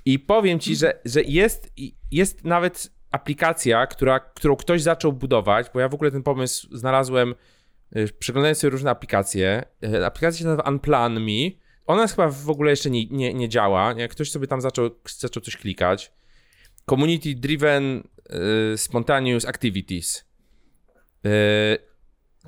I 0.04 0.18
powiem 0.18 0.60
ci, 0.60 0.76
że, 0.76 1.00
że 1.04 1.22
jest, 1.22 1.72
jest 2.10 2.44
nawet 2.44 2.99
aplikacja, 3.10 3.86
która, 3.86 4.20
którą 4.20 4.56
ktoś 4.56 4.82
zaczął 4.82 5.12
budować, 5.12 5.66
bo 5.74 5.80
ja 5.80 5.88
w 5.88 5.94
ogóle 5.94 6.10
ten 6.10 6.22
pomysł 6.22 6.68
znalazłem 6.76 7.34
y, 7.96 8.08
przeglądając 8.18 8.58
sobie 8.58 8.70
różne 8.70 8.90
aplikacje. 8.90 9.64
Y, 9.84 10.06
Aplikacja 10.06 10.38
się 10.38 10.44
nazywa 10.44 10.70
Unplan 10.70 11.20
Me. 11.20 11.50
Ona 11.86 12.06
chyba 12.06 12.28
w 12.28 12.50
ogóle 12.50 12.70
jeszcze 12.70 12.90
nie, 12.90 13.06
nie, 13.06 13.34
nie 13.34 13.48
działa. 13.48 13.92
Nie? 13.92 14.08
Ktoś 14.08 14.30
sobie 14.30 14.46
tam 14.46 14.60
zaczął, 14.60 14.90
zaczął 15.18 15.42
coś 15.42 15.56
klikać. 15.56 16.12
Community 16.90 17.34
Driven 17.34 18.02
y, 18.74 18.78
Spontaneous 18.78 19.44
Activities. 19.44 20.30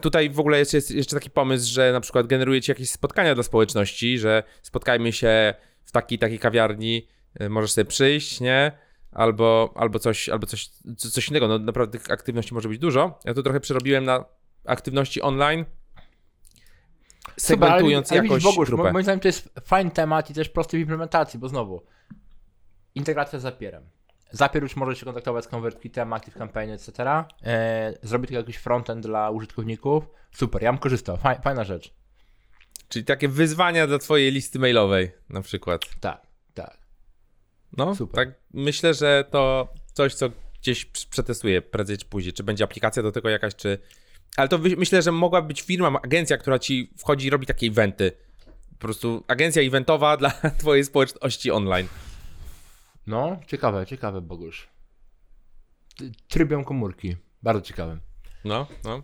Tutaj 0.01 0.31
w 0.31 0.41
ogóle 0.41 0.59
jest, 0.59 0.75
jest 0.75 0.91
jeszcze 0.91 1.17
taki 1.17 1.31
pomysł, 1.31 1.73
że 1.75 1.93
na 1.93 2.01
przykład 2.01 2.27
generujecie 2.27 2.73
jakieś 2.73 2.91
spotkania 2.91 3.35
dla 3.35 3.43
społeczności, 3.43 4.19
że 4.19 4.43
spotkajmy 4.63 5.13
się 5.13 5.55
w 5.85 5.93
takiej 5.93 6.19
takiej 6.19 6.39
kawiarni, 6.39 7.09
możesz 7.51 7.73
sobie 7.73 7.85
przyjść, 7.85 8.41
nie? 8.41 8.73
Albo, 9.13 9.73
albo, 9.77 9.99
coś, 9.99 10.29
albo 10.29 10.47
coś, 10.47 10.69
co- 10.97 11.11
coś 11.11 11.29
innego. 11.29 11.49
No 11.49 11.59
naprawdę 11.59 11.99
tych 11.99 12.11
aktywności 12.11 12.55
może 12.55 12.69
być 12.69 12.79
dużo. 12.79 13.19
Ja 13.25 13.35
to 13.35 13.43
trochę 13.43 13.61
przerobiłem 13.61 14.05
na 14.05 14.25
aktywności 14.67 15.23
online, 15.23 15.65
segmentując 17.37 18.13
ale, 18.13 18.21
ale 18.21 18.27
jakoś 18.29 18.43
widzisz, 18.43 18.55
Bogusz, 18.55 18.69
grupę. 18.69 18.83
mo- 18.85 18.93
Moim 18.93 19.03
zdaniem 19.03 19.21
to 19.21 19.29
jest 19.29 19.49
fajny 19.65 19.91
temat 19.91 20.31
i 20.31 20.35
też 20.35 20.49
prosty 20.49 20.77
w 20.77 20.81
implementacji, 20.81 21.39
bo 21.39 21.49
znowu 21.49 21.83
integracja 22.95 23.39
z 23.39 23.43
Zapierem. 23.43 23.85
Zapier 24.31 24.63
już 24.63 24.77
może 24.77 24.97
się 24.97 25.05
kontaktować 25.05 25.45
z 25.45 25.49
ConvertKitem, 25.49 26.13
ActiveCampaign, 26.13 26.71
etc. 26.71 26.93
E, 27.45 27.95
zrobi 28.03 28.27
tylko 28.29 28.39
jakiś 28.41 28.57
frontend 28.57 29.07
dla 29.07 29.31
użytkowników. 29.31 30.05
Super, 30.33 30.63
ja 30.63 30.73
bym 30.73 30.79
korzystał. 30.79 31.17
Faj, 31.17 31.37
fajna 31.43 31.65
rzecz. 31.65 31.95
Czyli 32.89 33.05
takie 33.05 33.29
wyzwania 33.29 33.87
dla 33.87 33.99
twojej 33.99 34.33
listy 34.33 34.59
mailowej 34.59 35.13
na 35.29 35.43
przykład. 35.43 35.81
Tak. 36.01 36.23
No, 37.77 37.95
Super. 37.95 38.15
tak 38.27 38.41
myślę, 38.55 38.95
że 38.95 39.25
to 39.31 39.73
coś, 39.93 40.15
co 40.15 40.31
gdzieś 40.61 40.87
pr- 40.87 41.09
przetestuję 41.11 41.63
prędzej 41.63 41.99
czy 41.99 42.05
później. 42.07 42.33
Czy 42.33 42.43
będzie 42.43 42.65
aplikacja 42.65 43.03
do 43.03 43.13
tego 43.13 43.29
jakaś, 43.29 43.55
czy... 43.55 43.79
Ale 44.37 44.49
to 44.49 44.59
myślę, 44.59 45.03
że 45.03 45.13
mogła 45.13 45.43
być 45.43 45.63
firma, 45.63 46.01
agencja, 46.03 46.37
która 46.39 46.59
ci 46.59 46.91
wchodzi 46.99 47.27
i 47.27 47.31
robi 47.31 47.47
takie 47.47 47.67
eventy. 47.67 48.13
Po 48.71 48.77
prostu 48.79 49.25
agencja 49.29 49.63
eventowa 49.63 50.17
dla 50.17 50.31
twojej 50.59 50.85
społeczności 50.85 51.51
online. 51.51 51.89
No, 53.07 53.41
ciekawe, 53.47 53.87
ciekawe, 53.87 54.21
Bogusz. 54.21 54.69
T- 55.99 56.05
Trybem 56.29 56.65
komórki. 56.65 57.17
Bardzo 57.43 57.63
ciekawe. 57.63 57.99
No, 58.45 58.67
no. 58.85 59.03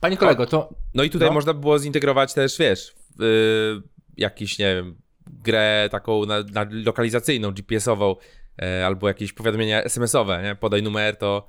Panie 0.00 0.16
kolego, 0.16 0.46
to 0.46 0.74
No 0.94 1.02
i 1.02 1.10
tutaj 1.10 1.28
No. 1.28 1.34
można 1.34 1.54
było 1.54 1.78
zintegrować 1.78 2.34
też, 2.34 2.58
wiesz, 2.58 2.94
yy, 3.18 3.82
jakiś, 4.16 4.58
nie 4.58 4.74
wiem, 4.74 5.00
grę 5.42 5.88
taką 5.90 6.26
na, 6.26 6.42
na 6.42 6.66
lokalizacyjną, 6.70 7.50
GPS-ową, 7.50 8.16
e, 8.62 8.86
albo 8.86 9.08
jakieś 9.08 9.32
powiadomienia 9.32 9.82
SMS-owe, 9.82 10.42
nie? 10.42 10.54
Podaj 10.54 10.82
numer, 10.82 11.16
to 11.16 11.46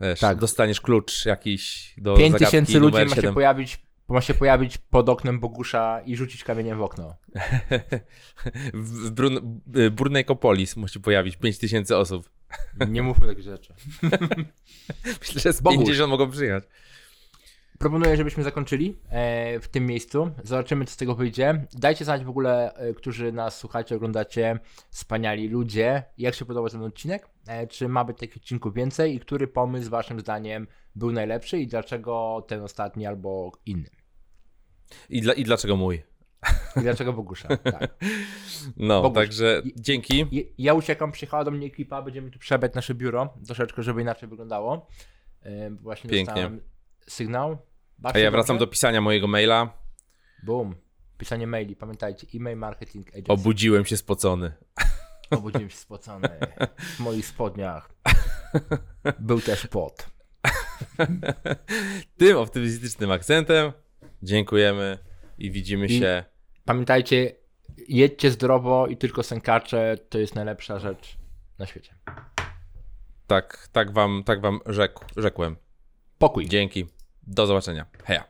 wiesz, 0.00 0.20
Tak. 0.20 0.38
dostaniesz 0.38 0.80
klucz 0.80 1.26
jakiś 1.26 1.94
do 1.98 2.14
5 2.14 2.32
zagadki 2.32 2.44
tysięcy 2.46 2.80
ludzi 2.80 2.98
ma 2.98 3.08
się, 3.08 3.14
7. 3.14 3.34
pojawić, 3.34 3.80
ma 4.08 4.20
się 4.20 4.34
pojawić 4.34 4.78
pod 4.78 5.08
oknem 5.08 5.40
Bogusza 5.40 6.00
i 6.06 6.16
rzucić 6.16 6.44
kamieniem 6.44 6.78
w 6.78 6.82
okno. 6.82 7.16
w 8.74 8.90
w 9.06 9.10
Brun 9.10 9.60
y, 9.76 9.90
Brunejkopolis 9.90 10.76
musi 10.76 11.00
pojawić 11.00 11.36
5000 11.36 11.98
osób. 11.98 12.30
Nie 12.88 13.02
mówmy 13.02 13.26
takich 13.26 13.44
rzeczy. 13.44 13.74
Myślę, 15.20 15.40
że 15.40 15.52
z 15.52 15.60
Boguś. 15.60 15.78
50 15.78 16.10
mogą 16.10 16.30
przyjechać. 16.30 16.64
Proponuję, 17.80 18.16
żebyśmy 18.16 18.42
zakończyli 18.42 18.96
e, 19.10 19.60
w 19.60 19.68
tym 19.68 19.86
miejscu. 19.86 20.30
Zobaczymy, 20.44 20.84
co 20.84 20.92
z 20.92 20.96
tego 20.96 21.14
wyjdzie. 21.14 21.66
Dajcie 21.72 22.04
znać 22.04 22.24
w 22.24 22.28
ogóle, 22.28 22.74
e, 22.74 22.94
którzy 22.94 23.32
nas 23.32 23.58
słuchacie, 23.58 23.96
oglądacie, 23.96 24.58
wspaniali 24.90 25.48
ludzie, 25.48 26.02
jak 26.18 26.34
się 26.34 26.44
podobał 26.44 26.70
ten 26.70 26.82
odcinek, 26.82 27.28
e, 27.46 27.66
czy 27.66 27.88
ma 27.88 28.04
być 28.04 28.18
takich 28.18 28.36
odcinków 28.36 28.74
więcej 28.74 29.14
i 29.14 29.20
który 29.20 29.48
pomysł 29.48 29.90
waszym 29.90 30.20
zdaniem 30.20 30.66
był 30.94 31.12
najlepszy 31.12 31.58
i 31.58 31.66
dlaczego 31.66 32.44
ten 32.48 32.62
ostatni 32.62 33.06
albo 33.06 33.52
inny. 33.66 33.90
I, 35.08 35.20
dla, 35.20 35.32
I 35.32 35.44
dlaczego 35.44 35.76
mój? 35.76 36.02
I 36.76 36.80
dlaczego 36.80 37.12
Bogusza. 37.12 37.48
Tak. 37.56 37.94
No, 38.76 39.02
Boguś. 39.02 39.14
także 39.14 39.62
dzięki. 39.76 40.26
I- 40.30 40.54
Ja 40.58 40.74
uciekam, 40.74 41.12
przyjechała 41.12 41.44
do 41.44 41.50
mnie 41.50 41.66
ekipa, 41.66 42.02
będziemy 42.02 42.30
tu 42.30 42.38
przebrać 42.38 42.74
nasze 42.74 42.94
biuro, 42.94 43.34
troszeczkę, 43.46 43.82
żeby 43.82 44.02
inaczej 44.02 44.28
wyglądało. 44.28 44.86
Właśnie 45.80 46.10
Pięknie. 46.10 46.34
dostałem 46.34 46.60
A 48.02 48.18
ja 48.18 48.30
wracam 48.30 48.58
do 48.58 48.66
pisania 48.66 49.00
mojego 49.00 49.26
maila. 49.26 49.72
Boom. 50.42 50.74
Pisanie 51.18 51.46
maili, 51.46 51.76
pamiętajcie, 51.76 52.26
e-mail 52.34 52.56
marketing 52.56 53.08
agency. 53.08 53.32
Obudziłem 53.32 53.84
się 53.84 53.96
spocony. 53.96 54.52
Obudziłem 55.30 55.70
się 55.70 55.76
spocony. 55.76 56.28
W 56.78 57.00
moich 57.00 57.26
spodniach 57.26 57.90
był 59.18 59.40
też 59.40 59.66
pot. 59.66 60.06
Tym 62.18 62.36
optymistycznym 62.36 63.10
akcentem 63.10 63.72
dziękujemy 64.22 64.98
i 65.38 65.50
widzimy 65.50 65.86
I- 65.86 65.98
się. 65.98 66.24
Pamiętajcie, 66.64 67.32
jedźcie 67.88 68.30
zdrowo 68.30 68.86
i 68.86 68.96
tylko 68.96 69.22
sękacze 69.22 69.96
to 70.08 70.18
jest 70.18 70.34
najlepsza 70.34 70.78
rzecz 70.78 71.16
na 71.58 71.66
świecie. 71.66 71.94
Tak, 73.26 73.68
tak 73.72 73.92
wam, 73.92 74.22
tak 74.26 74.40
wam 74.40 74.60
rzekł, 74.66 75.04
rzekłem. 75.16 75.56
Pokój. 76.18 76.48
Dzięki. 76.48 76.86
Do 77.26 77.46
zobaczenia. 77.46 77.86
Heja. 78.04 78.24